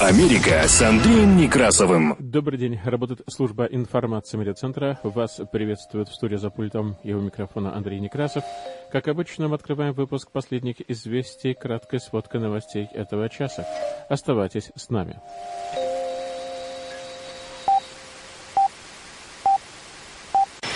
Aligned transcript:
Америка 0.00 0.66
с 0.66 0.80
Андреем 0.80 1.36
Некрасовым. 1.36 2.16
Добрый 2.18 2.58
день. 2.58 2.80
Работает 2.82 3.20
служба 3.28 3.66
информации 3.66 4.38
медиацентра. 4.38 4.98
Вас 5.02 5.42
приветствует 5.52 6.08
в 6.08 6.14
студии 6.14 6.36
за 6.36 6.48
пультом 6.48 6.96
его 7.02 7.20
микрофона 7.20 7.76
Андрей 7.76 8.00
Некрасов. 8.00 8.42
Как 8.90 9.08
обычно, 9.08 9.48
мы 9.48 9.56
открываем 9.56 9.92
выпуск 9.92 10.30
последних 10.32 10.76
известий, 10.88 11.52
краткой 11.52 12.00
сводка 12.00 12.38
новостей 12.38 12.88
этого 12.94 13.28
часа. 13.28 13.66
Оставайтесь 14.08 14.72
с 14.74 14.88
нами. 14.88 15.20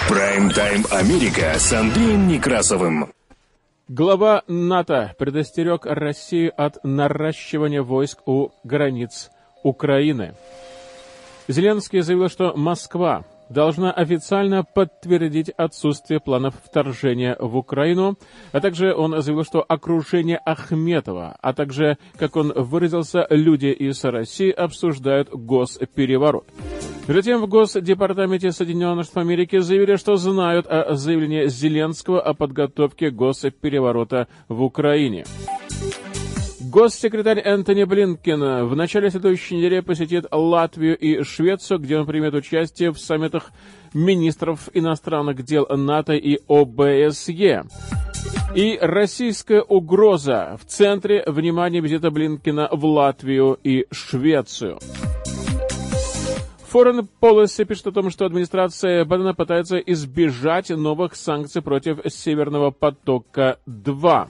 Прайм-тайм 0.06 0.84
Америка 0.91 1.54
с 1.59 1.73
Андреем 1.73 2.29
Некрасовым. 2.29 3.10
Глава 3.88 4.43
НАТО 4.48 5.15
предостерег 5.19 5.84
Россию 5.84 6.55
от 6.56 6.83
наращивания 6.84 7.83
войск 7.83 8.27
у 8.27 8.48
границ 8.65 9.30
Украины. 9.62 10.34
Зеленский 11.48 12.01
заявил, 12.01 12.30
что 12.30 12.57
Москва 12.57 13.24
должна 13.55 13.93
официально 13.93 14.65
подтвердить 14.65 15.49
отсутствие 15.49 16.21
планов 16.21 16.55
вторжения 16.63 17.37
в 17.39 17.57
Украину, 17.57 18.19
а 18.53 18.61
также 18.61 18.95
он 18.95 19.23
заявил, 19.23 19.45
что 19.45 19.65
окружение 19.67 20.37
Ахметова, 20.45 21.38
а 21.41 21.55
также, 21.55 21.96
как 22.19 22.37
он 22.37 22.52
выразился, 22.55 23.27
люди 23.30 23.66
из 23.66 24.05
России 24.05 24.51
обсуждают 24.51 25.30
госпереворот. 25.30 26.45
Затем 27.07 27.43
в 27.43 27.46
Госдепартаменте 27.46 28.51
Соединенных 28.51 29.05
Штатов 29.05 29.23
Америки 29.23 29.59
заявили, 29.59 29.96
что 29.96 30.16
знают 30.16 30.66
о 30.66 30.95
заявлении 30.95 31.46
Зеленского 31.46 32.21
о 32.21 32.35
подготовке 32.35 33.11
госпереворота 33.11 34.27
в 34.49 34.63
Украине. 34.63 35.24
Госсекретарь 36.75 37.39
Энтони 37.39 37.85
Блинкен 37.85 38.67
в 38.67 38.75
начале 38.75 39.09
следующей 39.09 39.59
недели 39.59 39.79
посетит 39.79 40.27
Латвию 40.33 40.99
и 40.99 41.23
Швецию, 41.23 41.79
где 41.79 41.97
он 41.97 42.05
примет 42.05 42.35
участие 42.35 42.91
в 42.91 42.99
саммитах 42.99 43.53
министров 43.93 44.69
иностранных 44.73 45.45
дел 45.45 45.69
НАТО 45.69 46.15
и 46.15 46.41
ОБСЕ. 46.49 47.63
И 48.57 48.77
российская 48.83 49.63
угроза 49.63 50.59
в 50.61 50.65
центре 50.69 51.23
внимания 51.29 51.79
визита 51.79 52.11
Блинкина 52.11 52.69
в 52.73 52.85
Латвию 52.85 53.57
и 53.63 53.87
Швецию. 53.93 54.80
Foreign 56.73 57.07
Policy 57.21 57.67
пишет 57.67 57.87
о 57.87 57.93
том, 57.93 58.11
что 58.11 58.27
администрация 58.27 59.05
Байдена 59.05 59.33
пытается 59.33 59.79
избежать 59.79 60.71
новых 60.71 61.15
санкций 61.15 61.63
против 61.63 62.01
Северного 62.05 62.73
потока-2. 62.73 64.28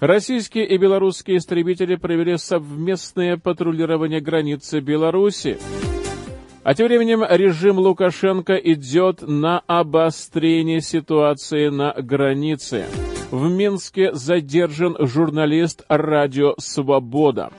Российские 0.00 0.66
и 0.66 0.78
белорусские 0.78 1.36
истребители 1.36 1.96
провели 1.96 2.38
совместное 2.38 3.36
патрулирование 3.36 4.20
границы 4.20 4.80
Беларуси. 4.80 5.58
А 6.62 6.74
тем 6.74 6.88
временем 6.88 7.22
режим 7.28 7.78
Лукашенко 7.78 8.54
идет 8.56 9.20
на 9.20 9.58
обострение 9.66 10.80
ситуации 10.80 11.68
на 11.68 11.92
границе. 11.92 12.86
В 13.30 13.50
Минске 13.50 14.14
задержан 14.14 14.96
журналист 15.00 15.84
«Радио 15.88 16.54
Свобода». 16.58 17.50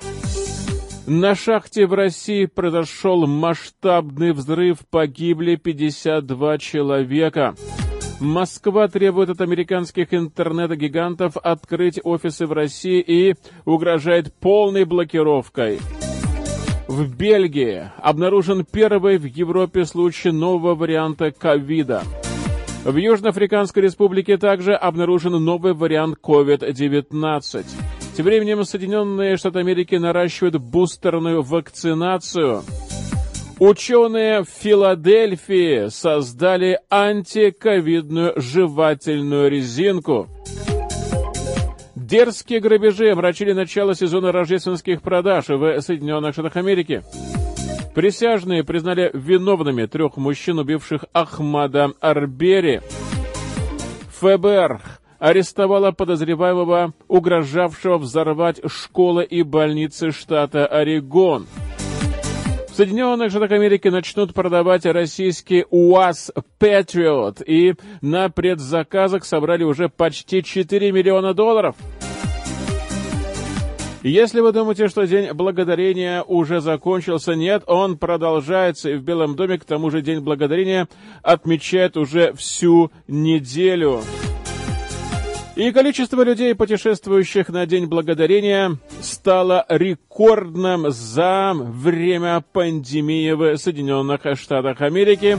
На 1.05 1.35
шахте 1.35 1.85
в 1.85 1.93
России 1.93 2.45
произошел 2.45 3.27
масштабный 3.27 4.33
взрыв, 4.33 4.79
погибли 4.89 5.57
52 5.57 6.57
человека. 6.57 7.55
Москва 8.21 8.87
требует 8.87 9.31
от 9.31 9.41
американских 9.41 10.13
интернет-гигантов 10.13 11.37
открыть 11.37 11.99
офисы 12.03 12.45
в 12.45 12.51
России 12.51 13.01
и 13.01 13.35
угрожает 13.65 14.31
полной 14.35 14.85
блокировкой. 14.85 15.79
В 16.87 17.15
Бельгии 17.15 17.89
обнаружен 17.97 18.63
первый 18.63 19.17
в 19.17 19.25
Европе 19.25 19.85
случай 19.85 20.29
нового 20.29 20.75
варианта 20.75 21.31
ковида. 21.31 22.03
В 22.85 22.95
Южноафриканской 22.95 23.81
республике 23.81 24.37
также 24.37 24.75
обнаружен 24.75 25.43
новый 25.43 25.73
вариант 25.73 26.19
COVID-19. 26.21 27.65
Тем 28.15 28.25
временем 28.25 28.63
Соединенные 28.63 29.35
Штаты 29.35 29.59
Америки 29.59 29.95
наращивают 29.95 30.57
бустерную 30.57 31.41
вакцинацию. 31.41 32.61
Ученые 33.61 34.41
в 34.41 34.49
Филадельфии 34.49 35.89
создали 35.89 36.79
антиковидную 36.89 38.33
жевательную 38.35 39.51
резинку. 39.51 40.27
Дерзкие 41.93 42.59
грабежи 42.59 43.11
омрачили 43.11 43.51
начало 43.51 43.93
сезона 43.93 44.31
рождественских 44.31 45.03
продаж 45.03 45.49
в 45.49 45.79
Соединенных 45.79 46.33
Штатах 46.33 46.55
Америки. 46.55 47.03
Присяжные 47.93 48.63
признали 48.63 49.11
виновными 49.13 49.85
трех 49.85 50.17
мужчин, 50.17 50.57
убивших 50.57 51.05
Ахмада 51.13 51.93
Арбери. 51.99 52.81
ФБР 54.19 54.81
арестовала 55.19 55.91
подозреваемого, 55.91 56.95
угрожавшего 57.07 57.99
взорвать 57.99 58.59
школы 58.65 59.23
и 59.23 59.43
больницы 59.43 60.09
штата 60.09 60.65
Орегон. 60.65 61.45
Соединенных 62.81 63.29
Штатах 63.29 63.51
Америки 63.51 63.89
начнут 63.89 64.33
продавать 64.33 64.87
российский 64.87 65.67
УАЗ 65.69 66.31
Patriot 66.59 67.43
и 67.43 67.75
на 68.01 68.29
предзаказах 68.29 69.23
собрали 69.23 69.63
уже 69.63 69.87
почти 69.87 70.43
4 70.43 70.91
миллиона 70.91 71.35
долларов. 71.35 71.75
Если 74.01 74.39
вы 74.39 74.51
думаете, 74.51 74.87
что 74.87 75.05
День 75.05 75.31
Благодарения 75.33 76.23
уже 76.23 76.59
закончился, 76.59 77.35
нет, 77.35 77.61
он 77.67 77.99
продолжается, 77.99 78.89
и 78.89 78.95
в 78.95 79.03
Белом 79.03 79.35
доме 79.35 79.59
к 79.59 79.65
тому 79.65 79.91
же 79.91 80.01
День 80.01 80.21
Благодарения 80.21 80.87
отмечает 81.21 81.97
уже 81.97 82.33
всю 82.33 82.91
неделю. 83.07 84.01
И 85.55 85.71
количество 85.73 86.23
людей, 86.23 86.55
путешествующих 86.55 87.49
на 87.49 87.65
День 87.65 87.87
Благодарения, 87.87 88.77
стало 89.01 89.65
рекордным 89.67 90.89
за 90.89 91.53
время 91.53 92.41
пандемии 92.53 93.31
в 93.31 93.57
Соединенных 93.57 94.21
Штатах 94.35 94.79
Америки. 94.81 95.37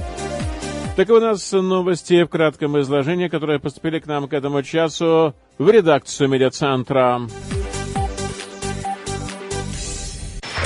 Таковы 0.97 1.19
у 1.19 1.23
нас 1.23 1.51
новости 1.53 2.25
в 2.25 2.29
кратком 2.29 2.79
изложении, 2.79 3.29
которые 3.29 3.59
поступили 3.59 3.99
к 4.01 4.07
нам 4.07 4.29
к 4.29 4.35
этому 4.35 4.63
часу 4.63 5.35
в 5.57 5.71
редакцию 5.71 6.29
медиацентра. 6.29 7.23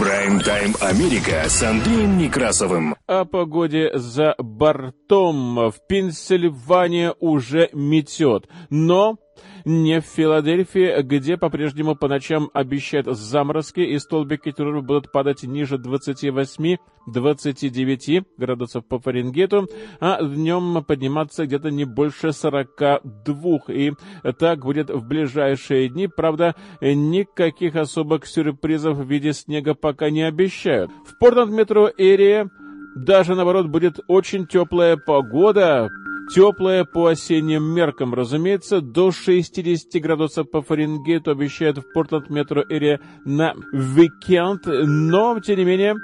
Прайм-тайм 0.01 0.75
Америка 0.81 1.45
с 1.47 1.63
Андреем 1.63 2.19
Некрасовым. 2.19 2.97
О 3.07 3.25
погоде 3.25 3.93
за 3.95 4.35
бортом. 4.39 5.71
В 5.71 5.75
Пенсильвании 5.89 7.13
уже 7.21 7.71
метет. 7.73 8.49
Но 8.69 9.17
не 9.67 10.01
в 10.01 10.05
Филадельфии, 10.05 11.03
где 11.03 11.37
по-прежнему 11.37 11.97
по 11.97 12.07
ночам 12.07 12.51
обещают 12.55 13.09
заморозки 13.09 13.81
и 13.81 13.99
столбики 13.99 14.53
террора 14.53 14.81
будут 14.81 15.11
падать 15.11 15.43
ниже 15.43 15.77
28-29 15.77 18.27
градусов 18.39 18.87
по 18.87 19.01
Фаренгейту, 19.01 19.69
а 19.99 20.23
днем 20.23 20.85
подниматься 20.85 21.47
где-то 21.47 21.73
не 21.73 21.85
больше 21.85 22.33
42. 22.33 23.59
И 23.71 23.93
так 24.39 24.65
будет 24.65 24.89
в 24.89 25.05
ближайшие 25.05 25.89
дни. 25.89 26.07
Правда, 26.07 26.55
никаких 26.81 27.75
особых 27.75 28.29
сюрпризов 28.29 28.99
в 28.99 29.11
виде 29.11 29.33
снега 29.33 29.75
пока 29.75 30.11
не 30.11 30.23
обещают. 30.23 30.93
В 31.05 31.19
Портленд-метро-эрии 31.19 32.49
даже, 32.95 33.35
наоборот, 33.35 33.67
будет 33.67 33.99
очень 34.07 34.47
теплая 34.47 34.97
погода, 34.97 35.91
Теплая 36.35 36.85
по 36.85 37.07
осенним 37.07 37.63
меркам, 37.63 38.13
разумеется, 38.13 38.81
до 38.81 39.11
60 39.11 40.03
градусов 40.03 40.51
по 40.51 40.61
Фаренгейту 40.61 41.31
обещают 41.31 41.79
в 41.79 41.93
Портленд 41.93 42.31
метро 42.31 42.63
Эре 42.69 43.01
на 43.25 43.55
уикенд, 43.73 44.63
но, 44.67 45.39
тем 45.41 45.59
не 45.59 45.65
менее, 45.65 45.95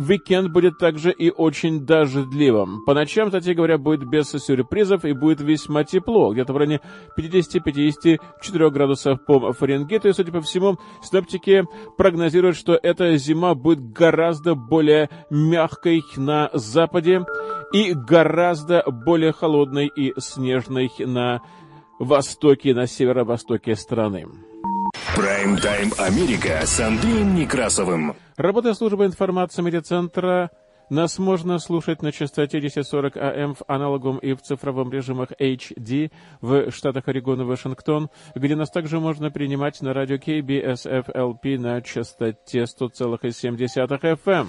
Уикенд 0.00 0.50
будет 0.50 0.78
также 0.78 1.12
и 1.12 1.30
очень 1.30 1.84
дождливым. 1.84 2.84
По 2.86 2.94
ночам, 2.94 3.26
кстати 3.26 3.50
говоря, 3.50 3.76
будет 3.76 4.08
без 4.08 4.30
сюрпризов 4.30 5.04
и 5.04 5.12
будет 5.12 5.42
весьма 5.42 5.84
тепло, 5.84 6.32
где-то 6.32 6.54
в 6.54 6.56
районе 6.56 6.80
50-54 7.18 8.70
градусов 8.70 9.24
по 9.26 9.52
Фаренгейту. 9.52 10.08
И, 10.08 10.12
судя 10.12 10.32
по 10.32 10.40
всему, 10.40 10.78
синоптики 11.02 11.64
прогнозируют, 11.98 12.56
что 12.56 12.78
эта 12.82 13.16
зима 13.18 13.54
будет 13.54 13.92
гораздо 13.92 14.54
более 14.54 15.10
мягкой 15.28 16.02
на 16.16 16.48
западе 16.54 17.22
и 17.72 17.94
гораздо 17.94 18.82
более 18.86 19.32
холодной 19.32 19.86
и 19.86 20.12
снежной 20.20 20.90
на 20.98 21.40
востоке, 21.98 22.74
на 22.74 22.86
северо-востоке 22.86 23.76
страны. 23.76 24.26
Прайм-тайм 25.14 25.92
Америка 25.98 26.60
с 26.64 26.80
Андреем 26.80 27.34
Некрасовым. 27.34 28.14
Работая 28.36 28.74
служба 28.74 29.06
информации 29.06 29.62
медиацентра 29.62 30.50
нас 30.90 31.20
можно 31.20 31.60
слушать 31.60 32.02
на 32.02 32.10
частоте 32.10 32.58
1040 32.58 33.16
АМ 33.16 33.54
в 33.54 33.62
аналоговом 33.68 34.18
и 34.18 34.34
в 34.34 34.42
цифровом 34.42 34.90
режимах 34.90 35.28
HD 35.40 36.10
в 36.40 36.72
штатах 36.72 37.06
Орегон 37.06 37.42
и 37.42 37.44
Вашингтон, 37.44 38.10
где 38.34 38.56
нас 38.56 38.70
также 38.70 38.98
можно 38.98 39.30
принимать 39.30 39.80
на 39.82 39.94
радио 39.94 40.16
KBSFLP 40.16 41.58
на 41.58 41.80
частоте 41.80 42.62
100,7 42.62 44.16
FM. 44.24 44.48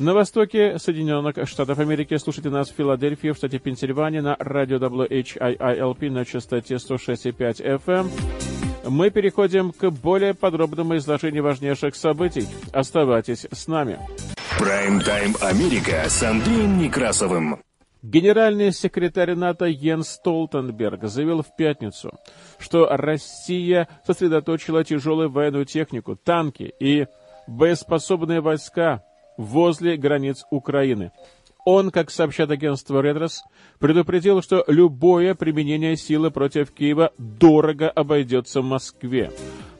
На 0.00 0.14
востоке 0.14 0.78
Соединенных 0.78 1.46
Штатов 1.46 1.78
Америки 1.78 2.16
слушайте 2.16 2.48
нас 2.48 2.70
в 2.70 2.74
Филадельфии, 2.74 3.32
в 3.32 3.36
штате 3.36 3.58
Пенсильвания, 3.58 4.22
на 4.22 4.34
радио 4.38 4.78
WHIILP 4.78 6.10
на 6.10 6.24
частоте 6.24 6.76
106,5 6.76 7.82
FM. 7.84 8.10
Мы 8.88 9.10
переходим 9.10 9.72
к 9.72 9.90
более 9.90 10.32
подробному 10.32 10.96
изложению 10.96 11.42
важнейших 11.42 11.94
событий. 11.94 12.48
Оставайтесь 12.72 13.46
с 13.52 13.68
нами. 13.68 13.98
Прайм-тайм 14.58 15.34
Америка 15.42 16.08
с 16.08 16.22
Андреем 16.22 16.78
Некрасовым. 16.78 17.60
Генеральный 18.02 18.72
секретарь 18.72 19.34
НАТО 19.34 19.66
Йенс 19.66 20.08
Столтенберг 20.12 21.04
заявил 21.04 21.42
в 21.42 21.54
пятницу, 21.54 22.18
что 22.58 22.86
Россия 22.88 23.86
сосредоточила 24.06 24.82
тяжелую 24.82 25.30
военную 25.30 25.66
технику, 25.66 26.16
танки 26.16 26.72
и 26.80 27.06
боеспособные 27.46 28.40
войска 28.40 29.04
возле 29.40 29.96
границ 29.96 30.44
Украины. 30.50 31.12
Он, 31.64 31.90
как 31.90 32.10
сообщает 32.10 32.50
агентство 32.50 33.00
Редрос, 33.00 33.42
предупредил, 33.78 34.42
что 34.42 34.64
любое 34.66 35.34
применение 35.34 35.96
силы 35.96 36.30
против 36.30 36.70
Киева 36.70 37.12
дорого 37.18 37.90
обойдется 37.90 38.62
Москве. 38.62 39.30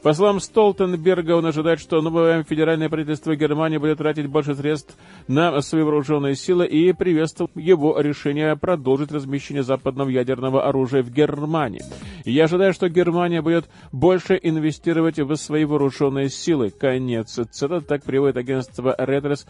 По 0.01 0.13
словам 0.13 0.39
Столтенберга, 0.39 1.35
он 1.35 1.45
ожидает, 1.45 1.79
что 1.79 2.01
новое 2.01 2.43
федеральное 2.43 2.89
правительство 2.89 3.35
Германии 3.35 3.77
будет 3.77 3.99
тратить 3.99 4.25
больше 4.25 4.55
средств 4.55 4.97
на 5.27 5.61
свои 5.61 5.83
вооруженные 5.83 6.33
силы 6.33 6.65
и 6.65 6.91
приветствовал 6.91 7.51
его 7.53 7.99
решение 7.99 8.55
продолжить 8.55 9.11
размещение 9.11 9.61
западного 9.61 10.09
ядерного 10.09 10.67
оружия 10.67 11.03
в 11.03 11.11
Германии. 11.11 11.83
Я 12.25 12.45
ожидаю, 12.45 12.73
что 12.73 12.89
Германия 12.89 13.43
будет 13.43 13.69
больше 13.91 14.39
инвестировать 14.41 15.19
в 15.19 15.35
свои 15.35 15.65
вооруженные 15.65 16.29
силы. 16.29 16.71
Конец 16.71 17.39
цитаты. 17.51 17.85
Так 17.85 18.03
приводит 18.03 18.37
агентство 18.37 18.95
Редрес 18.97 19.45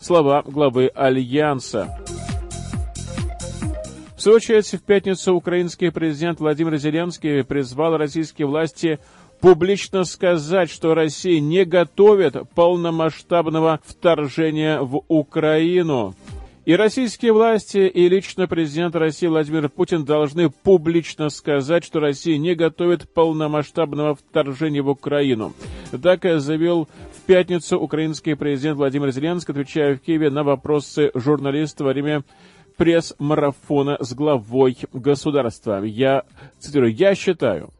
слова 0.00 0.42
главы 0.46 0.88
Альянса. 0.94 1.98
В 4.16 4.22
свою 4.22 4.36
очередь, 4.36 4.66
в 4.66 4.82
пятницу 4.82 5.34
украинский 5.34 5.90
президент 5.90 6.40
Владимир 6.40 6.76
Зеленский 6.78 7.44
призвал 7.44 7.96
российские 7.96 8.46
власти 8.46 8.98
публично 9.40 10.04
сказать, 10.04 10.70
что 10.70 10.94
Россия 10.94 11.40
не 11.40 11.64
готовит 11.64 12.36
полномасштабного 12.54 13.80
вторжения 13.84 14.80
в 14.80 15.02
Украину. 15.08 16.14
И 16.64 16.74
российские 16.74 17.32
власти, 17.32 17.86
и 17.86 18.08
лично 18.08 18.48
президент 18.48 18.96
России 18.96 19.28
Владимир 19.28 19.68
Путин 19.68 20.04
должны 20.04 20.50
публично 20.50 21.28
сказать, 21.28 21.84
что 21.84 22.00
Россия 22.00 22.38
не 22.38 22.56
готовит 22.56 23.08
полномасштабного 23.12 24.16
вторжения 24.16 24.82
в 24.82 24.88
Украину. 24.88 25.52
Так 26.02 26.22
заявил 26.40 26.88
в 27.14 27.15
пятницу 27.26 27.78
украинский 27.78 28.36
президент 28.36 28.78
Владимир 28.78 29.10
Зеленский, 29.10 29.52
отвечая 29.52 29.96
в 29.96 30.00
Киеве 30.00 30.30
на 30.30 30.44
вопросы 30.44 31.10
журналистов 31.14 31.86
во 31.86 31.92
время 31.92 32.24
пресс-марафона 32.76 33.98
с 34.00 34.14
главой 34.14 34.78
государства. 34.92 35.82
Я 35.82 36.22
цитирую, 36.58 36.94
«Я 36.94 37.14
считаю, 37.14 37.70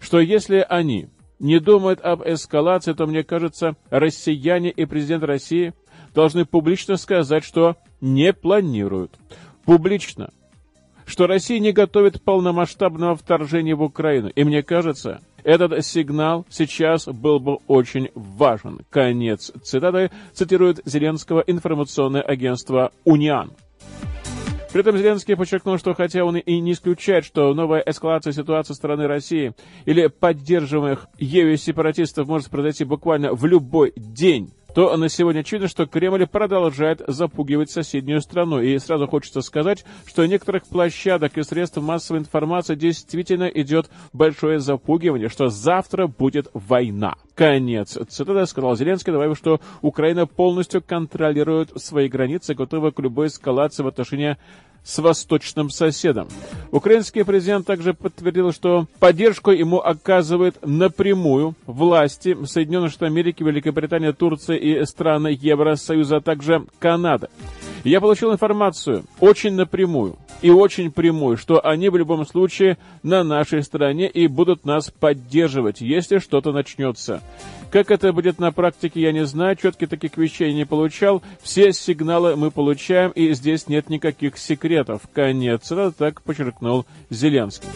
что 0.00 0.20
если 0.20 0.64
они 0.68 1.08
не 1.38 1.60
думают 1.60 2.00
об 2.00 2.22
эскалации, 2.22 2.94
то, 2.94 3.06
мне 3.06 3.22
кажется, 3.24 3.76
россияне 3.90 4.70
и 4.70 4.86
президент 4.86 5.24
России 5.24 5.74
должны 6.14 6.46
публично 6.46 6.96
сказать, 6.96 7.44
что 7.44 7.76
не 8.00 8.32
планируют. 8.32 9.18
Публично. 9.64 10.30
Что 11.04 11.26
Россия 11.26 11.58
не 11.58 11.72
готовит 11.72 12.22
полномасштабного 12.22 13.16
вторжения 13.16 13.74
в 13.74 13.82
Украину. 13.82 14.28
И 14.28 14.44
мне 14.44 14.62
кажется, 14.62 15.20
этот 15.44 15.84
сигнал 15.84 16.46
сейчас 16.50 17.06
был 17.06 17.38
бы 17.38 17.58
очень 17.68 18.10
важен. 18.14 18.80
Конец 18.90 19.52
цитаты 19.62 20.10
цитирует 20.32 20.80
Зеленского 20.84 21.40
информационное 21.46 22.22
агентство 22.22 22.92
«Униан». 23.04 23.52
При 24.72 24.80
этом 24.80 24.98
Зеленский 24.98 25.36
подчеркнул, 25.36 25.78
что 25.78 25.94
хотя 25.94 26.24
он 26.24 26.36
и 26.36 26.58
не 26.58 26.72
исключает, 26.72 27.24
что 27.24 27.54
новая 27.54 27.80
эскалация 27.86 28.32
ситуации 28.32 28.72
со 28.72 28.74
стороны 28.74 29.06
России 29.06 29.52
или 29.84 30.08
поддерживаемых 30.08 31.06
ею 31.16 31.56
сепаратистов 31.56 32.26
может 32.26 32.50
произойти 32.50 32.82
буквально 32.82 33.34
в 33.34 33.46
любой 33.46 33.92
день, 33.94 34.52
то 34.74 34.96
на 34.96 35.08
сегодня 35.08 35.40
очевидно, 35.40 35.68
что 35.68 35.86
Кремль 35.86 36.26
продолжает 36.26 37.00
запугивать 37.06 37.70
соседнюю 37.70 38.20
страну. 38.20 38.60
И 38.60 38.76
сразу 38.78 39.06
хочется 39.06 39.40
сказать, 39.40 39.84
что 40.04 40.26
некоторых 40.26 40.66
площадок 40.66 41.38
и 41.38 41.42
средств 41.44 41.78
массовой 41.78 42.20
информации 42.20 42.74
действительно 42.74 43.44
идет 43.44 43.88
большое 44.12 44.58
запугивание, 44.58 45.28
что 45.28 45.48
завтра 45.48 46.08
будет 46.08 46.48
война. 46.54 47.14
Конец 47.34 47.96
цитаты 48.08 48.46
сказал 48.46 48.76
Зеленский, 48.76 49.12
добавив, 49.12 49.38
что 49.38 49.60
Украина 49.80 50.26
полностью 50.26 50.82
контролирует 50.82 51.70
свои 51.80 52.08
границы, 52.08 52.54
готова 52.54 52.90
к 52.90 52.98
любой 52.98 53.28
эскалации 53.28 53.82
в 53.84 53.88
отношении 53.88 54.36
с 54.84 54.98
восточным 54.98 55.70
соседом. 55.70 56.28
Украинский 56.70 57.24
президент 57.24 57.66
также 57.66 57.94
подтвердил, 57.94 58.52
что 58.52 58.86
поддержку 59.00 59.50
ему 59.50 59.80
оказывает 59.80 60.56
напрямую 60.64 61.54
власти 61.66 62.36
Соединенных 62.44 62.90
Штатов 62.90 63.08
Америки, 63.08 63.42
Великобритания, 63.42 64.12
Турция 64.12 64.56
и 64.56 64.84
страны 64.84 65.36
Евросоюза, 65.40 66.16
а 66.16 66.20
также 66.20 66.66
Канада. 66.78 67.30
Я 67.84 68.00
получил 68.00 68.32
информацию 68.32 69.04
очень 69.20 69.52
напрямую 69.52 70.16
и 70.40 70.50
очень 70.50 70.90
прямую, 70.90 71.36
что 71.36 71.64
они 71.64 71.90
в 71.90 71.96
любом 71.96 72.26
случае 72.26 72.78
на 73.02 73.22
нашей 73.22 73.62
стороне 73.62 74.08
и 74.08 74.26
будут 74.26 74.64
нас 74.64 74.90
поддерживать, 74.90 75.82
если 75.82 76.18
что-то 76.18 76.52
начнется. 76.52 77.22
Как 77.70 77.90
это 77.90 78.12
будет 78.12 78.38
на 78.38 78.52
практике, 78.52 79.02
я 79.02 79.12
не 79.12 79.26
знаю, 79.26 79.56
четких 79.56 79.88
таких 79.88 80.16
вещей 80.16 80.54
не 80.54 80.64
получал. 80.64 81.22
Все 81.42 81.72
сигналы 81.72 82.36
мы 82.36 82.50
получаем, 82.50 83.10
и 83.10 83.34
здесь 83.34 83.68
нет 83.68 83.90
никаких 83.90 84.38
секретов. 84.38 85.02
Конец. 85.12 85.70
Так 85.98 86.22
подчеркнул 86.22 86.86
Зеленский. 87.10 87.68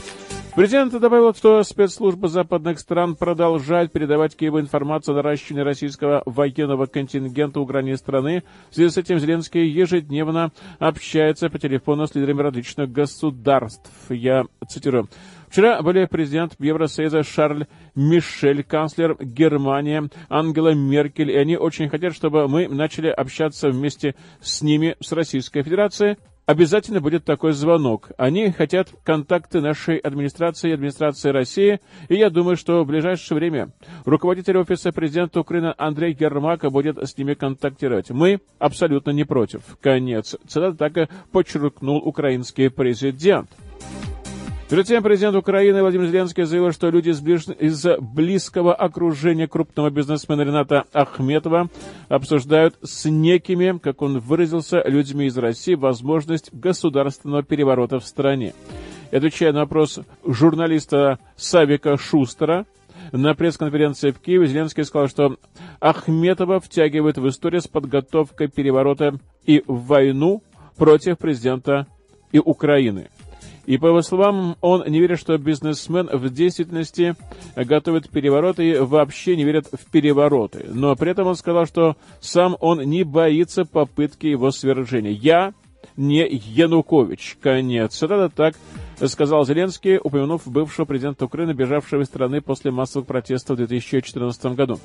Президент 0.59 0.91
добавил, 0.91 1.33
что 1.35 1.63
спецслужбы 1.63 2.27
западных 2.27 2.81
стран 2.81 3.15
продолжают 3.15 3.93
передавать 3.93 4.35
Киеву 4.35 4.59
информацию 4.59 5.13
о 5.13 5.23
наращивании 5.23 5.63
российского 5.63 6.25
военного 6.27 6.87
контингента 6.87 7.61
у 7.61 7.65
границ 7.65 8.01
страны. 8.01 8.43
В 8.69 8.75
связи 8.75 8.91
с 8.91 8.97
этим 8.97 9.21
Зеленский 9.21 9.69
ежедневно 9.69 10.51
общается 10.81 11.49
по 11.49 11.61
телефону 11.61 12.09
с 12.09 12.15
лидерами 12.17 12.43
различных 12.43 12.91
государств. 12.91 13.89
Я 14.09 14.47
цитирую. 14.69 15.09
Вчера 15.49 15.81
были 15.81 16.07
президент 16.07 16.57
Евросоюза 16.59 17.23
Шарль 17.23 17.67
Мишель, 17.95 18.65
канцлер 18.65 19.17
Германии 19.21 20.11
Ангела 20.29 20.75
Меркель, 20.75 21.31
и 21.31 21.37
они 21.37 21.57
очень 21.57 21.89
хотят, 21.89 22.17
чтобы 22.17 22.49
мы 22.49 22.67
начали 22.67 23.07
общаться 23.07 23.71
вместе 23.71 24.17
с 24.41 24.61
ними, 24.61 24.97
с 24.99 25.13
Российской 25.13 25.63
Федерацией, 25.63 26.17
обязательно 26.49 27.03
будет 27.03 27.27
такой 27.27 27.53
звонок. 27.53 28.11
Они 28.17 28.51
хотят 28.51 28.89
контакты 29.05 29.61
нашей 29.61 29.99
администрации 29.99 30.71
и 30.71 30.73
администрации 30.73 31.29
России, 31.29 31.79
и 32.09 32.15
я 32.15 32.31
думаю, 32.31 32.57
что 32.57 32.83
в 32.83 32.87
ближайшее 32.87 33.37
время 33.37 33.71
руководитель 34.07 34.57
офиса 34.57 34.91
президента 34.91 35.41
Украины 35.41 35.75
Андрей 35.77 36.15
Гермака 36.15 36.71
будет 36.71 36.97
с 36.97 37.19
ними 37.19 37.35
контактировать. 37.35 38.09
Мы 38.09 38.41
абсолютно 38.59 39.11
не 39.11 39.25
против. 39.25 39.61
Конец. 39.83 40.37
Цитата 40.47 40.75
так 40.75 40.97
и 40.97 41.09
подчеркнул 41.33 41.99
украинский 41.99 42.71
президент. 42.71 43.51
Перед 44.69 44.87
тем 44.87 45.03
президент 45.03 45.35
Украины 45.35 45.81
Владимир 45.81 46.09
Зеленский 46.09 46.45
заявил, 46.45 46.73
что 46.73 46.91
люди 46.91 47.09
из, 47.09 47.23
ближ... 47.23 47.47
из 47.59 47.87
близкого 48.01 48.75
окружения 48.75 49.49
крупного 49.49 49.89
бизнесмена 49.89 50.43
Рената 50.43 50.85
Ахметова 50.93 51.71
обсуждают 52.11 52.77
с 52.83 53.09
некими, 53.09 53.79
как 53.79 54.03
он 54.03 54.19
выразился, 54.19 54.83
людьми 54.85 55.25
из 55.25 55.39
России 55.39 55.75
возможность 55.75 56.53
государственного 56.53 57.43
переворота 57.43 57.99
в 57.99 58.05
стране. 58.05 58.53
Отвечая 59.11 59.55
на 59.55 59.61
вопрос 59.61 60.01
журналиста 60.23 61.19
Савика 61.35 61.97
Шустера, 61.97 62.67
на 63.11 63.35
пресс-конференции 63.35 64.11
в 64.11 64.19
Киеве 64.19 64.49
Зеленский 64.49 64.85
сказал, 64.85 65.09
что 65.09 65.39
Ахметова 65.81 66.61
втягивает 66.61 67.17
в 67.17 67.27
историю 67.27 67.63
с 67.63 67.69
подготовкой 67.69 68.49
переворота 68.49 69.19
и 69.47 69.65
войну 69.67 70.43
против 70.77 71.17
президента 71.17 71.87
и 72.33 72.39
Украины. 72.39 73.09
И, 73.69 73.77
по 73.77 73.89
его 73.89 74.01
словам, 74.01 74.57
он 74.63 74.83
не 74.87 74.99
верит, 74.99 75.21
что 75.21 75.37
бизнесмен 75.37 76.09
в 76.11 76.31
действительности 76.31 77.17
готовит 77.55 78.09
перевороты 78.09 78.67
и 78.67 78.79
вообще 78.79 79.37
не 79.37 79.45
верит 79.45 79.67
в 79.71 79.91
перевороты. 79.91 80.65
Но 80.73 80.97
при 80.97 81.11
этом 81.11 81.27
он 81.27 81.37
сказал, 81.37 81.67
что 81.67 81.95
сам 82.19 82.57
он 82.61 82.81
не 82.81 83.03
боится 83.03 83.67
попытки 83.67 84.27
его 84.27 84.53
свержения. 84.53 85.11
Я 85.11 85.53
не 85.99 86.27
Янукович. 86.27 87.37
Конец. 87.43 88.03
Это 88.03 88.31
так 88.31 88.55
сказал 89.07 89.45
Зеленский, 89.45 89.99
упомянув 90.03 90.47
бывшего 90.47 90.87
президента 90.87 91.27
Украины, 91.27 91.53
бежавшего 91.53 92.03
из 92.03 92.07
страны 92.07 92.41
после 92.41 92.71
массовых 92.71 93.07
протестов 93.07 93.57
в 93.57 93.59
2014 93.59 94.55
году. 94.55 94.79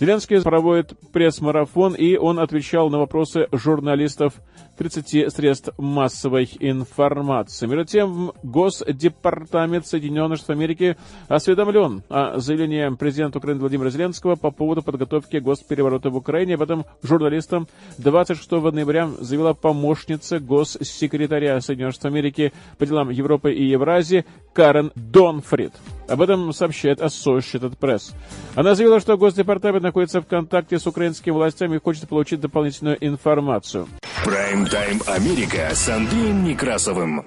Зеленский 0.00 0.40
проводит 0.42 0.94
пресс-марафон, 1.12 1.94
и 1.94 2.16
он 2.16 2.38
отвечал 2.38 2.88
на 2.88 2.98
вопросы 2.98 3.48
журналистов 3.52 4.34
30 4.80 5.30
средств 5.30 5.68
массовой 5.76 6.48
информации. 6.58 7.66
Между 7.66 7.84
тем, 7.84 8.32
Госдепартамент 8.42 9.86
Соединенных 9.86 10.38
Штатов 10.38 10.56
Америки 10.56 10.96
осведомлен 11.28 12.02
о 12.08 12.38
заявлении 12.38 12.88
президента 12.96 13.36
Украины 13.36 13.60
Владимира 13.60 13.90
Зеленского 13.90 14.36
по 14.36 14.50
поводу 14.50 14.82
подготовки 14.82 15.36
госпереворота 15.36 16.08
в 16.08 16.16
Украине. 16.16 16.54
Об 16.54 16.62
этом 16.62 16.86
журналистам 17.02 17.68
26 17.98 18.50
ноября 18.50 19.10
заявила 19.20 19.52
помощница 19.52 20.40
госсекретаря 20.40 21.60
Соединенных 21.60 21.96
Штатов 21.96 22.12
Америки 22.12 22.54
по 22.78 22.86
делам 22.86 23.10
Европы 23.10 23.52
и 23.52 23.64
Евразии 23.66 24.24
Карен 24.54 24.92
Донфрид. 24.94 25.74
Об 26.08 26.22
этом 26.22 26.54
сообщает 26.54 27.00
Associated 27.00 27.76
Press. 27.78 28.14
Она 28.54 28.74
заявила, 28.74 28.98
что 28.98 29.18
Госдепартамент 29.18 29.82
находится 29.82 30.22
в 30.22 30.26
контакте 30.26 30.78
с 30.78 30.86
украинскими 30.86 31.34
властями 31.34 31.76
и 31.76 31.80
хочет 31.80 32.08
получить 32.08 32.40
дополнительную 32.40 32.96
информацию. 33.06 33.86
Прайм-тайм 34.24 35.00
Америка 35.06 35.70
с 35.72 35.88
Андреем 35.88 36.44
Некрасовым. 36.44 37.26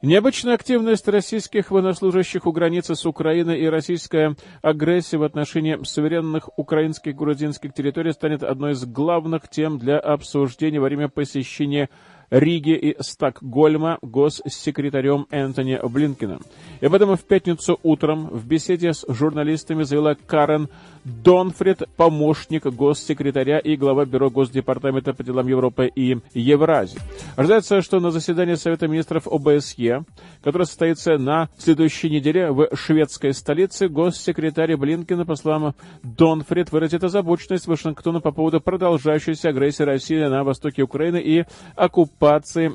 Необычная 0.00 0.54
активность 0.54 1.06
российских 1.06 1.70
военнослужащих 1.70 2.46
у 2.46 2.52
границы 2.52 2.94
с 2.94 3.04
Украиной 3.04 3.60
и 3.60 3.66
российская 3.66 4.36
агрессия 4.62 5.18
в 5.18 5.24
отношении 5.24 5.78
суверенных 5.84 6.48
украинских 6.56 7.14
грузинских 7.14 7.74
территорий 7.74 8.12
станет 8.12 8.42
одной 8.42 8.72
из 8.72 8.86
главных 8.86 9.50
тем 9.50 9.78
для 9.78 9.98
обсуждения 9.98 10.80
во 10.80 10.86
время 10.86 11.08
посещения 11.08 11.90
Риги 12.30 12.74
и 12.74 12.96
Стокгольма 13.00 13.98
госсекретарем 14.02 15.26
Энтони 15.30 15.80
Блинкиным. 15.82 16.40
И 16.80 16.86
об 16.86 16.94
этом 16.94 17.16
в 17.16 17.24
пятницу 17.24 17.78
утром 17.82 18.28
в 18.28 18.46
беседе 18.46 18.92
с 18.92 19.04
журналистами 19.08 19.82
заявила 19.82 20.16
Карен 20.26 20.68
Донфрид, 21.04 21.82
помощник 21.96 22.66
госсекретаря 22.66 23.58
и 23.58 23.76
глава 23.76 24.04
Бюро 24.04 24.30
Госдепартамента 24.30 25.12
по 25.12 25.24
делам 25.24 25.48
Европы 25.48 25.90
и 25.92 26.18
Евразии. 26.34 27.00
Ожидается, 27.36 27.82
что 27.82 28.00
на 28.00 28.10
заседании 28.10 28.54
Совета 28.54 28.86
министров 28.86 29.26
ОБСЕ, 29.26 30.04
которое 30.42 30.66
состоится 30.66 31.18
на 31.18 31.48
следующей 31.58 32.10
неделе 32.10 32.52
в 32.52 32.68
шведской 32.76 33.32
столице, 33.32 33.88
госсекретарь 33.88 34.76
Блинкина, 34.76 35.24
по 35.24 35.36
словам 35.36 35.74
Донфрид, 36.02 36.70
выразит 36.70 37.02
озабоченность 37.02 37.66
Вашингтона 37.66 38.20
по 38.20 38.30
поводу 38.30 38.60
продолжающейся 38.60 39.48
агрессии 39.48 39.82
России 39.82 40.22
на 40.22 40.44
востоке 40.44 40.82
Украины 40.82 41.16
и 41.16 41.44
оккупации 41.76 42.19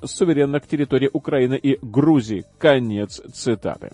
суверенных 0.04 0.68
территорий 0.68 1.10
Украины 1.14 1.56
и 1.56 1.78
Грузии. 1.82 2.46
Конец 2.58 3.22
цитаты. 3.32 3.92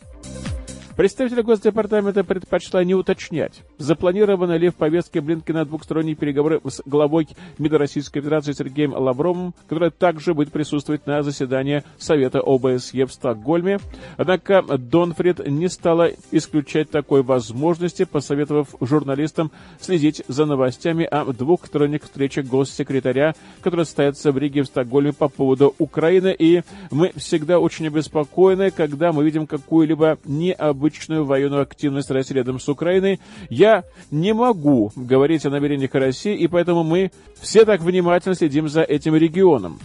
Представитель 0.95 1.41
Госдепартамента 1.41 2.23
предпочла 2.23 2.83
не 2.83 2.93
уточнять, 2.93 3.63
запланированы 3.77 4.57
ли 4.57 4.69
в 4.69 4.75
повестке 4.75 5.21
Блинкина 5.21 5.65
двухсторонние 5.65 6.15
переговоры 6.15 6.59
с 6.67 6.81
главой 6.85 7.29
МИДа 7.57 7.77
Российской 7.77 8.19
Федерации 8.19 8.51
Сергеем 8.51 8.93
Лавровым, 8.93 9.53
который 9.67 9.89
также 9.89 10.33
будет 10.33 10.51
присутствовать 10.51 11.07
на 11.07 11.23
заседании 11.23 11.83
Совета 11.97 12.41
ОБСЕ 12.41 13.05
в 13.05 13.13
Стокгольме. 13.13 13.79
Однако 14.17 14.61
Донфрид 14.61 15.47
не 15.47 15.69
стала 15.69 16.11
исключать 16.31 16.89
такой 16.91 17.23
возможности, 17.23 18.03
посоветовав 18.03 18.75
журналистам 18.81 19.51
следить 19.79 20.23
за 20.27 20.45
новостями 20.45 21.05
о 21.05 21.25
двухсторонних 21.31 22.03
встречах 22.03 22.45
госсекретаря, 22.45 23.33
которые 23.61 23.85
состоятся 23.85 24.31
в 24.31 24.37
Риге 24.37 24.63
в 24.63 24.67
Стокгольме 24.67 25.13
по 25.13 25.29
поводу 25.29 25.73
Украины. 25.79 26.35
И 26.37 26.63
мы 26.91 27.11
всегда 27.15 27.59
очень 27.59 27.87
обеспокоены, 27.87 28.71
когда 28.71 29.13
мы 29.13 29.23
видим 29.23 29.47
какую-либо 29.47 30.19
необычную 30.25 30.81
обычную 30.91 31.25
военную 31.25 31.61
активность 31.61 32.11
России 32.11 32.35
рядом 32.35 32.59
с 32.59 32.67
Украиной, 32.67 33.19
я 33.49 33.83
не 34.11 34.33
могу 34.33 34.91
говорить 34.95 35.45
о 35.45 35.49
намерениях 35.49 35.93
России, 35.93 36.35
и 36.35 36.47
поэтому 36.47 36.83
мы 36.83 37.11
все 37.39 37.65
так 37.65 37.81
внимательно 37.81 38.35
следим 38.35 38.67
за 38.67 38.81
этим 38.81 39.15
регионом. 39.15 39.79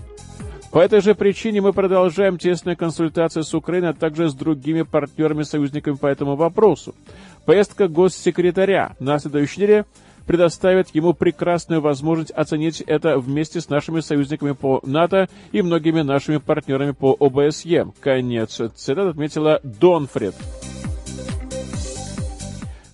По 0.73 0.81
этой 0.81 1.01
же 1.01 1.15
причине 1.15 1.61
мы 1.61 1.73
продолжаем 1.73 2.39
тесные 2.39 2.77
консультации 2.77 3.43
с 3.43 3.55
Украиной, 3.55 3.91
а 3.91 3.95
также 3.95 4.29
с 4.29 4.35
другими 4.35 4.83
партнерами-союзниками 4.83 5.95
по 5.95 6.07
этому 6.07 6.35
вопросу. 6.37 6.95
Поездка 7.47 7.89
госсекретаря 7.89 8.97
на 8.99 9.19
следующей 9.19 9.61
неделе 9.61 9.85
предоставит 10.27 10.89
ему 10.95 11.15
прекрасную 11.15 11.81
возможность 11.81 12.33
оценить 12.33 12.81
это 12.81 13.19
вместе 13.19 13.61
с 13.61 13.69
нашими 13.69 14.01
союзниками 14.01 14.53
по 14.53 14.81
НАТО 14.85 15.29
и 15.53 15.63
многими 15.63 16.03
нашими 16.03 16.39
партнерами 16.39 16.91
по 16.91 17.17
ОБСЕ. 17.19 17.87
Конец 18.01 18.61
цитат 18.75 19.07
отметила 19.07 19.61
Донфред. 19.63 20.35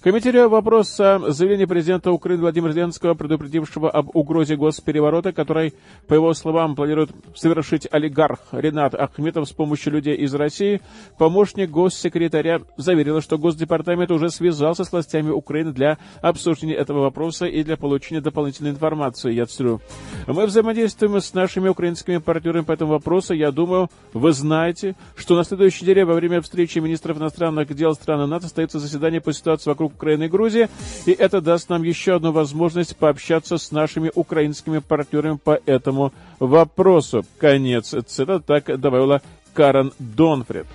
Комментируя 0.03 0.49
вопрос 0.49 0.99
о 0.99 1.31
заявлении 1.31 1.65
президента 1.65 2.11
Украины 2.11 2.43
Владимира 2.43 2.73
Зеленского, 2.73 3.15
предупредившего 3.15 3.89
об 3.89 4.17
угрозе 4.17 4.57
госпереворота, 4.57 5.33
который, 5.33 5.75
по 6.09 6.15
его 6.15 6.35
словам, 6.35 6.75
планирует 6.75 7.11
совершить 7.37 7.87
олигарх 7.89 8.41
Ренат 8.51 8.97
Ахметов 8.97 9.49
с 9.49 9.53
помощью 9.53 9.93
людей 9.93 10.17
из 10.17 10.35
России, 10.35 10.81
помощник 11.19 11.71
госсекретаря 11.71 12.63
заверила, 12.77 13.21
что 13.23 13.39
Госдепартамент 13.39 14.11
уже 14.11 14.31
связался 14.31 14.83
с 14.83 14.91
властями 14.91 15.31
Украины 15.31 15.73
для 15.73 15.99
обсуждения 16.21 16.75
этого 16.75 17.03
вопроса 17.03 17.47
и 17.47 17.63
для 17.63 17.77
получения 17.77 18.21
дополнительной 18.21 18.73
информации. 18.73 19.33
Я 19.33 19.47
цитирую. 19.47 19.83
Мы 20.27 20.47
взаимодействуем 20.47 21.21
с 21.21 21.33
нашими 21.33 21.69
украинскими 21.69 22.17
партнерами 22.17 22.65
по 22.65 22.73
этому 22.73 22.91
вопросу. 22.91 23.35
Я 23.35 23.53
думаю, 23.53 23.89
вы 24.15 24.33
знаете, 24.33 24.97
что 25.15 25.37
на 25.37 25.45
следующей 25.45 25.85
неделе 25.85 26.05
во 26.05 26.15
время 26.15 26.41
встречи 26.41 26.81
министров 26.81 27.19
иностранных 27.19 27.73
дел 27.73 27.95
стран 27.95 28.29
НАТО 28.29 28.47
состоится 28.47 28.81
заседание 28.81 29.21
по 29.21 29.33
ситуации 29.33 29.71
вокруг 29.71 29.92
Украины 29.95 30.25
и 30.25 30.29
Грузии, 30.29 30.69
и 31.07 31.13
это 31.13 31.41
даст 31.41 31.69
нам 31.69 31.83
еще 31.83 32.17
одну 32.17 32.33
возможность 32.33 32.97
пообщаться 32.97 33.59
с 33.59 33.71
нашими 33.71 34.11
украинскими 34.15 34.79
партнерами 34.79 35.39
по 35.43 35.61
этому 35.67 36.13
вопросу. 36.39 37.25
Конец 37.39 37.95
цитаты, 38.07 38.45
так 38.47 38.81
добавила 38.81 39.23
Карен 39.55 39.93
Донфрид. 39.99 40.67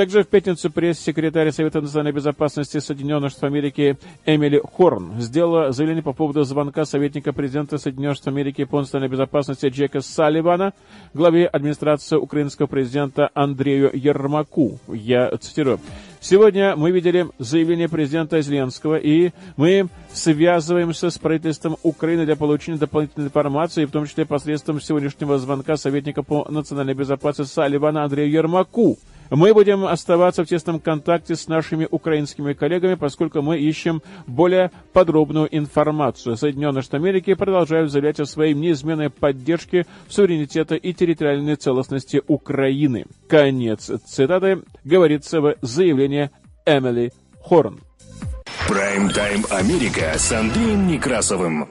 Также 0.00 0.22
в 0.22 0.28
пятницу 0.28 0.70
пресс-секретарь 0.70 1.50
Совета 1.50 1.82
национальной 1.82 2.12
безопасности 2.12 2.78
Соединенных 2.78 3.32
Штатов 3.32 3.50
Америки 3.50 3.98
Эмили 4.24 4.62
Хорн 4.72 5.20
сделала 5.20 5.72
заявление 5.72 6.02
по 6.02 6.14
поводу 6.14 6.42
звонка 6.44 6.86
советника 6.86 7.34
президента 7.34 7.76
Соединенных 7.76 8.16
Штатов 8.16 8.34
Америки 8.34 8.64
по 8.64 8.78
национальной 8.78 9.12
безопасности 9.12 9.66
Джека 9.66 10.00
Салливана 10.00 10.72
главе 11.12 11.46
администрации 11.46 12.16
украинского 12.16 12.66
президента 12.66 13.28
Андрею 13.34 13.90
Ермаку. 13.92 14.78
Я 14.88 15.36
цитирую. 15.36 15.80
Сегодня 16.22 16.76
мы 16.76 16.90
видели 16.90 17.28
заявление 17.38 17.88
президента 17.88 18.42
Зеленского, 18.42 18.96
и 18.96 19.30
мы 19.56 19.88
связываемся 20.12 21.08
с 21.08 21.16
правительством 21.16 21.78
Украины 21.82 22.26
для 22.26 22.36
получения 22.36 22.76
дополнительной 22.76 23.28
информации, 23.28 23.86
в 23.86 23.90
том 23.90 24.06
числе 24.06 24.26
посредством 24.26 24.82
сегодняшнего 24.82 25.38
звонка 25.38 25.78
советника 25.78 26.22
по 26.22 26.46
национальной 26.50 26.92
безопасности 26.92 27.54
Салливана 27.54 28.04
Андрею 28.04 28.30
Ермаку. 28.30 28.98
Мы 29.30 29.54
будем 29.54 29.84
оставаться 29.84 30.44
в 30.44 30.48
тесном 30.48 30.80
контакте 30.80 31.36
с 31.36 31.46
нашими 31.46 31.86
украинскими 31.88 32.52
коллегами, 32.52 32.94
поскольку 32.96 33.42
мы 33.42 33.58
ищем 33.58 34.02
более 34.26 34.72
подробную 34.92 35.48
информацию. 35.56 36.36
Соединенные 36.36 36.82
Штаты 36.82 36.96
Америки 36.96 37.34
продолжают 37.34 37.92
заявлять 37.92 38.18
о 38.18 38.26
своей 38.26 38.54
неизменной 38.54 39.08
поддержке 39.08 39.86
суверенитета 40.08 40.74
и 40.74 40.92
территориальной 40.92 41.54
целостности 41.54 42.20
Украины. 42.26 43.06
Конец 43.28 43.90
цитаты 44.04 44.62
говорится 44.84 45.40
в 45.40 45.56
заявлении 45.62 46.30
Эмили 46.66 47.12
Хорн. 47.40 47.80
Прайм-тайм 48.68 49.44
Америка 49.50 50.12
с 50.16 50.32
Андреем 50.32 50.88
Некрасовым. 50.88 51.70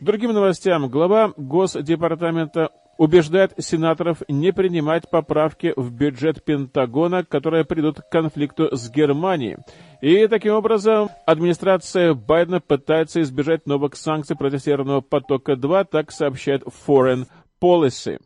Другим 0.00 0.32
новостям. 0.32 0.88
Глава 0.88 1.32
Госдепартамента 1.36 2.70
убеждает 2.98 3.52
сенаторов 3.58 4.22
не 4.28 4.52
принимать 4.52 5.08
поправки 5.10 5.72
в 5.76 5.92
бюджет 5.92 6.44
Пентагона, 6.44 7.24
которые 7.24 7.64
придут 7.64 8.00
к 8.00 8.08
конфликту 8.10 8.74
с 8.76 8.90
Германией. 8.90 9.58
И 10.00 10.26
таким 10.26 10.54
образом 10.54 11.10
администрация 11.26 12.14
Байдена 12.14 12.60
пытается 12.60 13.22
избежать 13.22 13.66
новых 13.66 13.96
санкций 13.96 14.36
против 14.36 14.62
Северного 14.62 15.00
потока-2, 15.00 15.86
так 15.90 16.12
сообщает 16.12 16.62
Foreign 16.86 17.26
Policy. 17.60 18.20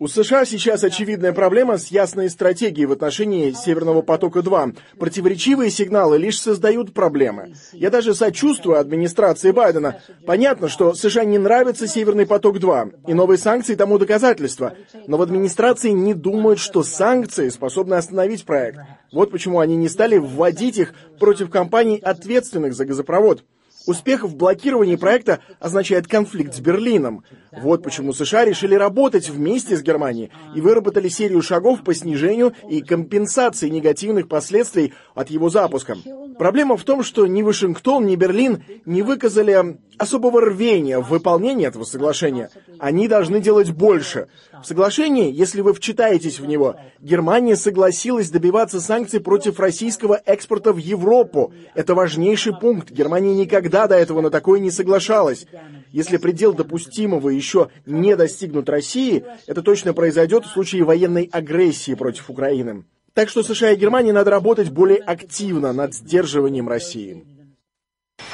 У 0.00 0.08
США 0.08 0.44
сейчас 0.44 0.82
очевидная 0.82 1.32
проблема 1.32 1.78
с 1.78 1.86
ясной 1.88 2.28
стратегией 2.28 2.86
в 2.86 2.92
отношении 2.92 3.52
Северного 3.52 4.02
потока-2. 4.02 4.76
Противоречивые 4.98 5.70
сигналы 5.70 6.18
лишь 6.18 6.40
создают 6.40 6.92
проблемы. 6.92 7.54
Я 7.72 7.90
даже 7.90 8.14
сочувствую 8.14 8.80
администрации 8.80 9.52
Байдена. 9.52 10.00
Понятно, 10.26 10.68
что 10.68 10.94
США 10.94 11.24
не 11.24 11.38
нравится 11.38 11.86
Северный 11.86 12.26
поток-2, 12.26 13.06
и 13.06 13.14
новые 13.14 13.38
санкции 13.38 13.76
тому 13.76 13.98
доказательство. 13.98 14.74
Но 15.06 15.16
в 15.16 15.22
администрации 15.22 15.90
не 15.90 16.12
думают, 16.12 16.58
что 16.58 16.82
санкции 16.82 17.48
способны 17.48 17.94
остановить 17.94 18.44
проект. 18.44 18.80
Вот 19.12 19.30
почему 19.30 19.60
они 19.60 19.76
не 19.76 19.88
стали 19.88 20.18
вводить 20.18 20.76
их 20.76 20.92
против 21.20 21.50
компаний, 21.50 22.00
ответственных 22.02 22.74
за 22.74 22.84
газопровод. 22.84 23.44
Успех 23.86 24.24
в 24.24 24.34
блокировании 24.34 24.96
проекта 24.96 25.40
означает 25.60 26.06
конфликт 26.06 26.54
с 26.54 26.60
Берлином. 26.60 27.22
Вот 27.52 27.82
почему 27.82 28.12
США 28.12 28.44
решили 28.44 28.74
работать 28.74 29.28
вместе 29.28 29.76
с 29.76 29.82
Германией 29.82 30.30
и 30.54 30.60
выработали 30.60 31.08
серию 31.08 31.42
шагов 31.42 31.84
по 31.84 31.94
снижению 31.94 32.54
и 32.68 32.80
компенсации 32.80 33.68
негативных 33.68 34.28
последствий 34.28 34.94
от 35.14 35.30
его 35.30 35.50
запуска. 35.50 35.96
Проблема 36.38 36.76
в 36.76 36.84
том, 36.84 37.02
что 37.02 37.26
ни 37.26 37.42
Вашингтон, 37.42 38.06
ни 38.06 38.16
Берлин 38.16 38.64
не 38.86 39.02
выказали 39.02 39.78
особого 39.98 40.40
рвения 40.40 40.98
в 40.98 41.08
выполнении 41.08 41.66
этого 41.66 41.84
соглашения. 41.84 42.50
Они 42.78 43.06
должны 43.06 43.40
делать 43.40 43.70
больше. 43.70 44.28
В 44.60 44.66
соглашении, 44.66 45.32
если 45.32 45.60
вы 45.60 45.74
вчитаетесь 45.74 46.40
в 46.40 46.46
него, 46.46 46.76
Германия 47.00 47.54
согласилась 47.54 48.30
добиваться 48.30 48.80
санкций 48.80 49.20
против 49.20 49.60
российского 49.60 50.20
экспорта 50.24 50.72
в 50.72 50.78
Европу. 50.78 51.52
Это 51.74 51.94
важнейший 51.94 52.58
пункт. 52.58 52.90
Германия 52.90 53.34
никогда 53.34 53.73
до 53.88 53.96
этого 53.96 54.20
на 54.20 54.30
такое 54.30 54.60
не 54.60 54.70
соглашалась. 54.70 55.46
Если 55.90 56.16
предел 56.16 56.54
допустимого 56.54 57.28
еще 57.28 57.68
не 57.84 58.16
достигнут 58.16 58.68
России, 58.68 59.24
это 59.46 59.62
точно 59.62 59.92
произойдет 59.92 60.44
в 60.46 60.52
случае 60.52 60.84
военной 60.84 61.28
агрессии 61.30 61.94
против 61.94 62.30
Украины. 62.30 62.84
Так 63.12 63.28
что 63.28 63.42
США 63.42 63.72
и 63.72 63.76
Германии 63.76 64.12
надо 64.12 64.30
работать 64.30 64.70
более 64.70 64.98
активно 64.98 65.72
над 65.72 65.94
сдерживанием 65.94 66.68
России. 66.68 67.24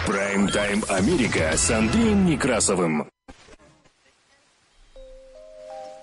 Прайм-тайм 0.06 0.84
Америка 0.88 1.52
с 1.56 1.70
Андреем 1.70 2.26
Некрасовым. 2.26 3.08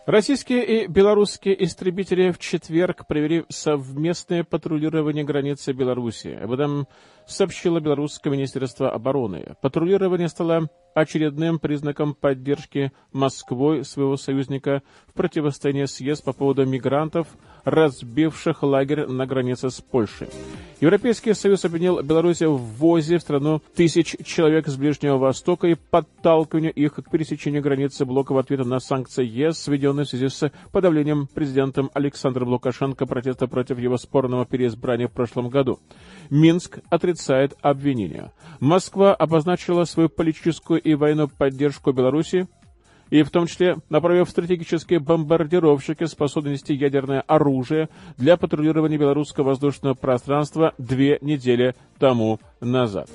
Российские 0.08 0.64
и 0.64 0.88
белорусские 0.88 1.62
истребители 1.66 2.32
в 2.32 2.40
четверг 2.40 3.06
провели 3.08 3.44
совместное 3.50 4.46
патрулирование 4.46 5.26
границы 5.26 5.74
Беларуси. 5.74 6.30
Об 6.30 6.54
этом 6.54 6.88
сообщило 7.26 7.82
Белорусское 7.82 8.32
министерство 8.32 8.90
обороны. 8.90 9.58
Патрулирование 9.62 10.30
стало 10.30 10.70
очередным 10.96 11.60
признаком 11.60 12.16
поддержки 12.16 12.94
Москвой 13.12 13.84
своего 13.84 14.16
союзника 14.16 14.82
в 15.08 15.14
противостоянии 15.14 15.84
с 15.84 16.00
ЕС 16.00 16.22
по 16.22 16.32
поводу 16.32 16.66
мигрантов, 16.66 17.28
разбивших 17.68 18.64
лагерь 18.64 19.08
на 19.08 19.26
границе 19.26 19.70
с 19.70 19.82
Польшей. 19.82 20.30
Европейский 20.80 21.34
Союз 21.34 21.66
обвинил 21.66 22.02
Беларусь 22.02 22.42
в 22.42 22.56
ввозе 22.56 23.18
в 23.18 23.22
страну 23.22 23.62
тысяч 23.76 24.16
человек 24.24 24.68
с 24.68 24.78
Ближнего 24.78 25.18
Востока 25.18 25.68
и 25.68 25.76
подталкиванию 25.76 26.72
их 26.72 26.94
к 26.94 27.10
пересечению 27.10 27.62
границы 27.62 28.06
блока 28.06 28.32
в 28.32 28.38
ответ 28.38 28.66
на 28.66 28.80
санкции 28.80 29.26
ЕС, 29.26 29.68
введенные 29.68 30.06
в 30.06 30.10
связи 30.10 30.30
с 30.30 30.50
подавлением 30.72 31.28
президентом 31.28 31.92
Александром 31.94 32.50
Лукашенко 32.50 33.06
протеста 33.06 33.48
против 33.48 33.80
его 33.80 33.98
спорного 33.98 34.46
переизбрания 34.46 35.10
в 35.10 35.12
прошлом 35.12 35.50
году. 35.50 35.80
Минск 36.30 36.80
отрицает 36.90 37.58
обвинения. 37.62 38.32
Москва 38.62 39.14
обозначила 39.14 39.84
свою 39.84 40.08
политическую 40.08 40.80
и 40.80 40.94
военную 40.94 41.28
поддержку 41.28 41.92
Беларуси 41.92 42.48
и 43.10 43.24
в 43.24 43.30
том 43.30 43.48
числе 43.48 43.78
направив 43.90 44.30
стратегические 44.30 45.00
бомбардировщики, 45.00 46.06
способные 46.06 46.54
нести 46.54 46.74
ядерное 46.74 47.22
оружие 47.22 47.90
для 48.18 48.38
патрулирования 48.38 48.98
белорусского 48.98 49.48
воздушного 49.48 49.94
пространства 49.94 50.74
две 50.78 51.18
недели 51.22 51.76
тому 52.00 52.40
назад. 52.62 53.10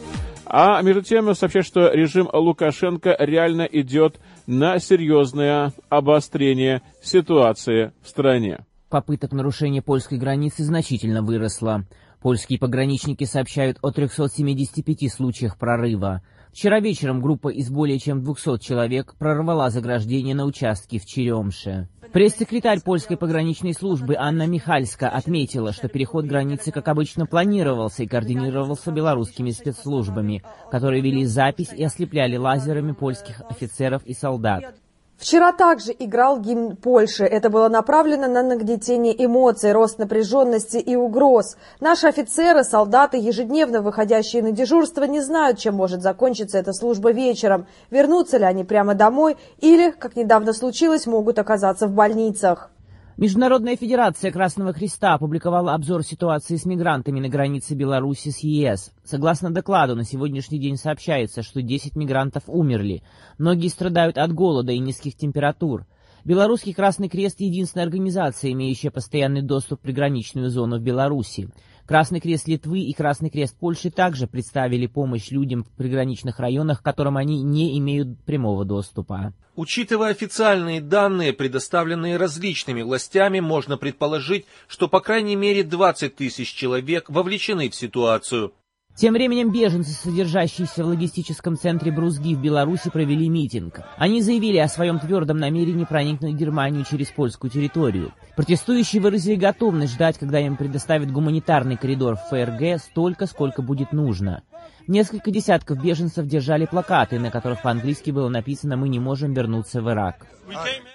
А 0.45 0.83
между 0.83 1.03
тем 1.03 1.35
сообщает, 1.35 1.67
что 1.67 1.91
режим 1.93 2.29
Лукашенко 2.33 3.17
реально 3.19 3.63
идет 3.63 4.21
на 4.47 4.79
серьезное 4.79 5.73
обострение 5.89 6.83
ситуации 7.03 7.93
в 8.03 8.09
стране. 8.09 8.59
Попыток 8.91 9.33
нарушения 9.33 9.81
польской 9.81 10.19
границы 10.19 10.65
значительно 10.65 11.23
выросла. 11.23 11.87
Польские 12.21 12.59
пограничники 12.59 13.25
сообщают 13.25 13.79
о 13.81 13.91
375 13.91 15.11
случаях 15.11 15.57
прорыва. 15.57 16.21
Вчера 16.53 16.81
вечером 16.81 17.23
группа 17.23 17.49
из 17.49 17.71
более 17.71 17.99
чем 17.99 18.23
200 18.23 18.59
человек 18.59 19.15
прорвала 19.19 19.71
заграждение 19.71 20.35
на 20.35 20.45
участке 20.45 20.99
в 20.99 21.07
Черемше. 21.07 21.89
Пресс-секретарь 22.13 22.83
польской 22.83 23.17
пограничной 23.17 23.73
службы 23.73 24.17
Анна 24.19 24.47
Михальска 24.47 25.09
отметила, 25.09 25.73
что 25.73 25.89
переход 25.89 26.27
границы, 26.27 26.71
как 26.71 26.89
обычно, 26.89 27.25
планировался 27.25 28.03
и 28.03 28.07
координировался 28.07 28.93
белорусскими 28.93 29.51
спецслужбами, 29.51 30.43
которые 30.71 31.01
вели 31.01 31.25
запись 31.25 31.73
и 31.75 31.83
ослепляли 31.83 32.37
лазерами 32.37 32.93
польских 32.93 33.41
офицеров 33.49 34.05
и 34.05 34.13
солдат. 34.13 34.75
Вчера 35.23 35.53
также 35.53 35.95
играл 35.97 36.41
гимн 36.41 36.75
Польши. 36.75 37.23
Это 37.23 37.49
было 37.49 37.69
направлено 37.69 38.27
на 38.27 38.43
нагнетение 38.43 39.15
эмоций, 39.25 39.71
рост 39.71 40.01
напряженности 40.01 40.79
и 40.79 40.97
угроз. 40.97 41.57
Наши 41.79 42.09
офицеры, 42.09 42.65
солдаты, 42.65 43.19
ежедневно 43.19 43.83
выходящие 43.83 44.43
на 44.43 44.51
дежурство, 44.51 45.05
не 45.05 45.21
знают, 45.21 45.59
чем 45.59 45.77
может 45.77 46.03
закончиться 46.03 46.59
эта 46.59 46.73
служба 46.73 47.13
вечером. 47.13 47.69
Вернутся 47.89 48.39
ли 48.39 48.45
они 48.45 48.65
прямо 48.65 48.97
домой 48.97 49.37
или, 49.61 49.93
как 49.93 50.17
недавно 50.17 50.53
случилось, 50.53 51.07
могут 51.07 51.39
оказаться 51.39 51.87
в 51.87 51.93
больницах. 51.93 52.73
Международная 53.19 53.77
федерация 53.77 54.33
Красного 54.33 54.73
Креста 54.73 55.13
опубликовала 55.15 55.75
обзор 55.75 56.03
ситуации 56.03 56.57
с 56.57 56.65
мигрантами 56.65 57.21
на 57.21 57.29
границе 57.29 57.75
Беларуси 57.75 58.31
с 58.31 58.39
ЕС. 58.39 58.91
Согласно 59.05 59.51
докладу, 59.51 59.95
на 59.95 60.05
сегодняшний 60.05 60.59
день 60.59 60.79
сообщается, 60.79 61.43
что 61.43 61.61
10 61.61 61.95
мигрантов 61.95 62.45
умерли. 62.47 63.03
Многие 63.37 63.69
страдают 63.69 64.17
от 64.17 64.33
голода 64.33 64.73
и 64.73 64.79
низких 64.79 65.15
температур. 65.15 65.87
Белорусский 66.25 66.73
Красный 66.73 67.11
Крест– 67.11 67.37
единственная 67.41 67.85
организация, 67.85 68.53
имеющая 68.53 68.91
постоянный 68.91 69.43
доступ 69.43 69.81
в 69.81 69.83
приграничную 69.83 70.49
зону 70.49 70.79
в 70.79 70.83
Беларуси. 70.83 71.51
Красный 71.85 72.21
Крест 72.21 72.49
Литвы 72.49 72.81
и 72.81 72.95
Красный 72.95 73.29
Крест 73.29 73.59
Польши 73.59 73.91
также 73.91 74.27
представили 74.27 74.87
помощь 74.87 75.31
людям 75.31 75.65
в 75.65 75.71
приграничных 75.73 76.39
районах, 76.39 76.81
к 76.81 76.85
которым 76.85 77.19
они 77.19 77.43
не 77.43 77.77
имеют 77.79 78.25
прямого 78.25 78.65
доступа. 78.65 79.35
Учитывая 79.55 80.13
официальные 80.13 80.81
данные, 80.81 81.35
предоставленные 81.35 82.17
различными 82.17 82.81
властями, 82.81 83.41
можно 83.41 83.77
предположить, 83.77 84.47
что 84.67 84.89
по 84.89 85.01
крайней 85.01 85.37
мере 85.37 85.63
20 85.63 86.17
тысяч 86.17 86.55
человек 86.55 87.11
вовлечены 87.11 87.69
в 87.69 87.75
ситуацию. 87.75 88.55
Тем 88.95 89.15
временем 89.15 89.51
беженцы, 89.51 89.91
содержащиеся 89.93 90.85
в 90.85 90.89
логистическом 90.89 91.57
центре 91.57 91.91
Брузги 91.91 92.35
в 92.35 92.41
Беларуси, 92.41 92.91
провели 92.91 93.29
митинг. 93.29 93.81
Они 93.97 94.21
заявили 94.21 94.59
о 94.59 94.69
своем 94.69 94.99
твердом 94.99 95.39
намерении 95.39 95.85
проникнуть 95.85 96.35
в 96.35 96.37
Германию 96.37 96.85
через 96.89 97.09
польскую 97.09 97.51
территорию. 97.51 98.13
Протестующие 98.37 99.01
выразили 99.01 99.37
готовность 99.37 99.95
ждать, 99.95 100.19
когда 100.19 100.41
им 100.41 100.57
предоставят 100.57 101.11
гуманитарный 101.11 101.77
коридор 101.77 102.17
в 102.17 102.29
ФРГ 102.29 102.83
столько, 102.83 103.27
сколько 103.27 103.63
будет 103.63 103.93
нужно. 103.93 104.43
Несколько 104.87 105.31
десятков 105.31 105.83
беженцев 105.83 106.27
держали 106.27 106.67
плакаты, 106.67 107.19
на 107.19 107.31
которых 107.31 107.63
по-английски 107.63 108.11
было 108.11 108.29
написано 108.29 108.77
«Мы 108.77 108.89
не 108.89 108.99
можем 108.99 109.33
вернуться 109.33 109.81
в 109.81 109.89
Ирак». 109.91 110.27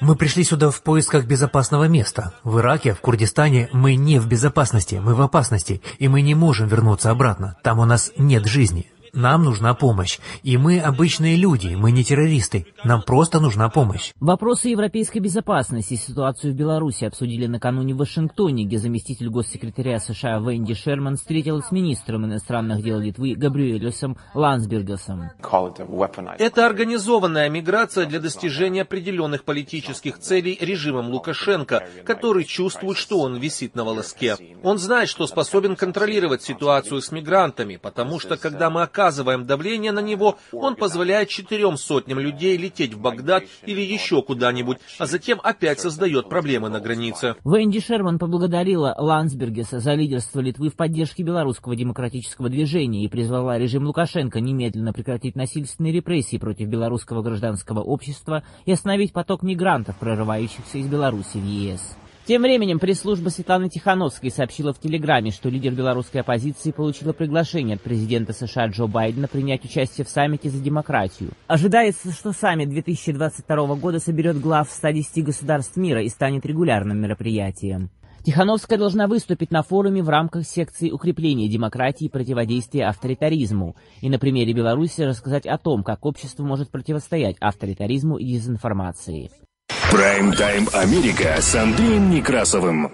Мы 0.01 0.15
пришли 0.15 0.43
сюда 0.43 0.69
в 0.69 0.81
поисках 0.81 1.25
безопасного 1.25 1.85
места. 1.85 2.33
В 2.43 2.59
Ираке, 2.59 2.93
в 2.93 3.01
Курдистане 3.01 3.69
мы 3.71 3.95
не 3.95 4.19
в 4.19 4.27
безопасности, 4.27 4.95
мы 4.95 5.15
в 5.15 5.21
опасности, 5.21 5.81
и 5.99 6.07
мы 6.07 6.21
не 6.21 6.35
можем 6.35 6.67
вернуться 6.67 7.11
обратно. 7.11 7.55
Там 7.63 7.79
у 7.79 7.85
нас 7.85 8.11
нет 8.17 8.45
жизни. 8.45 8.91
Нам 9.13 9.43
нужна 9.43 9.73
помощь. 9.73 10.19
И 10.43 10.57
мы 10.57 10.79
обычные 10.79 11.35
люди, 11.35 11.75
мы 11.75 11.91
не 11.91 12.03
террористы. 12.03 12.67
Нам 12.83 13.01
просто 13.01 13.39
нужна 13.39 13.69
помощь. 13.69 14.13
Вопросы 14.19 14.69
европейской 14.69 15.19
безопасности 15.19 15.93
и 15.93 15.97
ситуацию 15.97 16.53
в 16.53 16.55
Беларуси 16.55 17.05
обсудили 17.05 17.47
накануне 17.47 17.93
в 17.93 17.97
Вашингтоне, 17.97 18.65
где 18.65 18.77
заместитель 18.77 19.29
госсекретаря 19.29 19.99
США 19.99 20.39
Венди 20.39 20.73
Шерман 20.73 21.17
встретилась 21.17 21.67
с 21.67 21.71
министром 21.71 22.25
иностранных 22.25 22.83
дел 22.83 22.99
Литвы 22.99 23.35
Габриэлюсом 23.35 24.17
Лансбергасом. 24.33 25.31
Это 26.37 26.65
организованная 26.65 27.49
миграция 27.49 28.05
для 28.05 28.19
достижения 28.19 28.81
определенных 28.81 29.43
политических 29.43 30.19
целей 30.19 30.57
режимом 30.59 31.09
Лукашенко, 31.09 31.83
который 32.05 32.43
чувствует, 32.43 32.97
что 32.97 33.19
он 33.19 33.37
висит 33.37 33.75
на 33.75 33.83
волоске. 33.83 34.35
Он 34.63 34.77
знает, 34.77 35.09
что 35.09 35.27
способен 35.27 35.75
контролировать 35.75 36.41
ситуацию 36.41 37.01
с 37.01 37.11
мигрантами, 37.11 37.77
потому 37.77 38.19
что 38.19 38.37
когда 38.37 38.69
мы 38.69 38.81
оказываем 39.07 39.45
давление 39.45 39.93
на 39.93 40.01
него, 40.01 40.37
он 40.51 40.75
позволяет 40.75 41.29
четырем 41.29 41.77
сотням 41.77 42.19
людей 42.19 42.57
лететь 42.57 42.93
в 42.93 42.99
Багдад 42.99 43.43
или 43.65 43.79
еще 43.79 44.21
куда-нибудь, 44.21 44.79
а 44.99 45.05
затем 45.05 45.39
опять 45.41 45.79
создает 45.79 46.27
проблемы 46.27 46.67
на 46.67 46.81
границе. 46.81 47.35
Венди 47.45 47.79
Шерман 47.79 48.19
поблагодарила 48.19 48.93
Лансбергеса 48.97 49.79
за 49.79 49.93
лидерство 49.93 50.41
Литвы 50.41 50.69
в 50.69 50.75
поддержке 50.75 51.23
белорусского 51.23 51.77
демократического 51.77 52.49
движения 52.49 53.05
и 53.05 53.07
призвала 53.07 53.57
режим 53.57 53.85
Лукашенко 53.87 54.41
немедленно 54.41 54.91
прекратить 54.91 55.37
насильственные 55.37 55.93
репрессии 55.93 56.37
против 56.37 56.67
белорусского 56.67 57.21
гражданского 57.21 57.79
общества 57.79 58.43
и 58.65 58.73
остановить 58.73 59.13
поток 59.13 59.41
мигрантов, 59.41 59.95
прорывающихся 59.95 60.79
из 60.79 60.87
Беларуси 60.87 61.37
в 61.37 61.45
ЕС. 61.45 61.95
Тем 62.27 62.41
временем 62.41 62.77
пресс-служба 62.77 63.29
Светланы 63.29 63.69
Тихановской 63.69 64.29
сообщила 64.31 64.73
в 64.73 64.79
Телеграме, 64.81 65.31
что 65.31 65.47
лидер 65.47 65.71
белорусской 65.73 66.19
оппозиции 66.19 66.71
получила 66.71 67.13
приглашение 67.13 67.75
от 67.75 67.81
президента 67.81 68.33
США 68.33 68.67
Джо 68.67 68.85
Байдена 68.87 69.29
принять 69.29 69.63
участие 69.63 70.03
в 70.03 70.09
саммите 70.09 70.49
за 70.49 70.61
демократию. 70.61 71.29
Ожидается, 71.47 72.11
что 72.11 72.33
саммит 72.33 72.67
2022 72.67 73.75
года 73.75 74.01
соберет 74.01 74.41
глав 74.41 74.69
110 74.69 75.23
государств 75.23 75.77
мира 75.77 76.03
и 76.03 76.09
станет 76.09 76.45
регулярным 76.45 76.99
мероприятием. 76.99 77.91
Тихановская 78.25 78.77
должна 78.77 79.07
выступить 79.07 79.51
на 79.51 79.63
форуме 79.63 80.03
в 80.03 80.09
рамках 80.09 80.45
секции 80.45 80.91
укрепления 80.91 81.47
демократии 81.47 82.07
и 82.07 82.11
противодействия 82.11 82.87
авторитаризму 82.87 83.77
и 84.01 84.09
на 84.09 84.19
примере 84.19 84.51
Беларуси 84.51 84.99
рассказать 85.03 85.45
о 85.45 85.57
том, 85.57 85.81
как 85.81 86.05
общество 86.05 86.43
может 86.43 86.71
противостоять 86.71 87.37
авторитаризму 87.39 88.17
и 88.17 88.25
дезинформации. 88.25 89.31
Прайм-тайм 89.91 90.67
Америка 90.73 91.41
с 91.41 91.55
Андреем 91.55 92.09
Некрасовым. 92.09 92.93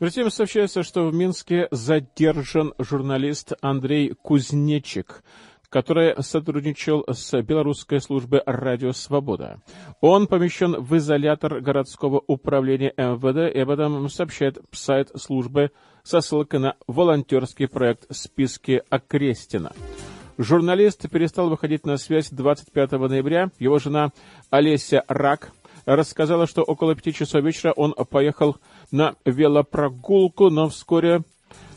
Затем 0.00 0.30
сообщается, 0.30 0.82
что 0.82 1.06
в 1.06 1.14
Минске 1.14 1.68
задержан 1.70 2.74
журналист 2.78 3.52
Андрей 3.60 4.14
Кузнечик– 4.22 5.22
который 5.74 6.14
сотрудничал 6.22 7.04
с 7.08 7.42
белорусской 7.42 8.00
службой 8.00 8.42
«Радио 8.46 8.92
Свобода». 8.92 9.60
Он 10.00 10.28
помещен 10.28 10.80
в 10.80 10.96
изолятор 10.96 11.60
городского 11.60 12.22
управления 12.28 12.94
МВД, 12.96 13.52
и 13.52 13.58
об 13.58 13.70
этом 13.70 14.08
сообщает 14.08 14.58
сайт 14.70 15.10
службы 15.16 15.72
со 16.04 16.20
ссылкой 16.20 16.60
на 16.60 16.76
волонтерский 16.86 17.66
проект 17.66 18.06
«Списки 18.14 18.84
Окрестина». 18.88 19.72
Журналист 20.36 21.08
перестал 21.08 21.48
выходить 21.48 21.86
на 21.86 21.96
связь 21.96 22.28
25 22.30 22.92
ноября. 22.92 23.50
Его 23.60 23.78
жена 23.78 24.10
Олеся 24.50 25.04
Рак 25.06 25.52
рассказала, 25.84 26.48
что 26.48 26.62
около 26.62 26.96
пяти 26.96 27.12
часов 27.12 27.44
вечера 27.44 27.72
он 27.72 27.94
поехал 28.10 28.56
на 28.90 29.14
велопрогулку, 29.24 30.50
но 30.50 30.68
вскоре 30.68 31.22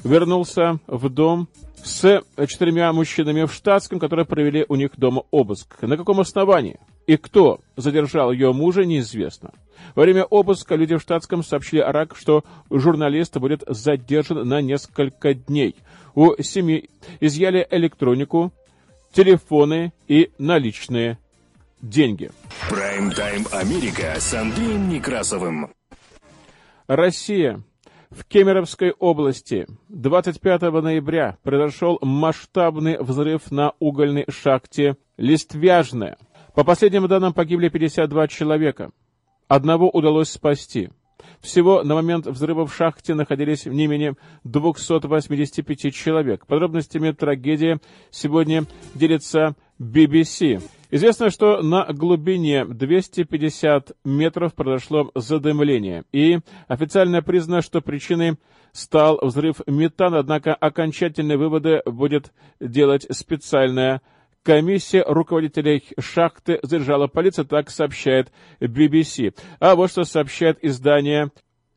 вернулся 0.03 0.79
в 0.87 1.07
дом 1.09 1.47
с 1.83 2.23
четырьмя 2.47 2.91
мужчинами 2.93 3.45
в 3.45 3.53
штатском, 3.53 3.99
которые 3.99 4.25
провели 4.25 4.65
у 4.67 4.75
них 4.75 4.97
дома 4.97 5.23
обыск. 5.29 5.79
На 5.81 5.95
каком 5.95 6.19
основании? 6.19 6.79
И 7.07 7.15
кто 7.15 7.61
задержал 7.77 8.33
ее 8.33 8.51
мужа, 8.51 8.85
неизвестно. 8.85 9.51
Во 9.95 10.03
время 10.03 10.25
обыска 10.25 10.75
люди 10.75 10.97
в 10.97 11.01
штатском 11.01 11.41
сообщили 11.41 11.79
Арак, 11.79 12.15
что 12.17 12.43
журналист 12.69 13.37
будет 13.37 13.63
задержан 13.65 14.47
на 14.47 14.61
несколько 14.61 15.33
дней. 15.33 15.75
У 16.15 16.33
семьи 16.41 16.89
изъяли 17.21 17.65
электронику, 17.71 18.51
телефоны 19.13 19.93
и 20.09 20.31
ноналичные 20.37 21.17
деньги. 21.81 22.29
Прайм-тайм 22.69 23.45
Америка 23.53 24.15
с 24.19 24.33
Андреем 24.33 24.89
Некрасовым. 24.89 25.71
Россия 26.87 27.63
в 28.09 28.25
Кемеровской 28.25 28.91
области 28.91 29.65
25 29.89 30.61
ноября 30.61 31.37
произошел 31.43 31.99
масштабный 32.01 33.01
взрыв 33.01 33.49
на 33.51 33.73
угольной 33.79 34.25
шахте 34.29 34.97
Листвяжная. 35.17 36.17
По 36.57 36.63
последним 36.63 37.07
данным 37.07 37.33
погибли 37.33 37.69
52 37.69 38.27
человека. 38.29 38.89
Одного 39.47 39.91
удалось 39.91 40.31
спасти. 40.31 40.89
Всего 41.39 41.83
на 41.83 41.93
момент 41.93 42.25
взрыва 42.25 42.65
в 42.65 42.73
шахте 42.73 43.13
находились 43.13 43.67
не 43.67 43.85
менее 43.85 44.15
285 44.43 45.93
человек. 45.93 46.47
Подробностями 46.47 47.11
трагедии 47.11 47.77
сегодня 48.09 48.63
делится 48.95 49.55
BBC. 49.79 50.63
Известно, 50.89 51.29
что 51.29 51.61
на 51.61 51.93
глубине 51.93 52.65
250 52.65 53.91
метров 54.03 54.55
произошло 54.55 55.11
задымление, 55.13 56.05
и 56.11 56.39
официально 56.67 57.21
признано, 57.21 57.61
что 57.61 57.81
причиной 57.81 58.37
стал 58.71 59.19
взрыв 59.21 59.61
метана, 59.67 60.17
однако 60.17 60.55
окончательные 60.55 61.37
выводы 61.37 61.83
будет 61.85 62.33
делать 62.59 63.05
специальная 63.11 64.01
комиссия 64.47 65.03
руководителей 65.05 65.83
шахты 65.99 66.59
задержала 66.63 67.07
полиция, 67.07 67.43
так 67.43 67.69
сообщает 67.69 68.31
BBC. 68.61 69.35
А 69.59 69.75
вот 69.75 69.91
что 69.91 70.05
сообщает 70.05 70.63
издание 70.63 71.31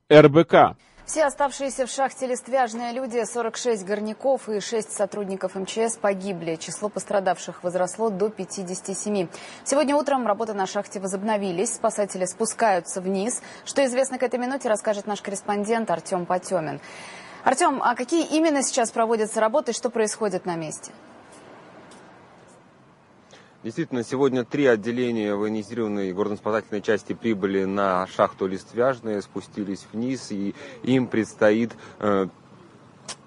РБК. 0.08 0.76
Все 1.04 1.24
оставшиеся 1.24 1.86
в 1.86 1.90
шахте 1.90 2.28
листвяжные 2.28 2.92
люди, 2.92 3.20
46 3.24 3.84
горняков 3.84 4.48
и 4.48 4.60
6 4.60 4.92
сотрудников 4.92 5.56
МЧС 5.56 5.96
погибли. 6.00 6.54
Число 6.54 6.88
пострадавших 6.88 7.64
возросло 7.64 8.08
до 8.08 8.28
57. 8.28 9.26
Сегодня 9.64 9.96
утром 9.96 10.28
работы 10.28 10.54
на 10.54 10.68
шахте 10.68 11.00
возобновились. 11.00 11.74
Спасатели 11.74 12.24
спускаются 12.24 13.00
вниз. 13.00 13.42
Что 13.64 13.84
известно 13.84 14.18
к 14.18 14.22
этой 14.22 14.38
минуте, 14.38 14.68
расскажет 14.68 15.08
наш 15.08 15.20
корреспондент 15.20 15.90
Артем 15.90 16.24
Потемин. 16.24 16.80
Артем, 17.42 17.80
а 17.82 17.96
какие 17.96 18.24
именно 18.28 18.62
сейчас 18.62 18.92
проводятся 18.92 19.40
работы 19.40 19.72
что 19.72 19.90
происходит 19.90 20.46
на 20.46 20.54
месте? 20.54 20.92
Действительно, 23.62 24.02
сегодня 24.04 24.42
три 24.42 24.64
отделения 24.64 25.34
военизированной 25.34 26.14
горноспасательной 26.14 26.80
части 26.80 27.12
прибыли 27.12 27.64
на 27.64 28.06
шахту 28.06 28.46
Листвяжная, 28.46 29.20
спустились 29.20 29.86
вниз, 29.92 30.32
и 30.32 30.54
им 30.82 31.06
предстоит 31.06 31.72
э, 31.98 32.28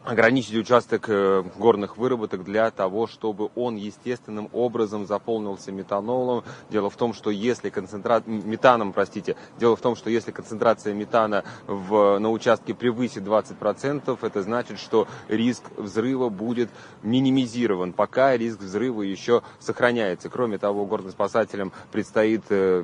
ограничить 0.04 0.56
участок 0.56 1.06
э, 1.08 1.44
горных 1.58 1.98
выработок 1.98 2.44
для 2.44 2.70
того, 2.72 3.08
чтобы 3.08 3.50
он 3.56 3.76
естественным 3.76 4.50
образом 4.52 5.06
заполнился 5.06 5.72
метанолом. 5.72 6.44
Дело 6.70 6.89
в 6.89 6.96
том, 6.96 7.13
что 7.13 7.30
если 7.30 7.70
концентрат... 7.70 8.28
метаном, 8.28 8.94
простите, 8.94 9.36
дело 9.60 9.76
в 9.76 9.82
том, 9.82 9.96
что 9.96 10.10
если 10.10 10.32
концентрация 10.32 10.94
метана 10.94 11.44
в... 11.68 12.20
на 12.20 12.32
участке 12.32 12.74
превысит 12.74 13.24
20%, 13.24 14.18
это 14.22 14.44
значит, 14.44 14.80
что 14.80 15.08
риск 15.28 15.63
взрыва 15.78 16.30
будет 16.30 16.70
минимизирован, 17.02 17.94
пока 17.94 18.36
риск 18.36 18.60
взрыва 18.60 19.02
еще 19.02 19.42
сохраняется. 19.60 20.30
Кроме 20.30 20.58
того, 20.58 20.86
горноспасателям 20.86 21.72
предстоит 21.92 22.44
э, 22.50 22.84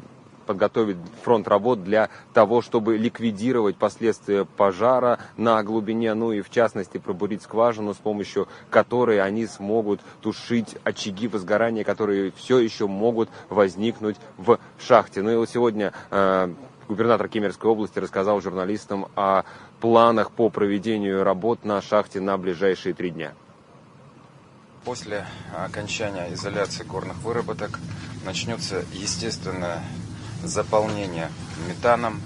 подготовить 0.49 0.97
фронт 1.21 1.47
работ 1.47 1.83
для 1.83 2.09
того, 2.33 2.63
чтобы 2.63 2.97
ликвидировать 2.97 3.75
последствия 3.75 4.45
пожара 4.45 5.19
на 5.37 5.61
глубине, 5.61 6.15
ну 6.15 6.31
и 6.31 6.41
в 6.41 6.49
частности 6.49 6.97
пробурить 6.97 7.43
скважину, 7.43 7.93
с 7.93 7.97
помощью 7.97 8.47
которой 8.71 9.21
они 9.21 9.45
смогут 9.45 10.01
тушить 10.21 10.75
очаги 10.83 11.27
возгорания, 11.27 11.83
которые 11.83 12.31
все 12.31 12.57
еще 12.57 12.87
могут 12.87 13.29
возникнуть 13.49 14.15
в 14.37 14.57
шахте. 14.79 15.21
Ну 15.21 15.29
и 15.29 15.35
вот 15.35 15.51
сегодня 15.51 15.93
э, 16.09 16.51
губернатор 16.87 17.27
Кемеровской 17.27 17.69
области 17.69 17.99
рассказал 17.99 18.41
журналистам 18.41 19.05
о 19.15 19.43
планах 19.79 20.31
по 20.31 20.49
проведению 20.49 21.23
работ 21.23 21.63
на 21.63 21.79
шахте 21.79 22.21
на 22.21 22.39
ближайшие 22.39 22.95
три 22.95 23.11
дня. 23.11 23.33
После 24.83 25.27
окончания 25.55 26.33
изоляции 26.33 26.83
горных 26.83 27.17
выработок 27.17 27.79
начнется 28.25 28.83
естественное 28.93 29.83
заполнение 30.43 31.31
метаном 31.67 32.21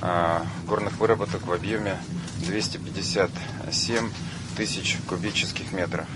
а, 0.00 0.46
горных 0.66 0.98
выработок 0.98 1.46
в 1.46 1.52
объеме 1.52 1.98
257 2.38 4.10
тысяч 4.56 4.98
кубических 5.08 5.72
метров. 5.72 6.06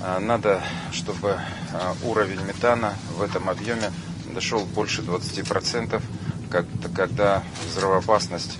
А, 0.00 0.20
надо, 0.20 0.62
чтобы 0.92 1.38
а, 1.72 1.96
уровень 2.04 2.40
метана 2.42 2.94
в 3.16 3.22
этом 3.22 3.48
объеме 3.48 3.90
дошел 4.32 4.64
больше 4.64 5.02
20%, 5.02 6.00
когда 6.94 7.42
взрывоопасность, 7.68 8.58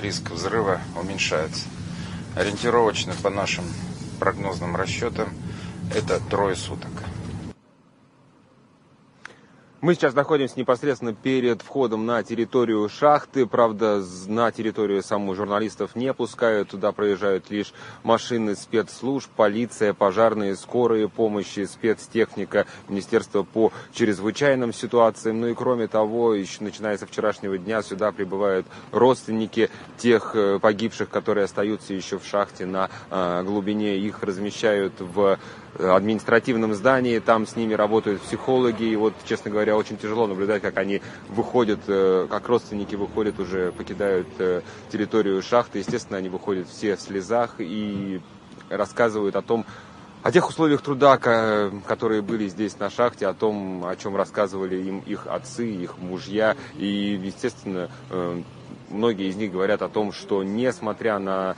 риск 0.00 0.30
взрыва 0.30 0.80
уменьшается. 1.00 1.66
Ориентировочно 2.36 3.14
по 3.22 3.30
нашим 3.30 3.64
прогнозным 4.18 4.76
расчетам 4.76 5.28
это 5.94 6.20
трое 6.20 6.56
суток. 6.56 6.90
Мы 9.80 9.94
сейчас 9.94 10.12
находимся 10.12 10.58
непосредственно 10.58 11.14
перед 11.14 11.62
входом 11.62 12.04
на 12.04 12.24
территорию 12.24 12.88
шахты. 12.88 13.46
Правда, 13.46 14.02
на 14.26 14.50
территорию 14.50 15.04
саму 15.04 15.36
журналистов 15.36 15.94
не 15.94 16.12
пускают. 16.12 16.70
Туда 16.70 16.90
проезжают 16.90 17.48
лишь 17.48 17.72
машины 18.02 18.56
спецслужб, 18.56 19.30
полиция, 19.36 19.94
пожарные, 19.94 20.56
скорые 20.56 21.08
помощи, 21.08 21.64
спецтехника, 21.64 22.66
Министерство 22.88 23.44
по 23.44 23.72
чрезвычайным 23.92 24.72
ситуациям. 24.72 25.42
Ну 25.42 25.46
и 25.46 25.54
кроме 25.54 25.86
того, 25.86 26.34
еще 26.34 26.64
начиная 26.64 26.98
со 26.98 27.06
вчерашнего 27.06 27.56
дня 27.56 27.80
сюда 27.82 28.10
прибывают 28.10 28.66
родственники 28.90 29.70
тех 29.96 30.32
э, 30.34 30.58
погибших, 30.58 31.08
которые 31.08 31.44
остаются 31.44 31.94
еще 31.94 32.18
в 32.18 32.26
шахте 32.26 32.66
на 32.66 32.90
э, 33.10 33.44
глубине. 33.44 33.96
Их 33.96 34.24
размещают 34.24 34.94
в 34.98 35.38
административном 35.78 36.74
здании, 36.74 37.18
там 37.18 37.46
с 37.46 37.56
ними 37.56 37.74
работают 37.74 38.20
психологи, 38.22 38.84
и 38.84 38.96
вот, 38.96 39.14
честно 39.24 39.50
говоря, 39.50 39.67
очень 39.76 39.96
тяжело 39.96 40.26
наблюдать, 40.26 40.62
как 40.62 40.76
они 40.78 41.00
выходят, 41.28 41.80
э, 41.86 42.26
как 42.30 42.48
родственники 42.48 42.94
выходят 42.94 43.38
уже, 43.38 43.72
покидают 43.72 44.28
э, 44.38 44.62
территорию 44.90 45.42
шахты, 45.42 45.78
естественно, 45.78 46.18
они 46.18 46.28
выходят 46.28 46.68
все 46.68 46.96
в 46.96 47.00
слезах 47.00 47.56
и 47.58 48.20
рассказывают 48.68 49.36
о 49.36 49.42
том, 49.42 49.64
о 50.22 50.32
тех 50.32 50.48
условиях 50.48 50.82
труда, 50.82 51.16
которые 51.16 52.22
были 52.22 52.48
здесь 52.48 52.78
на 52.78 52.90
шахте, 52.90 53.26
о 53.28 53.34
том, 53.34 53.86
о 53.86 53.94
чем 53.96 54.16
рассказывали 54.16 54.76
им 54.76 54.98
их 55.06 55.26
отцы, 55.28 55.70
их 55.70 55.96
мужья. 55.98 56.56
И, 56.76 57.20
естественно, 57.22 57.88
э, 58.10 58.42
многие 58.90 59.28
из 59.28 59.36
них 59.36 59.52
говорят 59.52 59.80
о 59.80 59.88
том, 59.88 60.12
что 60.12 60.42
несмотря 60.42 61.18
на 61.18 61.56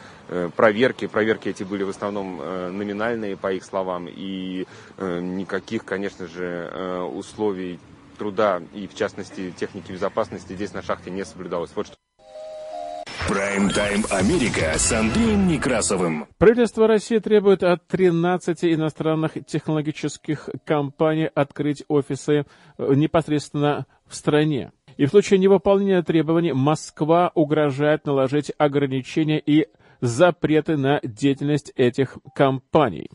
проверки, 0.57 1.07
проверки 1.07 1.49
эти 1.49 1.64
были 1.64 1.83
в 1.83 1.88
основном 1.88 2.37
номинальные, 2.37 3.37
по 3.37 3.53
их 3.53 3.64
словам, 3.64 4.07
и 4.09 4.66
никаких, 4.99 5.85
конечно 5.85 6.29
же, 6.29 7.09
условий 7.12 7.81
труда 8.20 8.61
и, 8.74 8.87
в 8.87 8.94
частности, 8.94 9.50
техники 9.59 9.92
безопасности 9.92 10.52
здесь 10.52 10.74
на 10.74 10.83
шахте 10.83 11.11
не 11.11 11.24
соблюдалось. 11.24 11.70
Вот 11.74 11.87
что 11.87 11.96
Прайм-тайм 13.28 14.04
Америка 14.11 14.74
с 14.76 14.92
Андреем 14.92 15.46
Некрасовым. 15.46 16.26
Правительство 16.37 16.87
России 16.87 17.18
требует 17.18 17.62
от 17.62 17.87
13 17.87 18.64
иностранных 18.64 19.38
технологических 19.46 20.50
компаний 20.66 21.30
открыть 21.35 21.85
офисы 21.88 22.44
э, 22.76 22.94
непосредственно 22.94 23.87
в 24.06 24.14
стране. 24.14 24.72
И 24.98 25.06
в 25.06 25.11
случае 25.11 25.38
невыполнения 25.38 26.02
требований 26.02 26.52
Москва 26.52 27.30
угрожает 27.35 28.04
наложить 28.04 28.52
ограничения 28.59 29.38
и 29.38 29.68
запреты 30.00 30.76
на 30.76 31.00
деятельность 31.02 31.72
этих 31.76 32.18
компаний. 32.35 33.09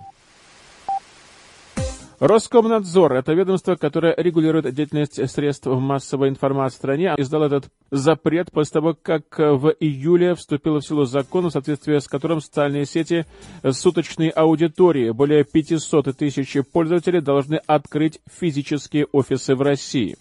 Роскомнадзор– 2.25 3.13
это 3.17 3.33
ведомство, 3.33 3.75
которое 3.75 4.15
регулирует 4.17 4.73
деятельность 4.73 5.29
средств 5.29 5.67
массовой 5.67 6.29
информации 6.29 6.75
в 6.75 6.77
стране, 6.79 7.13
издал 7.19 7.43
этот 7.43 7.65
запрет 7.91 8.51
после 8.51 8.73
того, 8.73 8.97
как 8.99 9.38
в 9.38 9.75
июле 9.79 10.33
вступил 10.33 10.79
в 10.79 10.81
силу 10.81 11.05
закон, 11.05 11.45
в 11.45 11.51
соответствии 11.51 11.99
с 11.99 12.07
которым 12.07 12.41
социальные 12.41 12.85
сети 12.85 13.27
суточной 13.63 14.29
аудитории 14.29 15.11
более 15.11 15.43
500 15.43 16.17
тысяч 16.17 16.57
пользователей 16.73 17.21
должны 17.21 17.61
открыть 17.67 18.19
физические 18.27 19.05
офисы 19.11 19.53
в 19.53 19.61
России. 19.61 20.17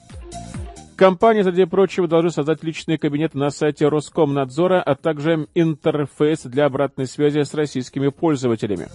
Компания, 0.97 1.43
среди 1.43 1.65
прочего, 1.65 2.07
должна 2.07 2.31
создать 2.31 2.63
личный 2.63 2.99
кабинет 2.99 3.35
на 3.35 3.51
сайте 3.51 3.89
Роскомнадзора, 3.89 4.81
а 4.81 4.95
также 4.95 5.49
интерфейс 5.55 6.43
для 6.45 6.67
обратной 6.67 7.07
связи 7.07 7.43
с 7.43 7.53
российскими 7.53 8.09
пользователями. 8.09 8.87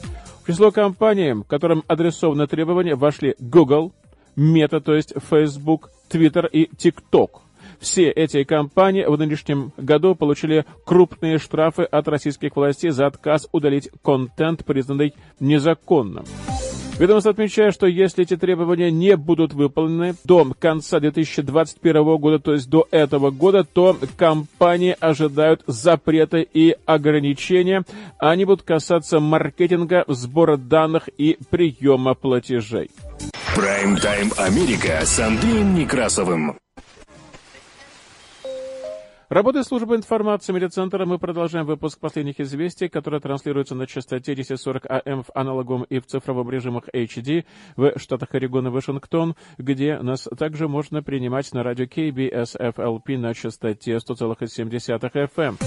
В 0.43 0.47
число 0.47 0.71
компаний, 0.71 1.35
которым 1.47 1.83
адресованы 1.87 2.47
требования, 2.47 2.95
вошли 2.95 3.35
Google, 3.39 3.91
Meta, 4.37 4.79
то 4.79 4.95
есть 4.95 5.13
Facebook, 5.29 5.89
Twitter 6.09 6.47
и 6.49 6.69
TikTok. 6.73 7.41
Все 7.79 8.09
эти 8.09 8.43
компании 8.45 9.03
в 9.03 9.17
нынешнем 9.17 9.73
году 9.75 10.15
получили 10.15 10.65
крупные 10.85 11.37
штрафы 11.37 11.83
от 11.83 12.07
российских 12.07 12.55
властей 12.55 12.91
за 12.91 13.07
отказ 13.07 13.47
удалить 13.51 13.89
контент, 14.03 14.63
признанный 14.65 15.13
незаконным. 15.39 16.23
Ведомство 16.99 17.31
отмечает, 17.31 17.73
что 17.73 17.87
если 17.87 18.25
эти 18.25 18.35
требования 18.35 18.91
не 18.91 19.15
будут 19.15 19.53
выполнены 19.53 20.15
до 20.25 20.45
конца 20.59 20.99
2021 20.99 22.17
года, 22.17 22.39
то 22.39 22.51
есть 22.51 22.69
до 22.69 22.89
этого 22.91 23.31
года, 23.31 23.63
то 23.63 23.97
компании 24.17 24.97
ожидают 24.99 25.63
запреты 25.65 26.45
и 26.53 26.75
ограничения. 26.85 27.85
Они 28.17 28.43
будут 28.43 28.63
касаться 28.63 29.21
маркетинга, 29.21 30.03
сбора 30.09 30.57
данных 30.57 31.07
и 31.17 31.37
приема 31.49 32.15
платежей. 32.15 32.91
Прайм-тайм 33.55 34.33
Америка 34.37 34.99
с 35.05 35.19
Андреем 35.19 35.75
Некрасовым. 35.75 36.57
Работая 39.29 39.61
службы 39.61 39.95
информации 39.95 40.51
медиацентра, 40.53 41.05
мы 41.05 41.19
продолжаем 41.19 41.67
выпуск 41.67 41.99
последних 41.99 42.39
известий, 42.39 42.89
которые 42.89 43.21
транслируются 43.21 43.75
на 43.75 43.85
частоте 43.85 44.31
1040 44.31 44.85
АМ 44.89 45.21
в 45.21 45.29
аналоговом 45.35 45.83
и 45.83 45.99
в 45.99 46.07
цифровом 46.07 46.49
режимах 46.49 46.85
HD 46.91 47.45
в 47.75 47.93
штатах 47.99 48.33
Орегон 48.33 48.65
и 48.65 48.69
Вашингтон, 48.71 49.35
где 49.59 49.99
нас 49.99 50.27
также 50.35 50.67
можно 50.67 51.03
принимать 51.03 51.53
на 51.53 51.61
радио 51.61 51.85
KBSFLP 51.85 53.19
на 53.19 53.35
частоте 53.35 53.97
100,7 53.97 55.29
FM. 55.35 55.63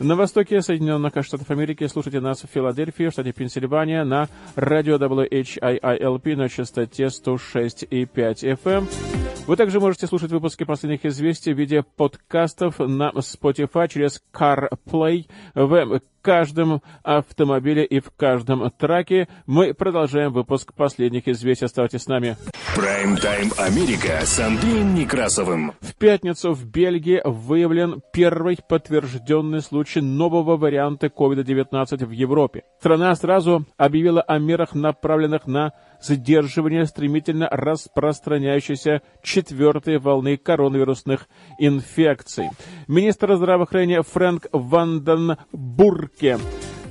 На 0.00 0.16
востоке 0.16 0.62
Соединенных 0.62 1.12
Штатов 1.22 1.50
Америки 1.50 1.86
слушайте 1.88 2.20
нас 2.20 2.42
в 2.42 2.46
Филадельфии, 2.46 3.10
штате 3.10 3.32
Пенсильвания, 3.32 4.04
на 4.04 4.30
радио 4.56 4.96
WHIILP 4.96 6.36
на 6.36 6.48
частоте 6.48 7.04
106,5 7.04 8.58
FM. 8.64 9.23
Вы 9.46 9.56
также 9.56 9.78
можете 9.78 10.06
слушать 10.06 10.30
выпуски 10.30 10.64
последних 10.64 11.04
известий 11.04 11.52
в 11.52 11.58
виде 11.58 11.82
подкастов 11.82 12.78
на 12.78 13.10
Spotify 13.10 13.88
через 13.88 14.22
CarPlay 14.32 15.26
в 15.54 16.00
каждом 16.22 16.80
автомобиле 17.02 17.84
и 17.84 18.00
в 18.00 18.10
каждом 18.10 18.70
траке. 18.70 19.28
Мы 19.44 19.74
продолжаем 19.74 20.32
выпуск 20.32 20.72
последних 20.72 21.28
известий. 21.28 21.66
Оставайтесь 21.66 22.04
с 22.04 22.06
нами. 22.06 22.38
Прайм-тайм 22.76 23.52
Америка 23.56 24.18
с 24.24 24.40
Андреем 24.40 24.96
Некрасовым. 24.96 25.74
В 25.80 25.94
пятницу 25.94 26.52
в 26.52 26.64
Бельгии 26.64 27.20
выявлен 27.24 28.02
первый 28.12 28.58
подтвержденный 28.68 29.60
случай 29.60 30.00
нового 30.00 30.56
варианта 30.56 31.06
COVID-19 31.06 32.04
в 32.04 32.10
Европе. 32.10 32.64
Страна 32.80 33.14
сразу 33.14 33.64
объявила 33.76 34.22
о 34.22 34.40
мерах, 34.40 34.74
направленных 34.74 35.46
на 35.46 35.72
задерживание 36.02 36.84
стремительно 36.86 37.48
распространяющейся 37.48 39.02
четвертой 39.22 39.98
волны 39.98 40.36
коронавирусных 40.36 41.28
инфекций. 41.60 42.50
Министр 42.88 43.36
здравоохранения 43.36 44.02
Фрэнк 44.02 44.48
Ванденбурке 44.50 46.38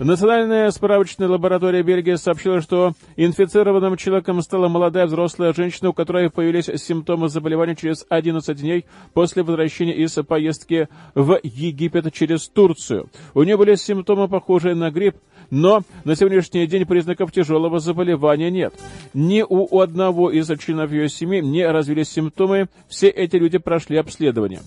Национальная 0.00 0.70
справочная 0.70 1.26
лаборатория 1.26 1.82
Бельгии 1.82 2.14
сообщила, 2.14 2.60
что 2.60 2.92
инфицированным 3.16 3.96
человеком 3.96 4.40
стала 4.42 4.68
молодая 4.68 5.06
взрослая 5.06 5.52
женщина, 5.52 5.90
у 5.90 5.92
которой 5.92 6.30
появились 6.30 6.66
симптомы 6.80 7.28
заболевания 7.28 7.74
через 7.74 8.06
11 8.08 8.60
дней 8.60 8.86
после 9.12 9.42
возвращения 9.42 9.96
из 9.96 10.12
поездки 10.12 10.88
в 11.16 11.40
Египет 11.42 12.12
через 12.14 12.48
Турцию. 12.48 13.10
У 13.34 13.42
нее 13.42 13.56
были 13.56 13.74
симптомы, 13.74 14.28
похожие 14.28 14.76
на 14.76 14.92
грипп, 14.92 15.16
но 15.50 15.82
на 16.04 16.14
сегодняшний 16.14 16.66
день 16.66 16.86
признаков 16.86 17.32
тяжелого 17.32 17.78
заболевания 17.78 18.50
нет. 18.50 18.74
Ни 19.14 19.44
у 19.48 19.80
одного 19.80 20.30
из 20.30 20.48
членов 20.58 20.92
ее 20.92 21.08
семьи 21.08 21.40
не 21.40 21.66
развились 21.66 22.10
симптомы, 22.10 22.68
все 22.88 23.08
эти 23.08 23.36
люди 23.36 23.58
прошли 23.58 23.96
обследование. 23.96 24.60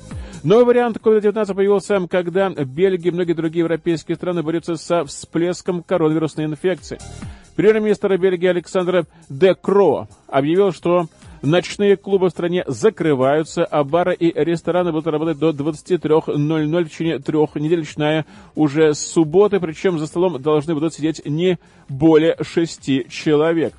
Новый 0.43 0.65
вариант 0.65 0.97
COVID-19 0.97 1.53
появился, 1.53 2.07
когда 2.09 2.49
Бельгия 2.49 3.09
и 3.09 3.11
многие 3.11 3.33
другие 3.33 3.59
европейские 3.59 4.15
страны 4.15 4.41
борются 4.41 4.75
со 4.75 5.05
всплеском 5.05 5.83
коронавирусной 5.83 6.45
инфекции. 6.45 6.97
Премьер-министр 7.55 8.17
Бельгии 8.17 8.47
Александр 8.47 9.05
Де 9.29 9.53
Кро 9.53 10.07
объявил, 10.27 10.71
что 10.71 11.07
Ночные 11.41 11.97
клубы 11.97 12.27
в 12.27 12.29
стране 12.29 12.63
закрываются, 12.67 13.65
а 13.65 13.83
бары 13.83 14.13
и 14.13 14.31
рестораны 14.31 14.91
будут 14.91 15.07
работать 15.07 15.39
до 15.39 15.49
23.00 15.49 16.83
в 16.83 16.89
течение 16.89 17.17
трех 17.17 17.55
недель, 17.55 17.79
начиная 17.79 18.25
уже 18.53 18.93
с 18.93 18.99
субботы, 18.99 19.59
причем 19.59 19.97
за 19.97 20.05
столом 20.05 20.39
должны 20.39 20.75
будут 20.75 20.93
сидеть 20.93 21.25
не 21.25 21.57
более 21.89 22.37
шести 22.43 23.07
человек. 23.09 23.73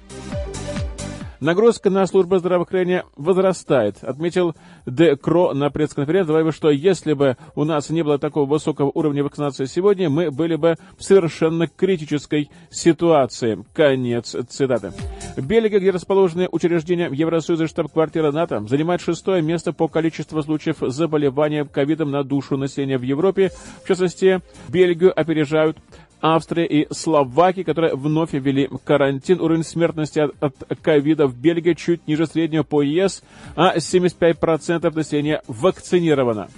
Нагрузка 1.42 1.90
на 1.90 2.06
службу 2.06 2.38
здравоохранения 2.38 3.04
возрастает, 3.16 4.04
отметил 4.04 4.54
Де 4.86 5.16
Кро 5.16 5.52
на 5.54 5.70
пресс-конференции, 5.70 6.28
добавив, 6.28 6.54
что 6.54 6.70
если 6.70 7.14
бы 7.14 7.36
у 7.56 7.64
нас 7.64 7.90
не 7.90 8.04
было 8.04 8.16
такого 8.16 8.48
высокого 8.48 8.92
уровня 8.94 9.24
вакцинации 9.24 9.64
сегодня, 9.64 10.08
мы 10.08 10.30
были 10.30 10.54
бы 10.54 10.76
в 10.96 11.02
совершенно 11.02 11.66
критической 11.66 12.48
ситуации. 12.70 13.64
Конец 13.74 14.36
цитаты. 14.50 14.92
Бельгия, 15.36 15.80
где 15.80 15.90
расположены 15.90 16.48
учреждения 16.48 17.08
Евросоюза 17.10 17.64
и 17.64 17.66
штаб-квартира 17.66 18.30
НАТО, 18.30 18.64
занимает 18.68 19.00
шестое 19.00 19.42
место 19.42 19.72
по 19.72 19.88
количеству 19.88 20.40
случаев 20.44 20.76
заболевания 20.80 21.64
ковидом 21.64 22.12
на 22.12 22.22
душу 22.22 22.56
населения 22.56 22.98
в 22.98 23.02
Европе. 23.02 23.50
В 23.82 23.88
частности, 23.88 24.42
Бельгию 24.68 25.18
опережают 25.18 25.76
Австрия 26.22 26.66
и 26.66 26.86
Словакия, 26.94 27.64
которые 27.64 27.94
вновь 27.94 28.32
ввели 28.32 28.70
карантин. 28.84 29.40
Уровень 29.40 29.64
смертности 29.64 30.20
от 30.20 30.56
ковида 30.80 31.26
в 31.26 31.36
Бельгии 31.36 31.74
чуть 31.74 32.06
ниже 32.06 32.26
среднего 32.26 32.62
по 32.62 32.80
ЕС, 32.80 33.22
а 33.56 33.76
75% 33.76 34.94
населения 34.94 35.42
вакцинировано. 35.48 36.48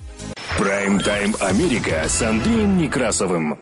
Прайм-тайм 0.59 1.35
Америка 1.41 2.05
с 2.07 2.23
Андреем 2.23 2.77
Некрасовым. 2.77 3.59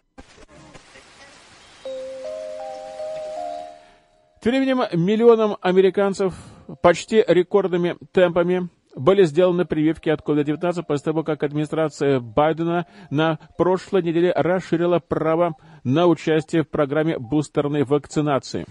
Тем 4.42 4.52
временем 4.52 4.82
миллионам 4.92 5.56
американцев 5.60 6.34
почти 6.82 7.24
рекордными 7.26 7.96
темпами 8.10 8.68
были 8.94 9.24
сделаны 9.24 9.64
прививки 9.64 10.08
от 10.08 10.20
COVID-19 10.20 10.84
после 10.86 11.04
того, 11.04 11.22
как 11.24 11.42
администрация 11.42 12.20
Байдена 12.20 12.86
на 13.10 13.38
прошлой 13.56 14.02
неделе 14.02 14.32
расширила 14.34 14.98
право 14.98 15.54
на 15.84 16.06
участие 16.06 16.62
в 16.62 16.70
программе 16.70 17.18
бустерной 17.18 17.84
вакцинации. 17.84 18.66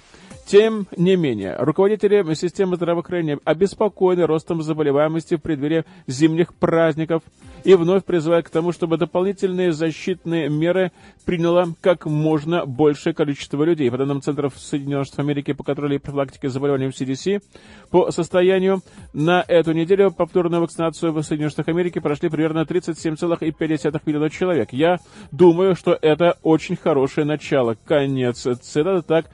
Тем 0.45 0.88
не 0.97 1.15
менее, 1.15 1.56
руководители 1.58 2.34
системы 2.34 2.75
здравоохранения 2.75 3.39
обеспокоены 3.45 4.25
ростом 4.25 4.62
заболеваемости 4.62 5.36
в 5.36 5.41
преддверии 5.41 5.86
зимних 6.08 6.54
праздников 6.54 7.23
и 7.63 7.73
вновь 7.75 8.04
призывают 8.04 8.47
к 8.47 8.49
тому, 8.49 8.71
чтобы 8.71 8.97
дополнительные 8.97 9.71
защитные 9.71 10.49
меры 10.49 10.91
приняло 11.25 11.73
как 11.80 12.06
можно 12.06 12.65
большее 12.65 13.13
количество 13.13 13.63
людей. 13.63 13.89
По 13.91 13.97
данным 13.97 14.21
Центров 14.21 14.58
Соединенных 14.58 15.08
Штатов 15.08 15.25
Америки 15.25 15.54
по 15.54 15.63
контролю 15.63 15.95
и 15.95 15.99
профилактике 15.99 16.49
заболеваний 16.49 16.88
в 16.88 16.99
CDC, 16.99 17.41
по 17.89 18.12
состоянию 18.12 18.82
на 19.13 19.45
эту 19.47 19.73
неделю 19.73 20.12
повторную 20.12 20.62
вакцинацию 20.62 21.13
в 21.13 21.21
Соединенных 21.23 21.54
Штатах 21.54 21.69
Америки 21.69 21.99
прошли 21.99 22.30
примерно 22.30 22.62
37,5 22.62 24.01
миллиона 24.06 24.30
человек. 24.30 24.73
Я 24.73 24.99
думаю, 25.32 25.75
что 25.75 25.97
это 26.01 26.38
очень 26.41 26.75
хорошее 26.75 27.25
начало. 27.25 27.77
Конец 27.86 28.47
цитаты. 28.62 29.01
Так 29.04 29.25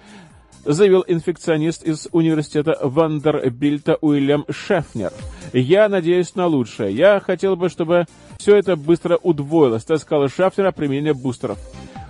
заявил 0.67 1.03
инфекционист 1.08 1.84
из 1.84 2.08
университета 2.12 2.77
Вандербильта 2.82 3.97
Уильям 4.01 4.45
Шефнер. 4.49 5.13
«Я 5.53 5.88
надеюсь 5.88 6.36
на 6.36 6.47
лучшее. 6.47 6.93
Я 6.93 7.19
хотел 7.19 7.56
бы, 7.56 7.69
чтобы 7.69 8.06
все 8.38 8.58
это 8.58 8.75
быстро 8.75 9.17
удвоилось», 9.17 9.86
так 9.86 9.99
сказал 9.99 10.27
Шефнер 10.27 10.67
о 10.67 10.71
применении 10.71 11.13
бустеров. 11.13 11.58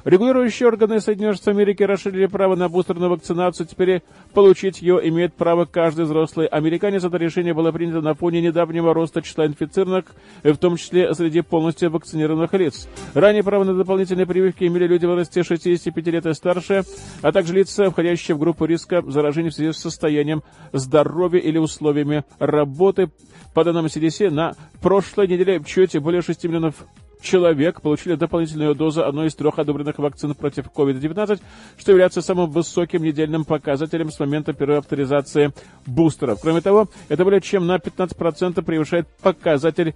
Регулирующие 0.08 0.70
органы 0.70 1.02
Соединенных 1.02 1.36
Штатов 1.36 1.58
Америки 1.58 1.84
расширили 1.84 2.28
право 2.28 2.56
на 2.56 2.70
бустерную 2.70 3.10
вакцинацию. 3.10 3.68
Теперь 3.68 4.04
получить 4.34 4.82
ее 4.82 5.02
имеет 5.10 5.34
право 5.34 5.66
каждый 5.66 6.06
взрослый 6.06 6.48
американец. 6.48 7.04
Это 7.04 7.18
решение 7.18 7.54
было 7.54 7.74
принято 7.74 8.00
на 8.00 8.14
фоне 8.14 8.42
недавнего 8.42 8.94
роста 8.94 9.22
числа 9.22 9.48
инфицированных, 9.48 10.06
в 10.44 10.56
том 10.56 10.78
числе 10.78 11.14
среди 11.14 11.42
полностью 11.42 11.92
вакцинированных 11.92 12.54
лиц. 12.54 12.88
Ранее 13.16 13.44
право 13.44 13.66
на 13.66 13.74
дополнительные 13.74 14.26
прививки 14.26 14.64
имели 14.64 14.88
люди 14.88 15.06
в 15.06 15.10
возрасте 15.10 15.44
65 15.44 16.08
лет 16.08 16.26
и 16.26 16.34
старше, 16.34 16.84
а 17.22 17.34
также 17.34 17.54
лица, 17.54 17.90
входящие 17.90 18.36
в 18.36 18.40
группу 18.40 18.64
риска 18.64 19.02
заражения 19.02 19.50
в 19.50 19.56
связи 19.56 19.74
с 19.74 19.78
состоянием 19.78 20.42
здоровья 20.72 21.42
или 21.42 21.58
условиями 21.58 22.24
работы. 22.40 23.10
По 23.54 23.66
данным 23.66 23.88
CDC, 23.88 24.30
на 24.30 24.54
прошлой 24.82 25.28
неделе 25.28 25.60
в 25.60 25.68
счете 25.68 26.00
более 26.00 26.22
6 26.22 26.46
миллионов 26.46 26.76
человек 27.22 27.82
получили 27.82 28.16
дополнительную 28.16 28.76
дозу 28.76 29.04
одной 29.04 29.28
из 29.28 29.36
трех 29.36 29.60
одобренных 29.60 29.98
вакцин 29.98 30.34
против 30.36 30.66
COVID-19, 30.68 31.42
что 31.78 31.92
является 31.92 32.22
самым 32.22 32.50
высоким 32.50 33.04
недельным 33.04 33.46
показателем 33.46 34.12
с 34.12 34.20
момента 34.20 34.54
первой 34.54 34.80
авторизации 34.80 35.52
бустеров. 35.86 36.40
Кроме 36.42 36.62
того, 36.62 36.88
это 37.10 37.24
более 37.24 37.42
чем 37.42 37.68
на 37.68 37.78
15% 37.78 38.64
превышает 38.64 39.08
показатель 39.22 39.96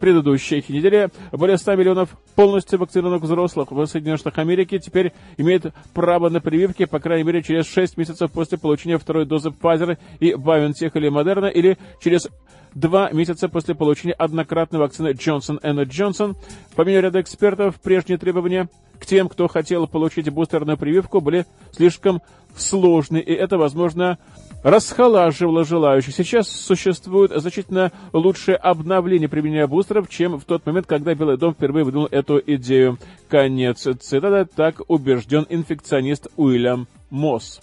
предыдущей 0.00 0.64
недели. 0.68 1.10
Более 1.30 1.58
100 1.58 1.76
миллионов 1.76 2.16
полностью 2.34 2.78
вакцинированных 2.78 3.22
взрослых 3.22 3.70
в 3.70 3.86
Соединенных 3.86 4.20
Штатах 4.20 4.38
Америки 4.38 4.78
теперь 4.78 5.12
имеют 5.36 5.72
право 5.94 6.28
на 6.28 6.40
прививки, 6.40 6.86
по 6.86 6.98
крайней 6.98 7.24
мере, 7.24 7.42
через 7.42 7.66
6 7.66 7.96
месяцев 7.96 8.32
после 8.32 8.58
получения 8.58 8.98
второй 8.98 9.26
дозы 9.26 9.50
Pfizer 9.50 9.98
и 10.18 10.32
BioNTech 10.32 10.90
или 10.94 11.10
Moderna, 11.10 11.50
или 11.52 11.78
через 12.00 12.28
два 12.74 13.10
месяца 13.10 13.48
после 13.48 13.74
получения 13.74 14.14
однократной 14.14 14.78
вакцины 14.78 15.08
Johnson 15.08 15.60
Johnson. 15.60 16.36
По 16.74 16.84
мнению 16.84 17.02
ряда 17.04 17.20
экспертов, 17.20 17.80
прежние 17.80 18.18
требования 18.18 18.68
к 18.98 19.06
тем, 19.06 19.28
кто 19.28 19.48
хотел 19.48 19.86
получить 19.86 20.28
бустерную 20.30 20.76
прививку, 20.76 21.20
были 21.20 21.46
слишком 21.72 22.22
сложны, 22.56 23.18
и 23.18 23.32
это, 23.32 23.58
возможно, 23.58 24.18
расхолаживало 24.62 25.64
желающих. 25.64 26.14
Сейчас 26.14 26.48
существует 26.48 27.32
значительно 27.34 27.92
лучшее 28.12 28.56
обновление 28.56 29.28
применения 29.28 29.66
бустеров, 29.66 30.08
чем 30.08 30.38
в 30.38 30.44
тот 30.44 30.64
момент, 30.66 30.86
когда 30.86 31.14
Белый 31.14 31.36
дом 31.36 31.54
впервые 31.54 31.84
выдвинул 31.84 32.08
эту 32.10 32.40
идею. 32.44 32.98
Конец 33.28 33.86
цитаты, 34.00 34.48
так 34.54 34.82
убежден 34.88 35.46
инфекционист 35.48 36.28
Уильям 36.36 36.86
Мосс. 37.10 37.60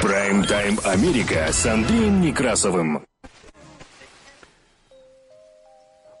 Прайм-тайм 0.00 0.78
Америка 0.84 1.46
с 1.50 1.66
Андреем 1.66 2.20
Некрасовым. 2.20 3.04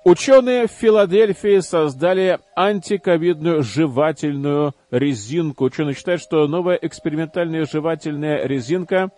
Ученые 0.04 0.66
в 0.66 0.72
Филадельфии 0.72 1.60
создали 1.60 2.40
антиковидную 2.56 3.62
жевательную 3.62 4.74
резинку. 4.90 5.66
Ученые 5.66 5.94
считают, 5.94 6.20
что 6.20 6.48
новая 6.48 6.74
экспериментальная 6.74 7.66
жевательная 7.66 8.44
резинка 8.44 9.10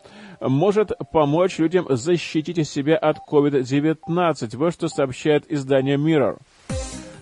может 0.42 0.92
помочь 1.11 1.59
людям 1.59 1.87
защитить 1.88 2.68
себя 2.68 2.99
от 2.99 3.16
COVID-19. 3.27 4.57
Вот 4.59 4.75
что 4.75 4.88
сообщает 4.88 5.51
издание 5.51 5.97
Mirror. 5.97 6.37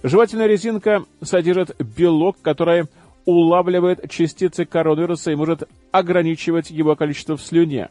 Жевательная 0.02 0.48
резинка 0.48 1.04
содержит 1.22 1.76
белок, 1.78 2.38
который 2.42 2.86
улавливает 3.26 4.10
частицы 4.10 4.64
коронавируса 4.64 5.30
и 5.30 5.36
может 5.36 5.68
ограничивать 5.92 6.72
его 6.72 6.96
количество 6.96 7.36
в 7.36 7.42
слюне. 7.42 7.90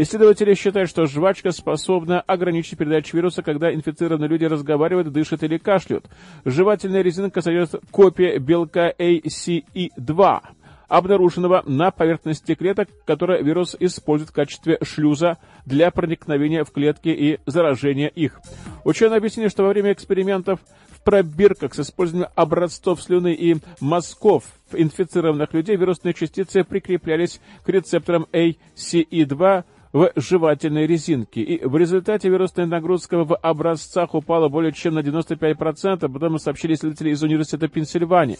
Исследователи 0.00 0.54
считают, 0.54 0.88
что 0.88 1.06
жвачка 1.06 1.50
способна 1.50 2.20
ограничить 2.20 2.78
передачу 2.78 3.16
вируса, 3.16 3.42
когда 3.42 3.74
инфицированные 3.74 4.28
люди 4.28 4.44
разговаривают, 4.44 5.10
дышат 5.10 5.42
или 5.42 5.58
кашляют. 5.58 6.08
Жевательная 6.44 7.02
резинка 7.02 7.40
содержит 7.40 7.82
копия 7.90 8.38
белка 8.38 8.94
ACE2, 8.96 10.40
обнаруженного 10.86 11.64
на 11.66 11.90
поверхности 11.90 12.54
клеток, 12.54 12.88
которое 13.06 13.42
вирус 13.42 13.74
использует 13.80 14.30
в 14.30 14.34
качестве 14.34 14.78
шлюза 14.84 15.38
для 15.66 15.90
проникновения 15.90 16.62
в 16.62 16.70
клетки 16.70 17.08
и 17.08 17.40
заражения 17.46 18.06
их. 18.06 18.40
Ученые 18.84 19.16
объяснили, 19.16 19.48
что 19.48 19.64
во 19.64 19.70
время 19.70 19.92
экспериментов 19.92 20.60
в 20.92 21.02
пробирках 21.02 21.74
с 21.74 21.80
использованием 21.80 22.30
образцов 22.36 23.02
слюны 23.02 23.34
и 23.34 23.56
мазков 23.80 24.44
инфицированных 24.72 25.52
людей 25.54 25.74
вирусные 25.74 26.14
частицы 26.14 26.62
прикреплялись 26.62 27.40
к 27.64 27.68
рецепторам 27.68 28.28
ACE2 28.32 29.64
в 29.92 30.12
жевательной 30.16 30.86
резинке. 30.86 31.40
И 31.40 31.64
в 31.64 31.76
результате 31.76 32.28
вирусная 32.28 32.66
нагрузка 32.66 33.24
в 33.24 33.36
образцах 33.36 34.14
упала 34.14 34.48
более 34.48 34.72
чем 34.72 34.94
на 34.94 35.00
95%, 35.00 36.04
об 36.04 36.16
этом 36.16 36.38
сообщили 36.38 36.74
исследователи 36.74 37.10
из 37.10 37.22
Университета 37.22 37.68
Пенсильвании. 37.68 38.38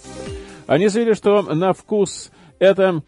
Они 0.67 0.89
заявили, 0.89 1.15
что 1.15 1.43
на 1.43 1.73
вкус 1.73 2.31
это 2.59 3.03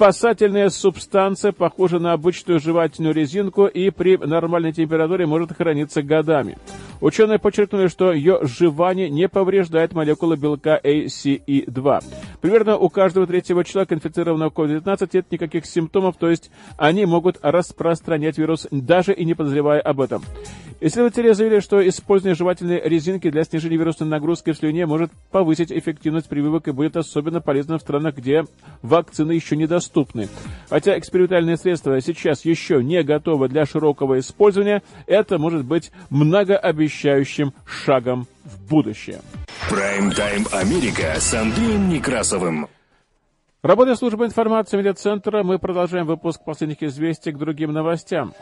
спасательная 0.00 0.70
субстанция, 0.70 1.52
похожа 1.52 1.98
на 1.98 2.14
обычную 2.14 2.58
жевательную 2.58 3.14
резинку 3.14 3.66
и 3.66 3.90
при 3.90 4.16
нормальной 4.16 4.72
температуре 4.72 5.26
может 5.26 5.54
храниться 5.54 6.02
годами. 6.02 6.56
Ученые 7.02 7.38
подчеркнули, 7.38 7.88
что 7.88 8.10
ее 8.10 8.38
жевание 8.42 9.10
не 9.10 9.28
повреждает 9.28 9.92
молекулы 9.92 10.36
белка 10.36 10.80
ACE2. 10.82 12.04
Примерно 12.40 12.78
у 12.78 12.88
каждого 12.88 13.26
третьего 13.26 13.62
человека, 13.62 13.94
инфицированного 13.94 14.48
COVID-19, 14.48 15.10
нет 15.12 15.32
никаких 15.32 15.66
симптомов, 15.66 16.16
то 16.16 16.30
есть 16.30 16.50
они 16.78 17.04
могут 17.04 17.38
распространять 17.42 18.38
вирус, 18.38 18.68
даже 18.70 19.12
и 19.12 19.26
не 19.26 19.34
подозревая 19.34 19.80
об 19.80 20.00
этом. 20.00 20.22
Исследователи 20.82 21.32
заявили, 21.32 21.60
что 21.60 21.86
использование 21.86 22.34
жевательной 22.34 22.80
резинки 22.82 23.28
для 23.28 23.44
снижения 23.44 23.76
вирусной 23.76 24.08
нагрузки 24.08 24.52
в 24.52 24.56
слюне 24.56 24.86
может 24.86 25.10
повысить 25.30 25.70
эффективность 25.70 26.26
прививок 26.26 26.68
и 26.68 26.70
будет 26.70 26.96
особенно 26.96 27.42
полезно 27.42 27.76
в 27.76 27.82
странах, 27.82 28.16
где 28.16 28.46
вакцины 28.80 29.32
еще 29.32 29.56
недоступны. 29.56 29.89
Хотя 30.68 30.98
экспериментальные 30.98 31.56
средства 31.56 32.00
сейчас 32.00 32.44
еще 32.44 32.82
не 32.82 33.02
готовы 33.02 33.48
для 33.48 33.66
широкого 33.66 34.18
использования, 34.18 34.82
это 35.06 35.38
может 35.38 35.64
быть 35.64 35.90
многообещающим 36.10 37.52
шагом 37.64 38.26
в 38.44 38.68
будущее. 38.68 39.20
Прайм-тайм 39.68 40.46
Америка 40.52 41.14
с 41.18 41.34
Андреем 41.34 41.88
Некрасовым. 41.88 42.68
Работая 43.62 43.94
службой 43.94 44.28
информации 44.28 44.78
медиацентра, 44.78 45.42
мы 45.42 45.58
продолжаем 45.58 46.06
выпуск 46.06 46.42
последних 46.44 46.82
известий 46.82 47.30
к 47.30 47.38
другим 47.38 47.72
новостям. 47.72 48.32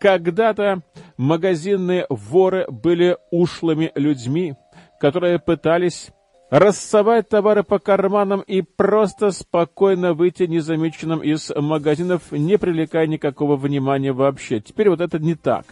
Когда-то 0.00 0.80
магазинные 1.18 2.06
воры 2.08 2.66
были 2.70 3.18
ушлыми 3.30 3.92
людьми, 3.94 4.54
которые 4.98 5.38
пытались 5.38 6.10
рассовать 6.50 7.28
товары 7.28 7.62
по 7.62 7.78
карманам 7.78 8.40
и 8.40 8.62
просто 8.62 9.30
спокойно 9.30 10.14
выйти 10.14 10.44
незамеченным 10.44 11.20
из 11.20 11.50
магазинов, 11.54 12.30
не 12.30 12.58
привлекая 12.58 13.06
никакого 13.06 13.56
внимания 13.56 14.12
вообще. 14.12 14.60
Теперь 14.60 14.90
вот 14.90 15.00
это 15.00 15.18
не 15.18 15.34
так. 15.34 15.66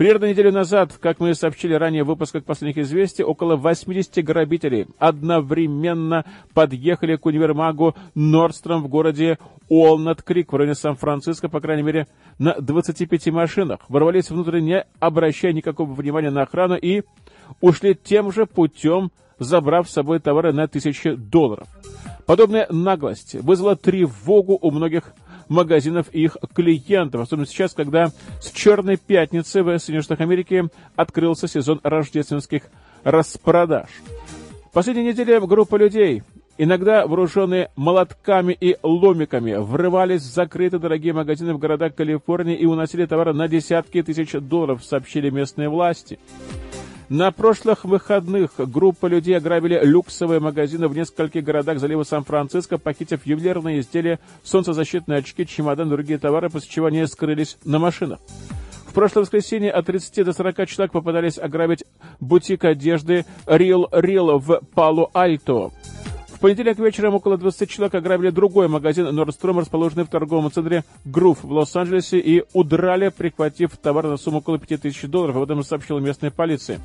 Примерно 0.00 0.30
неделю 0.30 0.50
назад, 0.50 0.94
как 0.98 1.20
мы 1.20 1.34
сообщили 1.34 1.74
ранее 1.74 2.04
в 2.04 2.06
выпусках 2.06 2.44
последних 2.44 2.78
известий, 2.78 3.22
около 3.22 3.56
80 3.56 4.24
грабителей 4.24 4.86
одновременно 4.98 6.24
подъехали 6.54 7.16
к 7.16 7.26
универмагу 7.26 7.94
Нордстром 8.14 8.82
в 8.82 8.88
городе 8.88 9.38
Уолнат-Крик 9.68 10.54
в 10.54 10.56
районе 10.56 10.74
Сан-Франциско, 10.74 11.50
по 11.50 11.60
крайней 11.60 11.82
мере, 11.82 12.06
на 12.38 12.54
25 12.54 13.26
машинах. 13.26 13.80
Ворвались 13.90 14.30
внутрь, 14.30 14.60
не 14.60 14.86
обращая 15.00 15.52
никакого 15.52 15.92
внимания 15.92 16.30
на 16.30 16.42
охрану 16.42 16.76
и 16.76 17.02
ушли 17.60 17.94
тем 17.94 18.32
же 18.32 18.46
путем, 18.46 19.12
забрав 19.40 19.88
с 19.88 19.92
собой 19.92 20.20
товары 20.20 20.52
на 20.52 20.68
тысячи 20.68 21.14
долларов. 21.14 21.66
Подобная 22.26 22.68
наглость 22.70 23.34
вызвала 23.34 23.74
тревогу 23.74 24.56
у 24.60 24.70
многих 24.70 25.12
магазинов 25.48 26.06
и 26.12 26.22
их 26.22 26.36
клиентов, 26.54 27.22
особенно 27.22 27.46
сейчас, 27.46 27.74
когда 27.74 28.12
с 28.40 28.52
Черной 28.52 28.96
пятницы 28.96 29.64
в 29.64 29.78
Соединенных 29.78 30.04
Штатах 30.04 30.20
Америки 30.20 30.68
открылся 30.94 31.48
сезон 31.48 31.80
рождественских 31.82 32.62
распродаж. 33.02 33.88
В 34.66 34.72
последней 34.72 35.08
неделе 35.08 35.40
группа 35.40 35.74
людей 35.74 36.22
иногда 36.62 37.06
вооруженные 37.06 37.70
молотками 37.74 38.52
и 38.52 38.76
ломиками, 38.82 39.54
врывались 39.54 40.20
в 40.20 40.34
закрытые 40.34 40.78
дорогие 40.78 41.14
магазины 41.14 41.54
в 41.54 41.58
городах 41.58 41.94
Калифорнии 41.94 42.54
и 42.54 42.66
уносили 42.66 43.06
товары 43.06 43.32
на 43.32 43.48
десятки 43.48 44.02
тысяч 44.02 44.32
долларов, 44.32 44.84
сообщили 44.84 45.30
местные 45.30 45.70
власти. 45.70 46.18
На 47.10 47.32
прошлых 47.32 47.84
выходных 47.84 48.52
группа 48.56 49.06
людей 49.06 49.36
ограбили 49.36 49.80
люксовые 49.82 50.38
магазины 50.38 50.86
в 50.86 50.96
нескольких 50.96 51.42
городах 51.42 51.80
залива 51.80 52.04
Сан-Франциско, 52.04 52.78
похитив 52.78 53.26
ювелирные 53.26 53.80
изделия, 53.80 54.20
солнцезащитные 54.44 55.18
очки, 55.18 55.44
чемодан 55.44 55.88
и 55.88 55.90
другие 55.90 56.20
товары, 56.20 56.50
после 56.50 56.70
чего 56.70 56.86
они 56.86 57.04
скрылись 57.06 57.58
на 57.64 57.80
машинах. 57.80 58.20
В 58.86 58.92
прошлое 58.92 59.24
воскресенье 59.24 59.72
от 59.72 59.86
30 59.86 60.24
до 60.24 60.32
40 60.32 60.68
человек 60.68 60.92
попадались 60.92 61.36
ограбить 61.36 61.82
бутик 62.20 62.64
одежды 62.64 63.26
Real 63.44 63.90
Real 63.90 64.38
в 64.38 64.60
Пало-Альто. 64.72 65.72
Понедельник 66.40 66.78
вечером 66.78 67.14
около 67.14 67.36
20 67.36 67.68
человек 67.68 67.94
ограбили 67.94 68.30
другой 68.30 68.66
магазин 68.66 69.06
Nordstrom, 69.06 69.60
расположенный 69.60 70.04
в 70.04 70.08
торговом 70.08 70.50
центре 70.50 70.84
Грув 71.04 71.44
в 71.44 71.52
Лос-Анджелесе, 71.52 72.18
и 72.18 72.44
удрали, 72.54 73.10
прихватив 73.10 73.76
товар 73.76 74.06
на 74.06 74.16
сумму 74.16 74.38
около 74.38 74.58
5000 74.58 75.02
долларов. 75.08 75.36
Об 75.36 75.42
этом 75.42 75.62
сообщила 75.62 75.98
местная 75.98 76.30
полиция. 76.30 76.80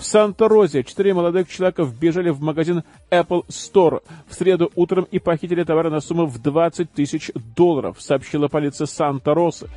В 0.00 0.04
Санта-Розе 0.04 0.82
четыре 0.82 1.14
молодых 1.14 1.48
человека 1.48 1.84
вбежали 1.84 2.30
в 2.30 2.40
магазин 2.40 2.82
Apple 3.10 3.46
Store 3.46 4.02
в 4.26 4.34
среду 4.34 4.72
утром 4.74 5.06
и 5.08 5.20
похитили 5.20 5.62
товары 5.62 5.88
на 5.90 6.00
сумму 6.00 6.26
в 6.26 6.42
20 6.42 6.90
тысяч 6.90 7.30
долларов, 7.56 7.98
сообщила 8.00 8.48
полиция 8.48 8.86
Санта-Росы. 8.86 9.68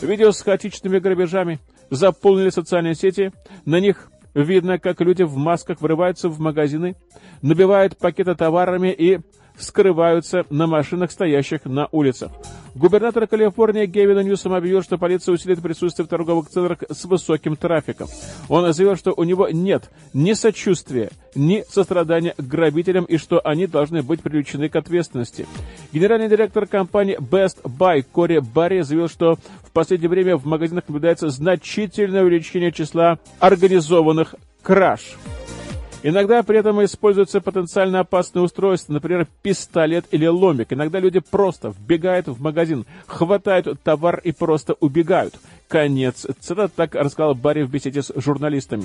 Видео 0.00 0.30
с 0.30 0.40
хаотичными 0.40 1.00
грабежами 1.00 1.58
заполнили 1.90 2.50
социальные 2.50 2.94
сети. 2.94 3.32
На 3.64 3.80
них 3.80 4.08
видно, 4.34 4.78
как 4.78 5.00
люди 5.00 5.22
в 5.22 5.36
масках 5.36 5.80
врываются 5.80 6.28
в 6.28 6.38
магазины, 6.40 6.96
набивают 7.42 7.96
пакеты 7.96 8.34
товарами 8.34 8.92
и 8.92 9.20
скрываются 9.58 10.44
на 10.50 10.66
машинах, 10.66 11.10
стоящих 11.10 11.64
на 11.64 11.88
улицах. 11.92 12.32
Губернатор 12.74 13.26
Калифорнии 13.26 13.86
Гевин 13.86 14.20
Ньюсом 14.20 14.52
объявил, 14.52 14.82
что 14.82 14.98
полиция 14.98 15.32
усилит 15.32 15.60
присутствие 15.60 16.06
в 16.06 16.08
торговых 16.08 16.48
центрах 16.48 16.78
с 16.88 17.04
высоким 17.06 17.56
трафиком. 17.56 18.08
Он 18.48 18.72
заявил, 18.72 18.96
что 18.96 19.12
у 19.16 19.24
него 19.24 19.48
нет 19.48 19.90
ни 20.12 20.32
сочувствия, 20.34 21.10
ни 21.34 21.64
сострадания 21.68 22.34
к 22.36 22.40
грабителям 22.40 23.04
и 23.04 23.16
что 23.16 23.40
они 23.40 23.66
должны 23.66 24.02
быть 24.02 24.22
привлечены 24.22 24.68
к 24.68 24.76
ответственности. 24.76 25.46
Генеральный 25.92 26.28
директор 26.28 26.66
компании 26.66 27.18
Best 27.18 27.62
Buy 27.64 28.04
Кори 28.10 28.38
Барри 28.38 28.82
заявил, 28.82 29.08
что 29.08 29.38
в 29.62 29.72
последнее 29.72 30.08
время 30.08 30.36
в 30.36 30.46
магазинах 30.46 30.84
наблюдается 30.86 31.30
значительное 31.30 32.22
увеличение 32.22 32.70
числа 32.70 33.18
организованных 33.40 34.36
краж. 34.62 35.16
Иногда 36.02 36.42
при 36.44 36.58
этом 36.58 36.84
используются 36.84 37.40
потенциально 37.40 38.00
опасные 38.00 38.42
устройства, 38.42 38.92
например, 38.92 39.26
пистолет 39.42 40.06
или 40.12 40.26
ломик. 40.26 40.72
Иногда 40.72 41.00
люди 41.00 41.20
просто 41.20 41.70
вбегают 41.70 42.28
в 42.28 42.40
магазин, 42.40 42.86
хватают 43.06 43.80
товар 43.82 44.20
и 44.22 44.30
просто 44.30 44.74
убегают. 44.74 45.34
Конец. 45.68 46.26
Цитата 46.40 46.72
так 46.74 46.94
рассказал 46.94 47.34
Барри 47.34 47.62
в 47.62 47.70
беседе 47.70 48.02
с 48.02 48.12
журналистами. 48.16 48.84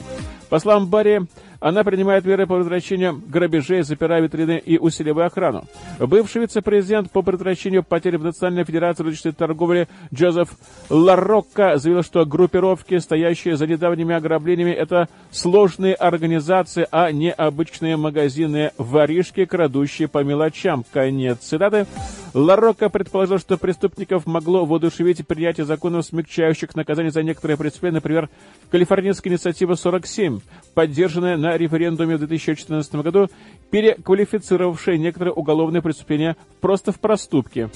По 0.49 0.59
словам 0.59 0.87
Барри, 0.87 1.21
она 1.61 1.83
принимает 1.85 2.25
меры 2.25 2.45
по 2.45 2.55
предотвращению 2.55 3.21
грабежей, 3.25 3.83
запирая 3.83 4.21
витрины 4.21 4.61
и 4.63 4.77
усиливая 4.77 5.27
охрану. 5.27 5.63
Бывший 5.97 6.41
вице-президент 6.41 7.09
по 7.09 7.21
предотвращению 7.21 7.83
потерь 7.83 8.17
в 8.17 8.23
Национальной 8.23 8.65
Федерации 8.65 9.03
розничной 9.03 9.31
торговли 9.31 9.87
Джозеф 10.13 10.49
Ларокко 10.89 11.77
заявил, 11.77 12.03
что 12.03 12.25
группировки, 12.25 12.99
стоящие 12.99 13.55
за 13.55 13.65
недавними 13.65 14.13
ограблениями, 14.13 14.71
это 14.71 15.07
сложные 15.31 15.93
организации, 15.93 16.85
а 16.91 17.11
не 17.11 17.31
обычные 17.31 17.95
магазины 17.95 18.71
воришки, 18.77 19.45
крадущие 19.45 20.09
по 20.09 20.21
мелочам. 20.23 20.83
Конец 20.91 21.39
цитаты. 21.39 21.87
Ларокко 22.33 22.89
предположил, 22.89 23.37
что 23.37 23.57
преступников 23.57 24.25
могло 24.25 24.65
воодушевить 24.65 25.25
принятие 25.27 25.65
законов, 25.65 26.05
смягчающих 26.05 26.75
наказание 26.75 27.11
за 27.11 27.21
некоторые 27.21 27.57
преступления, 27.57 27.95
например, 27.95 28.29
калифорнийская 28.71 29.31
инициатива 29.31 29.75
47, 29.75 30.39
поддержанная 30.73 31.37
на 31.37 31.55
референдуме 31.57 32.15
в 32.15 32.19
2014 32.19 32.95
году, 32.95 33.29
переквалифицировавшая 33.69 34.97
некоторые 34.97 35.33
уголовные 35.33 35.83
преступления 35.83 36.35
просто 36.59 36.91
в 36.91 36.99
проступки. 36.99 37.69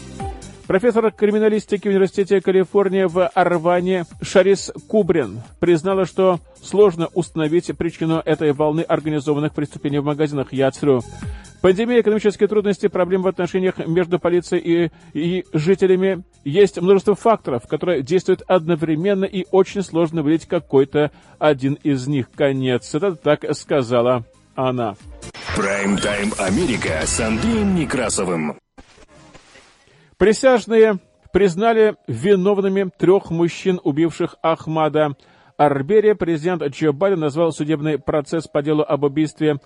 Профессор 0.67 1.13
криминалистики 1.13 1.87
в 1.87 1.91
Университете 1.91 2.41
Калифорнии 2.41 3.03
в 3.03 3.25
Арване 3.25 4.05
Шарис 4.21 4.69
Кубрин 4.89 5.41
признала, 5.61 6.05
что 6.05 6.41
сложно 6.61 7.07
установить 7.13 7.71
причину 7.77 8.21
этой 8.25 8.51
волны 8.51 8.81
организованных 8.81 9.53
преступлений 9.53 9.99
в 9.99 10.03
магазинах. 10.03 10.51
Я 10.51 10.69
цитирую. 10.71 11.03
Пандемия, 11.61 12.01
экономические 12.01 12.49
трудности, 12.49 12.87
проблемы 12.87 13.23
в 13.23 13.27
отношениях 13.27 13.77
между 13.77 14.19
полицией 14.19 14.91
и, 15.13 15.39
и 15.39 15.45
жителями. 15.53 16.23
Есть 16.43 16.81
множество 16.81 17.15
факторов, 17.15 17.65
которые 17.65 18.03
действуют 18.03 18.43
одновременно, 18.45 19.23
и 19.23 19.45
очень 19.51 19.83
сложно 19.83 20.21
выделить 20.21 20.47
какой-то 20.47 21.11
один 21.39 21.77
из 21.81 22.07
них. 22.07 22.29
Конец. 22.35 22.93
Это 22.93 23.15
так 23.15 23.45
сказала 23.55 24.25
она. 24.53 24.95
Прайм-тайм 25.55 26.33
Америка 26.37 27.01
с 27.05 27.21
Андреем 27.21 27.73
Некрасовым. 27.73 28.57
Присяжные 30.17 30.99
признали 31.31 31.95
виновными 32.07 32.89
трех 32.97 33.29
мужчин, 33.29 33.79
убивших 33.83 34.35
Ахмада 34.41 35.15
Арбери. 35.57 36.13
Президент 36.13 36.63
Джо 36.63 36.91
Байден 36.91 37.19
назвал 37.19 37.51
судебный 37.51 37.99
процесс 37.99 38.47
по 38.47 38.63
делу 38.63 38.83
об 38.83 39.03
убийстве 39.03 39.57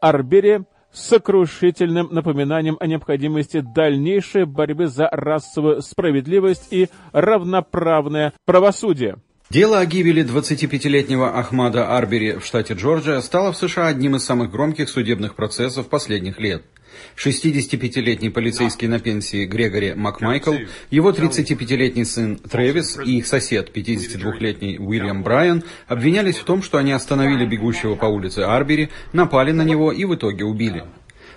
Арбери 0.00 0.60
сокрушительным 0.92 2.08
напоминанием 2.12 2.76
о 2.80 2.86
необходимости 2.86 3.60
дальнейшей 3.60 4.46
борьбы 4.46 4.86
за 4.86 5.08
расовую 5.10 5.82
справедливость 5.82 6.68
и 6.70 6.88
равноправное 7.12 8.32
правосудие. 8.44 9.16
Дело 9.50 9.78
о 9.78 9.86
гибели 9.86 10.24
25-летнего 10.24 11.38
Ахмада 11.38 11.96
Арбери 11.96 12.32
в 12.32 12.44
штате 12.44 12.74
Джорджия 12.74 13.20
стало 13.20 13.52
в 13.52 13.56
США 13.56 13.88
одним 13.88 14.16
из 14.16 14.24
самых 14.24 14.50
громких 14.50 14.88
судебных 14.88 15.36
процессов 15.36 15.88
последних 15.88 16.40
лет. 16.40 16.64
65-летний 17.16 18.30
полицейский 18.30 18.88
на 18.88 18.98
пенсии 18.98 19.44
Грегори 19.44 19.94
Макмайкл, 19.94 20.54
его 20.90 21.10
35-летний 21.10 22.04
сын 22.04 22.36
Трэвис 22.36 22.98
и 23.04 23.18
их 23.18 23.26
сосед, 23.26 23.70
52-летний 23.74 24.78
Уильям 24.78 25.22
Брайан, 25.22 25.64
обвинялись 25.86 26.36
в 26.36 26.44
том, 26.44 26.62
что 26.62 26.78
они 26.78 26.92
остановили 26.92 27.46
бегущего 27.46 27.94
по 27.94 28.06
улице 28.06 28.40
Арбери, 28.40 28.90
напали 29.12 29.52
на 29.52 29.62
него 29.62 29.92
и 29.92 30.04
в 30.04 30.14
итоге 30.14 30.44
убили. 30.44 30.84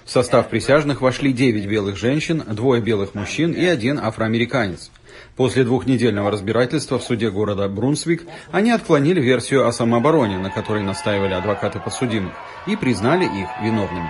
В 0.10 0.12
состав 0.12 0.50
присяжных 0.50 1.02
вошли 1.02 1.34
9 1.34 1.68
белых 1.68 1.96
женщин, 1.96 2.44
двое 2.48 2.82
белых 2.82 3.14
мужчин 3.14 3.52
и 3.52 3.64
один 3.64 4.00
афроамериканец. 4.00 4.90
После 5.36 5.64
двухнедельного 5.64 6.32
разбирательства 6.32 6.98
в 6.98 7.04
суде 7.04 7.30
города 7.30 7.68
Брунсвик 7.70 8.24
они 8.52 8.72
отклонили 8.72 9.22
версию 9.22 9.68
о 9.68 9.72
самообороне, 9.72 10.38
на 10.38 10.50
которой 10.50 10.84
настаивали 10.84 11.34
адвокаты 11.34 11.80
подсудимых, 11.80 12.34
и 12.66 12.76
признали 12.76 13.26
их 13.26 13.48
виновными. 13.62 14.10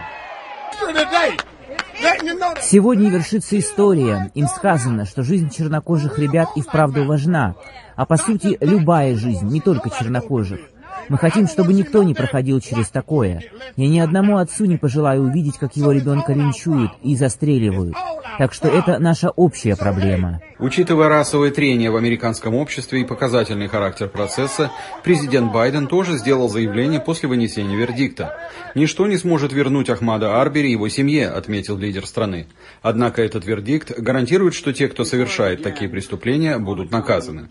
Сегодня 2.61 3.09
вершится 3.09 3.57
история. 3.57 4.31
Им 4.35 4.47
сказано, 4.47 5.05
что 5.05 5.23
жизнь 5.23 5.49
чернокожих 5.49 6.19
ребят 6.19 6.49
и 6.55 6.61
вправду 6.61 7.05
важна. 7.05 7.55
А 7.95 8.05
по 8.05 8.17
сути, 8.17 8.57
любая 8.61 9.15
жизнь, 9.15 9.47
не 9.47 9.59
только 9.59 9.89
чернокожих. 9.89 10.59
Мы 11.09 11.17
хотим, 11.17 11.47
чтобы 11.47 11.73
никто 11.73 12.03
не 12.03 12.13
проходил 12.13 12.59
через 12.61 12.89
такое. 12.89 13.43
Я 13.75 13.87
ни 13.87 13.99
одному 13.99 14.37
отцу 14.37 14.65
не 14.65 14.77
пожелаю 14.77 15.23
увидеть, 15.23 15.57
как 15.57 15.75
его 15.75 15.91
ребенка 15.91 16.33
линчуют 16.33 16.91
и 17.03 17.15
застреливают. 17.15 17.95
Так 18.37 18.53
что 18.53 18.69
это 18.69 18.99
наша 18.99 19.31
общая 19.31 19.75
проблема. 19.75 20.39
Учитывая 20.59 21.09
расовое 21.09 21.51
трение 21.51 21.91
в 21.91 21.95
американском 21.95 22.55
обществе 22.55 23.01
и 23.01 23.05
показательный 23.05 23.67
характер 23.67 24.07
процесса, 24.07 24.71
президент 25.03 25.51
Байден 25.51 25.87
тоже 25.87 26.17
сделал 26.17 26.47
заявление 26.47 27.01
после 27.01 27.27
вынесения 27.27 27.75
вердикта. 27.75 28.37
«Ничто 28.75 29.07
не 29.07 29.17
сможет 29.17 29.51
вернуть 29.51 29.89
Ахмада 29.89 30.39
Арбери 30.39 30.69
и 30.69 30.73
его 30.73 30.87
семье», 30.89 31.27
отметил 31.29 31.77
лидер 31.77 32.05
страны. 32.05 32.47
Однако 32.81 33.21
этот 33.21 33.45
вердикт 33.45 33.91
гарантирует, 33.99 34.53
что 34.53 34.71
те, 34.71 34.87
кто 34.87 35.03
совершает 35.03 35.63
такие 35.63 35.89
преступления, 35.89 36.59
будут 36.59 36.91
наказаны. 36.91 37.49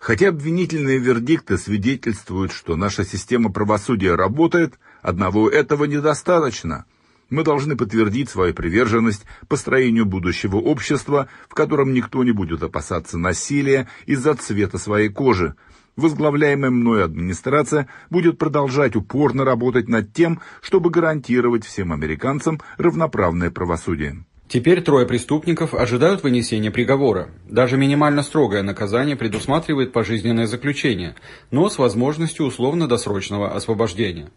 Хотя 0.00 0.30
обвинительные 0.30 0.98
вердикты 0.98 1.58
свидетельствуют, 1.58 2.52
что 2.52 2.74
наша 2.74 3.04
система 3.04 3.52
правосудия 3.52 4.14
работает, 4.14 4.78
одного 5.02 5.50
этого 5.50 5.84
недостаточно. 5.84 6.86
Мы 7.28 7.44
должны 7.44 7.76
подтвердить 7.76 8.30
свою 8.30 8.54
приверженность 8.54 9.26
построению 9.46 10.06
будущего 10.06 10.56
общества, 10.56 11.28
в 11.50 11.54
котором 11.54 11.92
никто 11.92 12.24
не 12.24 12.32
будет 12.32 12.62
опасаться 12.62 13.18
насилия 13.18 13.88
из-за 14.06 14.34
цвета 14.34 14.78
своей 14.78 15.10
кожи. 15.10 15.54
Возглавляемая 15.96 16.70
мной 16.70 17.04
администрация 17.04 17.86
будет 18.08 18.38
продолжать 18.38 18.96
упорно 18.96 19.44
работать 19.44 19.88
над 19.88 20.14
тем, 20.14 20.40
чтобы 20.62 20.88
гарантировать 20.88 21.66
всем 21.66 21.92
американцам 21.92 22.58
равноправное 22.78 23.50
правосудие. 23.50 24.24
Теперь 24.50 24.82
трое 24.82 25.06
преступников 25.06 25.74
ожидают 25.74 26.24
вынесения 26.24 26.72
приговора. 26.72 27.28
Даже 27.48 27.76
минимально 27.76 28.24
строгое 28.24 28.64
наказание 28.64 29.14
предусматривает 29.14 29.92
пожизненное 29.92 30.48
заключение, 30.48 31.14
но 31.52 31.68
с 31.68 31.78
возможностью 31.78 32.46
условно-досрочного 32.46 33.54
освобождения. 33.54 34.28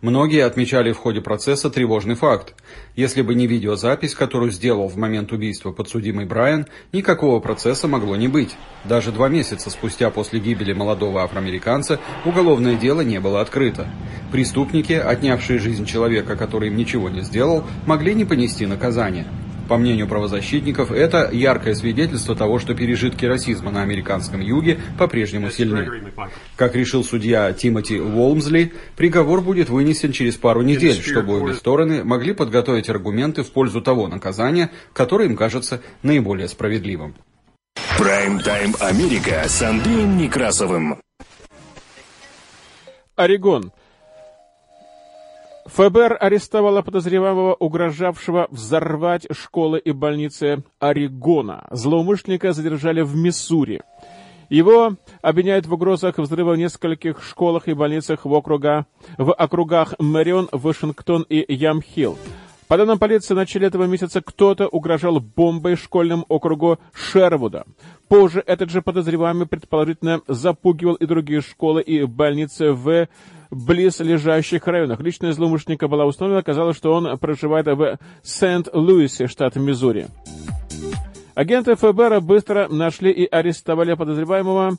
Многие 0.00 0.46
отмечали 0.46 0.92
в 0.92 0.96
ходе 0.96 1.20
процесса 1.20 1.68
тревожный 1.68 2.14
факт. 2.14 2.54
Если 2.96 3.20
бы 3.20 3.34
не 3.34 3.46
видеозапись, 3.46 4.14
которую 4.14 4.50
сделал 4.50 4.88
в 4.88 4.96
момент 4.96 5.30
убийства 5.30 5.72
подсудимый 5.72 6.24
Брайан, 6.24 6.66
никакого 6.94 7.38
процесса 7.40 7.86
могло 7.86 8.16
не 8.16 8.28
быть. 8.28 8.56
Даже 8.86 9.12
два 9.12 9.28
месяца 9.28 9.68
спустя 9.68 10.08
после 10.08 10.40
гибели 10.40 10.72
молодого 10.72 11.22
афроамериканца 11.22 12.00
уголовное 12.24 12.76
дело 12.76 13.02
не 13.02 13.20
было 13.20 13.42
открыто. 13.42 13.90
Преступники, 14.32 14.94
отнявшие 14.94 15.58
жизнь 15.58 15.84
человека, 15.84 16.34
который 16.34 16.70
им 16.70 16.78
ничего 16.78 17.10
не 17.10 17.20
сделал, 17.20 17.64
могли 17.84 18.14
не 18.14 18.24
понести 18.24 18.64
наказание. 18.64 19.26
По 19.70 19.76
мнению 19.76 20.08
правозащитников, 20.08 20.90
это 20.90 21.30
яркое 21.32 21.76
свидетельство 21.76 22.34
того, 22.34 22.58
что 22.58 22.74
пережитки 22.74 23.24
расизма 23.24 23.70
на 23.70 23.82
американском 23.82 24.40
юге 24.40 24.80
по-прежнему 24.98 25.48
сильны. 25.52 25.88
Как 26.56 26.74
решил 26.74 27.04
судья 27.04 27.52
Тимоти 27.52 28.00
Уолмсли, 28.00 28.72
приговор 28.96 29.42
будет 29.42 29.68
вынесен 29.68 30.10
через 30.10 30.36
пару 30.36 30.62
недель, 30.62 31.00
чтобы 31.00 31.40
обе 31.40 31.54
стороны 31.54 32.02
могли 32.02 32.34
подготовить 32.34 32.88
аргументы 32.88 33.44
в 33.44 33.52
пользу 33.52 33.80
того 33.80 34.08
наказания, 34.08 34.72
которое 34.92 35.28
им 35.28 35.36
кажется 35.36 35.80
наиболее 36.02 36.48
справедливым. 36.48 37.14
Прайм-тайм 37.96 38.74
Америка 38.80 39.44
с 39.46 39.62
Андреем 39.62 40.18
Некрасовым. 40.18 41.00
Орегон. 43.14 43.70
ФБР 45.72 46.16
арестовало 46.18 46.82
подозреваемого, 46.82 47.54
угрожавшего 47.54 48.48
взорвать 48.50 49.26
школы 49.30 49.78
и 49.78 49.92
больницы 49.92 50.64
Орегона. 50.80 51.68
Злоумышленника 51.70 52.52
задержали 52.52 53.02
в 53.02 53.14
Миссури. 53.14 53.82
Его 54.48 54.96
обвиняют 55.22 55.66
в 55.66 55.72
угрозах 55.72 56.18
взрыва 56.18 56.54
в 56.54 56.58
нескольких 56.58 57.22
школах 57.22 57.68
и 57.68 57.74
больницах 57.74 58.24
в, 58.24 58.32
округа, 58.32 58.86
в 59.16 59.32
округах 59.32 59.94
Мэрион, 60.00 60.48
Вашингтон 60.50 61.24
и 61.28 61.44
Ямхилл. 61.54 62.18
По 62.66 62.76
данным 62.76 62.98
полиции, 62.98 63.34
в 63.34 63.36
начале 63.36 63.68
этого 63.68 63.84
месяца 63.84 64.20
кто-то 64.20 64.66
угрожал 64.66 65.20
бомбой 65.20 65.76
школьному 65.76 66.24
округу 66.28 66.78
Шервуда. 66.92 67.64
Позже 68.08 68.42
этот 68.44 68.70
же 68.70 68.82
подозреваемый 68.82 69.46
предположительно 69.46 70.20
запугивал 70.26 70.94
и 70.94 71.06
другие 71.06 71.42
школы 71.42 71.80
и 71.82 72.04
больницы 72.04 72.72
в 72.72 73.08
близлежащих 73.50 74.66
районах. 74.66 75.00
Личность 75.00 75.36
злоумышленника 75.36 75.88
была 75.88 76.06
установлена, 76.06 76.40
оказалось, 76.40 76.76
что 76.76 76.92
он 76.92 77.18
проживает 77.18 77.66
в 77.66 77.98
Сент-Луисе, 78.22 79.26
штат 79.26 79.56
Миссури. 79.56 80.06
Агенты 81.34 81.74
ФБР 81.74 82.20
быстро 82.20 82.68
нашли 82.68 83.10
и 83.10 83.26
арестовали 83.26 83.94
подозреваемого. 83.94 84.76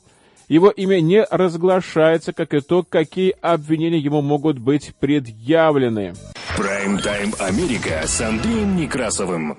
Его 0.48 0.70
имя 0.70 1.00
не 1.00 1.24
разглашается, 1.24 2.32
как 2.32 2.54
и 2.54 2.60
то, 2.60 2.82
какие 2.82 3.34
обвинения 3.40 3.98
ему 3.98 4.22
могут 4.22 4.58
быть 4.58 4.94
предъявлены. 5.00 6.14
Прайм-тайм 6.56 7.32
Америка 7.38 8.02
с 8.04 8.20
Андреем 8.20 8.76
Некрасовым. 8.76 9.58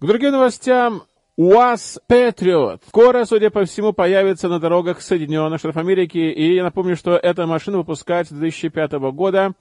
К 0.00 0.06
другим 0.06 0.32
новостям 0.32 1.02
УАЗ 1.36 1.98
Патриот. 2.06 2.82
Скоро, 2.86 3.24
судя 3.24 3.50
по 3.50 3.64
всему, 3.64 3.92
появится 3.92 4.48
на 4.48 4.60
дорогах 4.60 5.02
Соединенных 5.02 5.58
Штатов 5.58 5.78
Америки. 5.78 6.18
И 6.18 6.54
я 6.54 6.62
напомню, 6.62 6.96
что 6.96 7.16
эта 7.16 7.46
машина 7.46 7.78
выпускается 7.78 8.34
с 8.34 8.38
2005 8.38 8.92
года. 9.12 9.54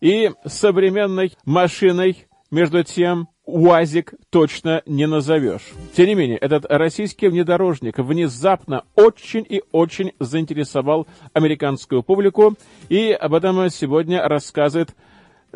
И 0.00 0.30
современной 0.44 1.32
машиной, 1.44 2.26
между 2.52 2.84
тем, 2.84 3.28
УАЗик 3.44 4.14
точно 4.30 4.82
не 4.86 5.06
назовешь. 5.06 5.72
Тем 5.96 6.06
не 6.06 6.14
менее, 6.14 6.38
этот 6.38 6.64
российский 6.68 7.26
внедорожник 7.26 7.98
внезапно 7.98 8.84
очень 8.94 9.44
и 9.48 9.62
очень 9.72 10.12
заинтересовал 10.20 11.08
американскую 11.32 12.04
публику. 12.04 12.54
И 12.88 13.10
об 13.10 13.34
этом 13.34 13.68
сегодня 13.70 14.22
рассказывает 14.28 14.90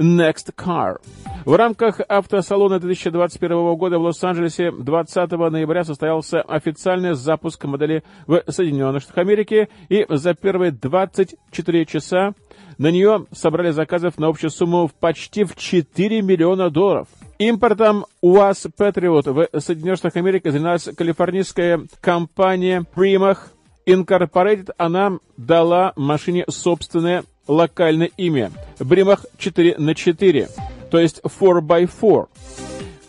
Next 0.00 0.54
Car. 0.56 0.96
В 1.44 1.54
рамках 1.54 2.00
автосалона 2.08 2.80
2021 2.80 3.74
года 3.76 3.98
в 3.98 4.02
Лос-Анджелесе 4.02 4.72
20 4.72 5.30
ноября 5.30 5.84
состоялся 5.84 6.40
официальный 6.40 7.14
запуск 7.14 7.62
модели 7.64 8.02
в 8.26 8.42
Соединенных 8.48 9.02
Штатах 9.02 9.18
Америки, 9.18 9.68
и 9.90 10.06
за 10.08 10.32
первые 10.32 10.72
24 10.72 11.84
часа 11.84 12.32
на 12.78 12.90
нее 12.90 13.26
собрали 13.32 13.72
заказов 13.72 14.18
на 14.18 14.28
общую 14.28 14.50
сумму 14.50 14.86
в 14.86 14.94
почти 14.94 15.44
в 15.44 15.54
4 15.54 16.22
миллиона 16.22 16.70
долларов. 16.70 17.08
Импортом 17.38 18.06
УАЗ 18.22 18.68
Patriot 18.78 19.48
в 19.52 19.60
Соединенных 19.60 19.98
Штатах 19.98 20.16
Америки 20.16 20.48
занималась 20.48 20.88
калифорнийская 20.96 21.82
компания 22.00 22.86
Primach 22.94 23.38
Incorporated. 23.86 24.70
Она 24.78 25.18
дала 25.36 25.92
машине 25.96 26.44
собственное 26.48 27.24
локальное 27.46 28.10
имя– 28.16 28.50
Бримах 28.80 29.26
4 29.38 29.76
на 29.78 29.94
4, 29.94 30.48
то 30.90 30.98
есть 30.98 31.20
4x4. 31.22 32.28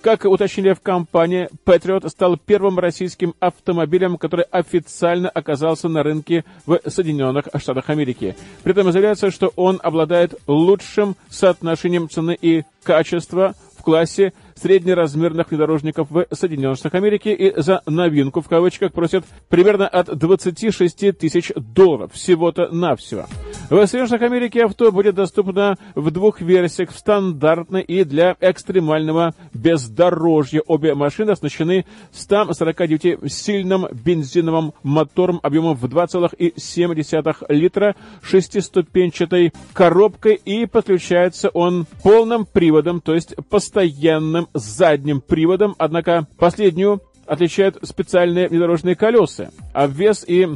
Как 0.01 0.25
уточнили 0.25 0.73
в 0.73 0.81
компании, 0.81 1.47
Patriot 1.63 2.09
стал 2.09 2.35
первым 2.35 2.79
российским 2.79 3.35
автомобилем, 3.39 4.17
который 4.17 4.45
официально 4.49 5.29
оказался 5.29 5.89
на 5.89 6.01
рынке 6.01 6.43
в 6.65 6.79
Соединенных 6.87 7.45
Штатах 7.57 7.87
Америки. 7.91 8.35
При 8.63 8.71
этом 8.71 8.91
заявляется, 8.91 9.29
что 9.29 9.53
он 9.55 9.79
обладает 9.83 10.33
лучшим 10.47 11.15
соотношением 11.29 12.09
цены 12.09 12.35
и 12.41 12.63
качества 12.81 13.53
в 13.77 13.83
классе 13.83 14.33
среднеразмерных 14.55 15.51
внедорожников 15.51 16.09
в 16.09 16.25
Соединенных 16.31 16.77
Штатах 16.77 16.95
Америки 16.95 17.29
и 17.29 17.53
за 17.61 17.83
новинку 17.85 18.41
в 18.41 18.47
кавычках 18.47 18.93
просят 18.93 19.23
примерно 19.49 19.87
от 19.87 20.17
26 20.17 21.17
тысяч 21.17 21.51
долларов 21.55 22.13
всего-то 22.13 22.69
навсего. 22.69 23.27
В 23.71 23.87
Соединенных 23.87 24.21
Америки 24.23 24.59
авто 24.59 24.91
будет 24.91 25.15
доступно 25.15 25.77
в 25.95 26.11
двух 26.11 26.41
версиях, 26.41 26.91
в 26.91 26.97
стандартной 26.97 27.81
и 27.81 28.03
для 28.03 28.35
экстремального 28.41 29.33
бездорожья. 29.53 30.61
Обе 30.67 30.93
машины 30.93 31.31
оснащены 31.31 31.85
149-сильным 32.11 33.87
бензиновым 33.93 34.73
мотором 34.83 35.39
объемом 35.41 35.75
в 35.75 35.85
2,7 35.85 37.45
литра, 37.47 37.95
шестиступенчатой 38.21 39.53
коробкой 39.71 40.33
и 40.43 40.65
подключается 40.65 41.47
он 41.47 41.85
полным 42.03 42.45
приводом, 42.45 42.99
то 42.99 43.13
есть 43.15 43.37
постоянным 43.49 44.49
задним 44.53 45.21
приводом, 45.21 45.75
однако 45.77 46.27
последнюю 46.37 47.01
отличают 47.25 47.77
специальные 47.83 48.47
внедорожные 48.47 48.95
колеса, 48.95 49.51
а 49.73 49.87
вес 49.87 50.23
и 50.27 50.47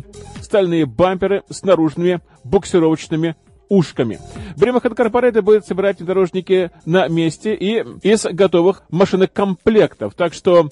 стальные 0.41 0.85
бамперы 0.85 1.43
с 1.49 1.63
наружными 1.63 2.21
буксировочными 2.43 3.35
ушками. 3.69 4.19
Бремах 4.57 4.85
Инкорпореты 4.85 5.41
будет 5.41 5.65
собирать 5.65 5.99
внедорожники 5.99 6.71
на 6.85 7.07
месте 7.07 7.55
и 7.55 7.83
из 8.03 8.25
готовых 8.25 8.83
машинокомплектов. 8.89 10.13
Так 10.13 10.33
что 10.33 10.69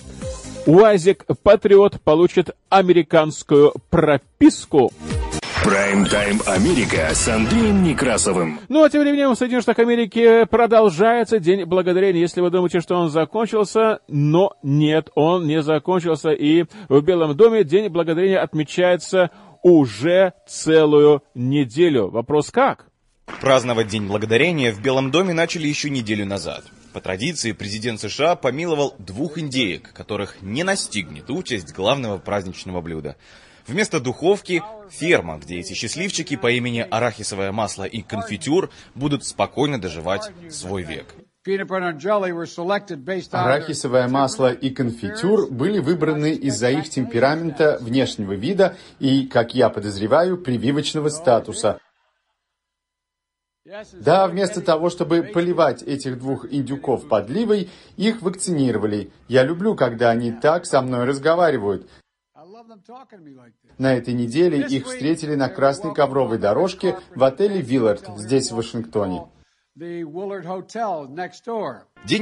УАЗик 0.66 1.26
Патриот 1.42 2.00
получит 2.02 2.52
американскую 2.70 3.74
прописку. 3.90 4.92
Прайм-тайм 5.64 6.42
Америка 6.46 7.10
с 7.14 7.26
Андреем 7.30 7.84
Некрасовым. 7.84 8.60
Ну 8.68 8.84
а 8.84 8.90
тем 8.90 9.02
временем 9.02 9.32
в 9.32 9.38
Соединенных 9.38 9.64
Штатах 9.64 9.86
Америки 9.86 10.46
продолжается 10.46 11.40
День 11.40 11.64
Благодарения. 11.64 12.20
Если 12.20 12.42
вы 12.42 12.50
думаете, 12.50 12.82
что 12.82 12.96
он 12.96 13.10
закончился, 13.10 14.00
но 14.10 14.58
нет, 14.62 15.10
он 15.16 15.48
не 15.48 15.62
закончился. 15.62 16.32
И 16.32 16.66
в 16.90 17.00
Белом 17.02 17.38
доме 17.38 17.64
День 17.64 17.88
Благодарения 17.88 18.42
отмечается 18.42 19.32
уже 19.62 20.34
целую 20.46 21.24
неделю. 21.34 22.10
Вопрос 22.10 22.52
как? 22.52 22.88
Праздновать 23.40 23.88
День 23.88 24.08
Благодарения 24.08 24.74
в 24.74 24.82
Белом 24.82 25.12
доме 25.12 25.34
начали 25.34 25.68
еще 25.68 25.90
неделю 25.90 26.26
назад. 26.26 26.66
По 26.92 27.00
традиции, 27.00 27.54
президент 27.54 28.02
США 28.02 28.36
помиловал 28.36 28.96
двух 29.00 29.38
индеек, 29.38 29.94
которых 29.94 30.42
не 30.42 30.64
настигнет 30.64 31.30
участь 31.30 31.74
главного 31.74 32.18
праздничного 32.18 32.82
блюда. 32.82 33.16
Вместо 33.68 34.00
духовки– 34.00 34.62
ферма, 34.90 35.38
где 35.38 35.60
эти 35.60 35.74
счастливчики 35.74 36.36
по 36.36 36.52
имени 36.52 36.86
арахисовое 36.90 37.52
масло 37.52 37.84
и 37.84 38.02
конфитюр 38.02 38.70
будут 38.94 39.26
спокойно 39.26 39.80
доживать 39.80 40.32
свой 40.50 40.84
век. 40.84 41.16
Арахисовое 43.32 44.08
масло 44.08 44.52
и 44.52 44.70
конфитюр 44.70 45.52
были 45.52 45.80
выбраны 45.80 46.34
из-за 46.34 46.72
их 46.72 46.90
темперамента, 46.90 47.78
внешнего 47.82 48.34
вида 48.34 48.78
и, 49.00 49.28
как 49.28 49.54
я 49.54 49.70
подозреваю, 49.70 50.38
прививочного 50.38 51.10
статуса. 51.10 51.80
Да, 53.94 54.28
вместо 54.28 54.62
того, 54.62 54.90
чтобы 54.90 55.24
поливать 55.24 55.84
этих 55.84 56.20
двух 56.20 56.46
индюков 56.52 57.08
подливой, 57.08 57.70
их 57.96 58.22
вакцинировали. 58.22 59.12
Я 59.30 59.44
люблю, 59.44 59.76
когда 59.76 60.10
они 60.10 60.34
так 60.34 60.66
со 60.66 60.82
мной 60.82 61.06
разговаривают. 61.06 61.90
На 63.78 63.94
этой 63.94 64.14
неделе 64.14 64.66
их 64.68 64.86
встретили 64.86 65.36
на 65.36 65.50
красной 65.50 65.94
ковровой 65.94 66.38
дорожке 66.38 66.98
в 67.16 67.24
отеле 67.24 67.62
«Виллард» 67.62 68.10
здесь, 68.18 68.52
в 68.52 68.56
Вашингтоне. 68.56 69.24
День 69.76 70.06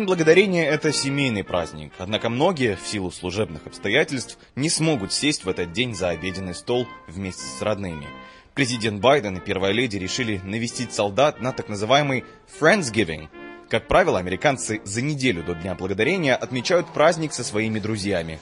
Благодарения– 0.05 0.69
это 0.71 0.93
семейный 0.93 1.43
праздник, 1.43 1.91
однако 1.97 2.29
многие, 2.29 2.77
в 2.77 2.87
силу 2.87 3.11
служебных 3.11 3.67
обстоятельств, 3.67 4.37
не 4.55 4.69
смогут 4.69 5.11
сесть 5.11 5.43
в 5.43 5.49
этот 5.49 5.73
день 5.73 5.93
за 5.93 6.09
обеденный 6.09 6.55
стол 6.55 6.87
вместе 7.07 7.43
с 7.43 7.61
родными. 7.61 8.07
Президент 8.53 9.01
Байден 9.01 9.35
и 9.37 9.41
первая 9.41 9.73
леди 9.73 9.97
решили 9.97 10.39
навестить 10.45 10.93
солдат 10.93 11.41
на 11.41 11.51
так 11.51 11.67
называемый 11.67 12.23
Friendsgiving. 12.59 13.27
Как 13.69 13.87
правило, 13.87 14.19
американцы 14.19 14.81
за 14.85 15.01
неделю 15.01 15.43
до 15.43 15.53
Дня 15.53 15.75
Благодарения 15.75 16.35
отмечают 16.35 16.87
праздник 16.93 17.33
со 17.33 17.43
своими 17.43 17.79
друзьями. 17.79 18.39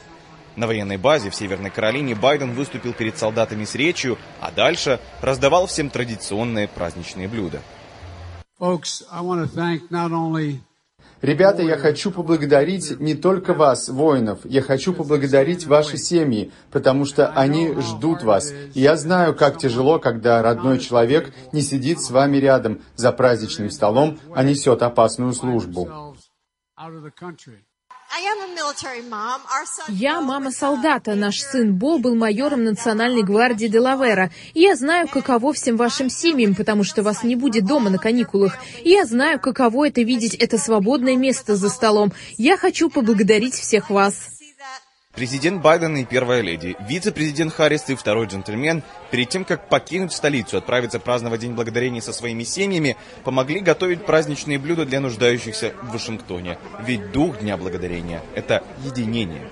На 0.59 0.67
военной 0.67 0.97
базе 0.97 1.29
в 1.29 1.35
Северной 1.35 1.69
Каролине 1.69 2.15
Байден 2.15 2.51
выступил 2.51 2.91
перед 2.91 3.17
солдатами 3.17 3.63
с 3.63 3.75
речью, 3.75 4.17
а 4.41 4.51
дальше 4.51 4.99
раздавал 5.21 5.67
всем 5.67 5.89
традиционные 5.89 6.67
праздничные 6.67 7.29
блюда. 7.29 7.61
Ребята, 11.21 11.61
я 11.61 11.77
хочу 11.77 12.11
поблагодарить 12.11 12.99
не 12.99 13.15
только 13.15 13.53
вас, 13.53 13.87
воинов, 13.87 14.39
я 14.43 14.61
хочу 14.61 14.91
поблагодарить 14.91 15.65
ваши 15.65 15.95
семьи, 15.95 16.51
потому 16.71 17.05
что 17.05 17.29
они 17.29 17.73
ждут 17.79 18.23
вас. 18.23 18.51
И 18.73 18.81
я 18.81 18.97
знаю, 18.97 19.33
как 19.35 19.59
тяжело, 19.59 19.97
когда 19.97 20.41
родной 20.41 20.79
человек 20.79 21.33
не 21.53 21.61
сидит 21.61 22.01
с 22.01 22.11
вами 22.11 22.35
рядом 22.35 22.81
за 22.97 23.13
праздничным 23.13 23.69
столом, 23.69 24.19
а 24.35 24.43
несет 24.43 24.81
опасную 24.81 25.31
службу. 25.31 26.13
Я 29.87 30.21
мама 30.21 30.51
солдата. 30.51 31.15
Наш 31.15 31.41
сын 31.41 31.75
Бо 31.75 31.99
был 31.99 32.15
майором 32.15 32.63
Национальной 32.63 33.23
гвардии 33.23 33.67
Делавера. 33.67 34.31
Я 34.55 34.75
знаю, 34.75 35.07
каково 35.07 35.53
всем 35.53 35.77
вашим 35.77 36.09
семьям, 36.09 36.55
потому 36.55 36.83
что 36.83 37.03
вас 37.03 37.23
не 37.23 37.35
будет 37.35 37.65
дома 37.65 37.89
на 37.89 37.99
каникулах. 37.99 38.57
Я 38.83 39.05
знаю, 39.05 39.39
каково 39.39 39.89
это 39.89 40.01
видеть 40.01 40.33
это 40.33 40.57
свободное 40.57 41.15
место 41.15 41.55
за 41.55 41.69
столом. 41.69 42.11
Я 42.37 42.57
хочу 42.57 42.89
поблагодарить 42.89 43.53
всех 43.53 43.89
вас. 43.89 44.38
Президент 45.15 45.61
Байден 45.61 45.97
и 45.97 46.05
первая 46.05 46.41
леди, 46.41 46.77
вице-президент 46.87 47.53
Харрис 47.53 47.89
и 47.89 47.95
второй 47.95 48.27
джентльмен, 48.27 48.83
перед 49.11 49.27
тем, 49.29 49.43
как 49.43 49.67
покинуть 49.67 50.13
столицу 50.13 50.55
и 50.55 50.59
отправиться 50.59 50.99
праздновать 50.99 51.41
День 51.41 51.53
Благодарения 51.53 52.01
со 52.01 52.13
своими 52.13 52.43
семьями, 52.43 52.95
помогли 53.23 53.59
готовить 53.59 54.05
праздничные 54.05 54.59
блюда 54.59 54.85
для 54.85 55.01
нуждающихся 55.01 55.73
в 55.81 55.91
Вашингтоне. 55.91 56.57
Ведь 56.85 57.11
дух 57.11 57.39
Дня 57.39 57.57
Благодарения– 57.57 58.21
это 58.35 58.63
единение. 58.85 59.49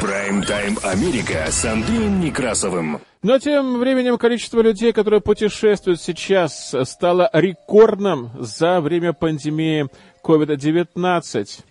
Прайм-тайм 0.00 0.78
Америка 0.82 1.46
с 1.50 1.64
Андреем 1.64 2.20
Некрасовым. 2.20 3.00
Но 3.22 3.38
тем 3.38 3.78
временем 3.78 4.18
количество 4.18 4.60
людей, 4.60 4.92
которые 4.92 5.20
путешествуют 5.20 6.00
сейчас, 6.00 6.74
стало 6.84 7.30
рекордным 7.32 8.30
за 8.38 8.80
время 8.80 9.12
пандемии 9.12 9.88
COVID-19. 10.22 11.64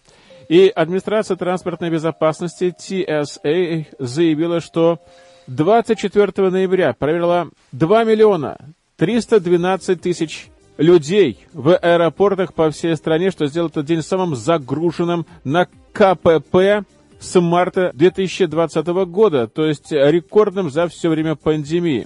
И 0.54 0.68
администрация 0.68 1.36
транспортной 1.36 1.90
безопасности 1.90 2.76
TSA 2.78 3.88
заявила, 3.98 4.62
что 4.62 5.00
24 5.48 6.52
ноября 6.52 6.94
проверила 6.94 7.50
2 7.72 8.04
миллиона 8.04 8.60
312 8.98 10.00
тысяч 10.00 10.50
людей 10.78 11.40
в 11.54 11.76
аэропортах 11.76 12.54
по 12.54 12.70
всей 12.70 12.96
стране, 12.96 13.32
что 13.32 13.48
сделало 13.48 13.70
этот 13.70 13.88
день 13.88 14.04
самым 14.04 14.36
загруженным 14.36 15.26
на 15.44 15.66
КПП 15.92 16.86
с 17.24 17.40
марта 17.40 17.92
2020 17.94 18.86
года, 19.08 19.48
то 19.48 19.66
есть 19.66 19.92
рекордным 19.92 20.70
за 20.70 20.88
все 20.90 21.10
время 21.10 21.36
пандемии. 21.36 22.06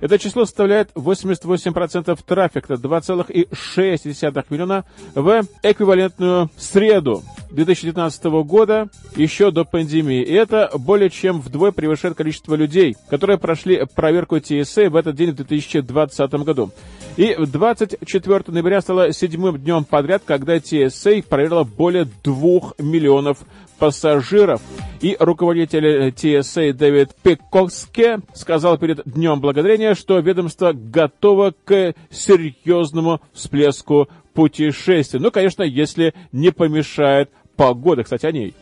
Это 0.00 0.18
число 0.18 0.44
составляет 0.44 0.90
88% 0.94 2.18
трафика, 2.24 2.74
2,6 2.74 4.46
миллиона 4.50 4.84
в 5.14 5.42
эквивалентную 5.62 6.50
среду 6.56 7.24
2019 7.50 8.24
года, 8.44 8.88
еще 9.16 9.50
до 9.50 9.64
пандемии. 9.64 10.22
И 10.22 10.32
это 10.32 10.70
более 10.78 11.10
чем 11.10 11.40
вдвое 11.40 11.72
превышает 11.72 12.16
количество 12.16 12.54
людей, 12.54 12.96
которые 13.10 13.38
прошли 13.38 13.84
проверку 13.94 14.36
TSA 14.36 14.88
в 14.88 14.96
этот 14.96 15.16
день 15.16 15.32
в 15.32 15.36
2020 15.36 16.30
году. 16.44 16.70
И 17.16 17.34
24 17.34 18.44
ноября 18.46 18.80
стало 18.80 19.12
седьмым 19.12 19.58
днем 19.58 19.82
подряд, 19.84 20.22
когда 20.24 20.58
TSA 20.58 21.24
проверила 21.24 21.64
более 21.64 22.06
двух 22.22 22.74
миллионов 22.78 23.38
пассажиров. 23.78 24.60
И 25.00 25.16
руководитель 25.18 26.08
TSA 26.08 26.72
Дэвид 26.72 27.10
Пикокске 27.22 28.20
сказал 28.34 28.78
перед 28.78 29.02
Днем 29.04 29.40
Благодарения, 29.40 29.94
что 29.94 30.18
ведомство 30.18 30.72
готово 30.72 31.54
к 31.64 31.94
серьезному 32.10 33.20
всплеску 33.32 34.08
путешествий. 34.34 35.20
Ну, 35.20 35.30
конечно, 35.30 35.62
если 35.62 36.14
не 36.32 36.50
помешает 36.50 37.30
погода, 37.56 38.04
кстати, 38.04 38.26
о 38.26 38.32
ней. 38.32 38.54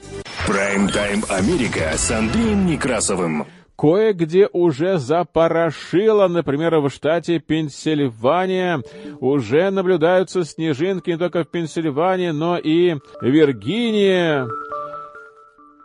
Прайм-тайм 0.47 1.25
Америка 1.29 1.93
с 1.97 2.11
Андреем 2.11 2.67
Некрасовым. 2.67 3.47
Кое-где 3.77 4.49
уже 4.51 4.99
запорошило, 4.99 6.29
например, 6.29 6.79
в 6.79 6.89
штате 6.89 7.41
Пенсильвания. 7.41 8.83
Уже 9.21 9.71
наблюдаются 9.71 10.45
снежинки 10.45 11.11
не 11.11 11.19
только 11.19 11.45
в 11.45 11.49
Пенсильвании, 11.49 12.31
но 12.31 12.57
и 12.57 12.95
в 12.95 13.27
Виргинии. 13.27 14.47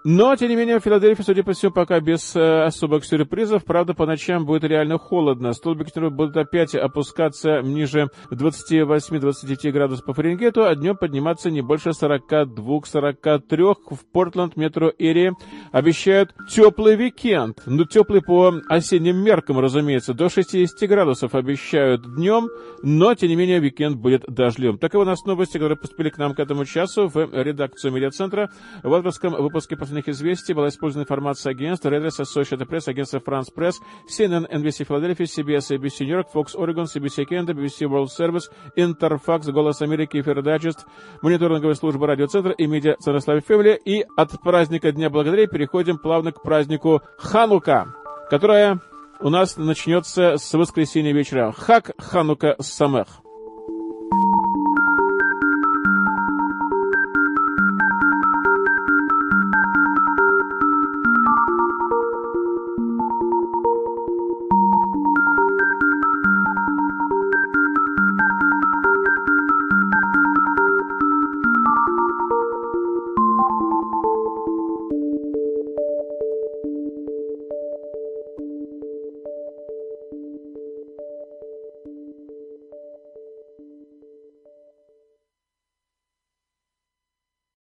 Но, 0.03 0.35
тем 0.35 0.49
не 0.49 0.55
менее, 0.55 0.79
в 0.79 0.83
Филадельфии, 0.83 1.21
судя 1.21 1.43
по 1.43 1.53
всему, 1.53 1.71
пока 1.71 1.99
без 1.99 2.35
э, 2.35 2.63
особых 2.63 3.05
сюрпризов. 3.05 3.63
Правда, 3.63 3.93
по 3.93 4.07
ночам 4.07 4.45
будет 4.45 4.63
реально 4.63 4.97
холодно. 4.97 5.53
Столбики 5.53 5.91
будут 6.09 6.35
опять 6.37 6.73
опускаться 6.73 7.61
ниже 7.61 8.09
28-29 8.31 9.71
градусов 9.71 10.05
по 10.05 10.13
Фаренгейту, 10.13 10.65
а 10.65 10.75
днем 10.75 10.97
подниматься 10.97 11.51
не 11.51 11.61
больше 11.61 11.89
42-43 11.89 13.75
в 13.91 14.11
Портленд 14.11 14.57
метро 14.57 14.91
Эри. 14.97 15.33
Обещают 15.71 16.33
теплый 16.49 16.95
уикенд. 16.95 17.61
Ну, 17.67 17.85
теплый 17.85 18.23
по 18.23 18.53
осенним 18.69 19.17
меркам, 19.17 19.59
разумеется. 19.59 20.15
До 20.15 20.29
60 20.29 20.89
градусов 20.89 21.35
обещают 21.35 22.15
днем, 22.15 22.49
но, 22.81 23.13
тем 23.13 23.29
не 23.29 23.35
менее, 23.35 23.59
уикенд 23.59 23.97
будет 23.97 24.23
дождливым. 24.27 24.79
Таковы 24.79 25.03
у 25.03 25.07
нас 25.07 25.23
новости, 25.25 25.53
которые 25.53 25.77
поступили 25.77 26.09
к 26.09 26.17
нам 26.17 26.33
к 26.33 26.39
этому 26.39 26.65
часу 26.65 27.07
в 27.07 27.43
редакцию 27.43 27.93
медиацентра. 27.93 28.49
В 28.81 28.91
авторском 28.91 29.33
выпуске 29.33 29.75
последних 29.91 30.07
известий 30.07 30.53
была 30.53 30.69
использована 30.69 31.03
информация 31.03 31.51
агентств 31.51 31.85
Reuters, 31.85 32.21
Associated 32.21 32.65
Press, 32.65 32.89
агентства 32.89 33.17
France 33.17 33.47
Press, 33.53 33.73
CNN, 34.07 34.49
NBC 34.49 34.87
Philadelphia, 34.87 35.25
CBS, 35.25 35.69
ABC 35.69 36.05
New 36.05 36.15
York, 36.15 36.27
Fox 36.33 36.55
Oregon, 36.55 36.85
CBC 36.85 37.25
Canada, 37.25 37.53
BBC 37.53 37.87
World 37.89 38.07
Service, 38.17 38.49
Interfax, 38.77 39.51
Голос 39.51 39.81
Америки, 39.81 40.21
Эфир 40.21 40.41
Дайджест, 40.41 40.85
мониторинговая 41.21 41.75
служба 41.75 42.07
радиоцентра 42.07 42.53
и 42.53 42.67
медиа 42.67 42.95
Ценрославе 43.01 43.41
Фэмили. 43.41 43.81
И 43.83 44.05
от 44.15 44.41
праздника 44.41 44.93
Дня 44.93 45.09
Благодарения 45.09 45.47
переходим 45.47 45.97
плавно 45.97 46.31
к 46.31 46.41
празднику 46.41 47.01
Ханука, 47.17 47.93
которая 48.29 48.79
у 49.19 49.29
нас 49.29 49.57
начнется 49.57 50.37
с 50.37 50.53
воскресенья 50.53 51.13
вечера. 51.13 51.51
Хак 51.51 51.91
Ханука 51.97 52.55
Самех. 52.59 53.20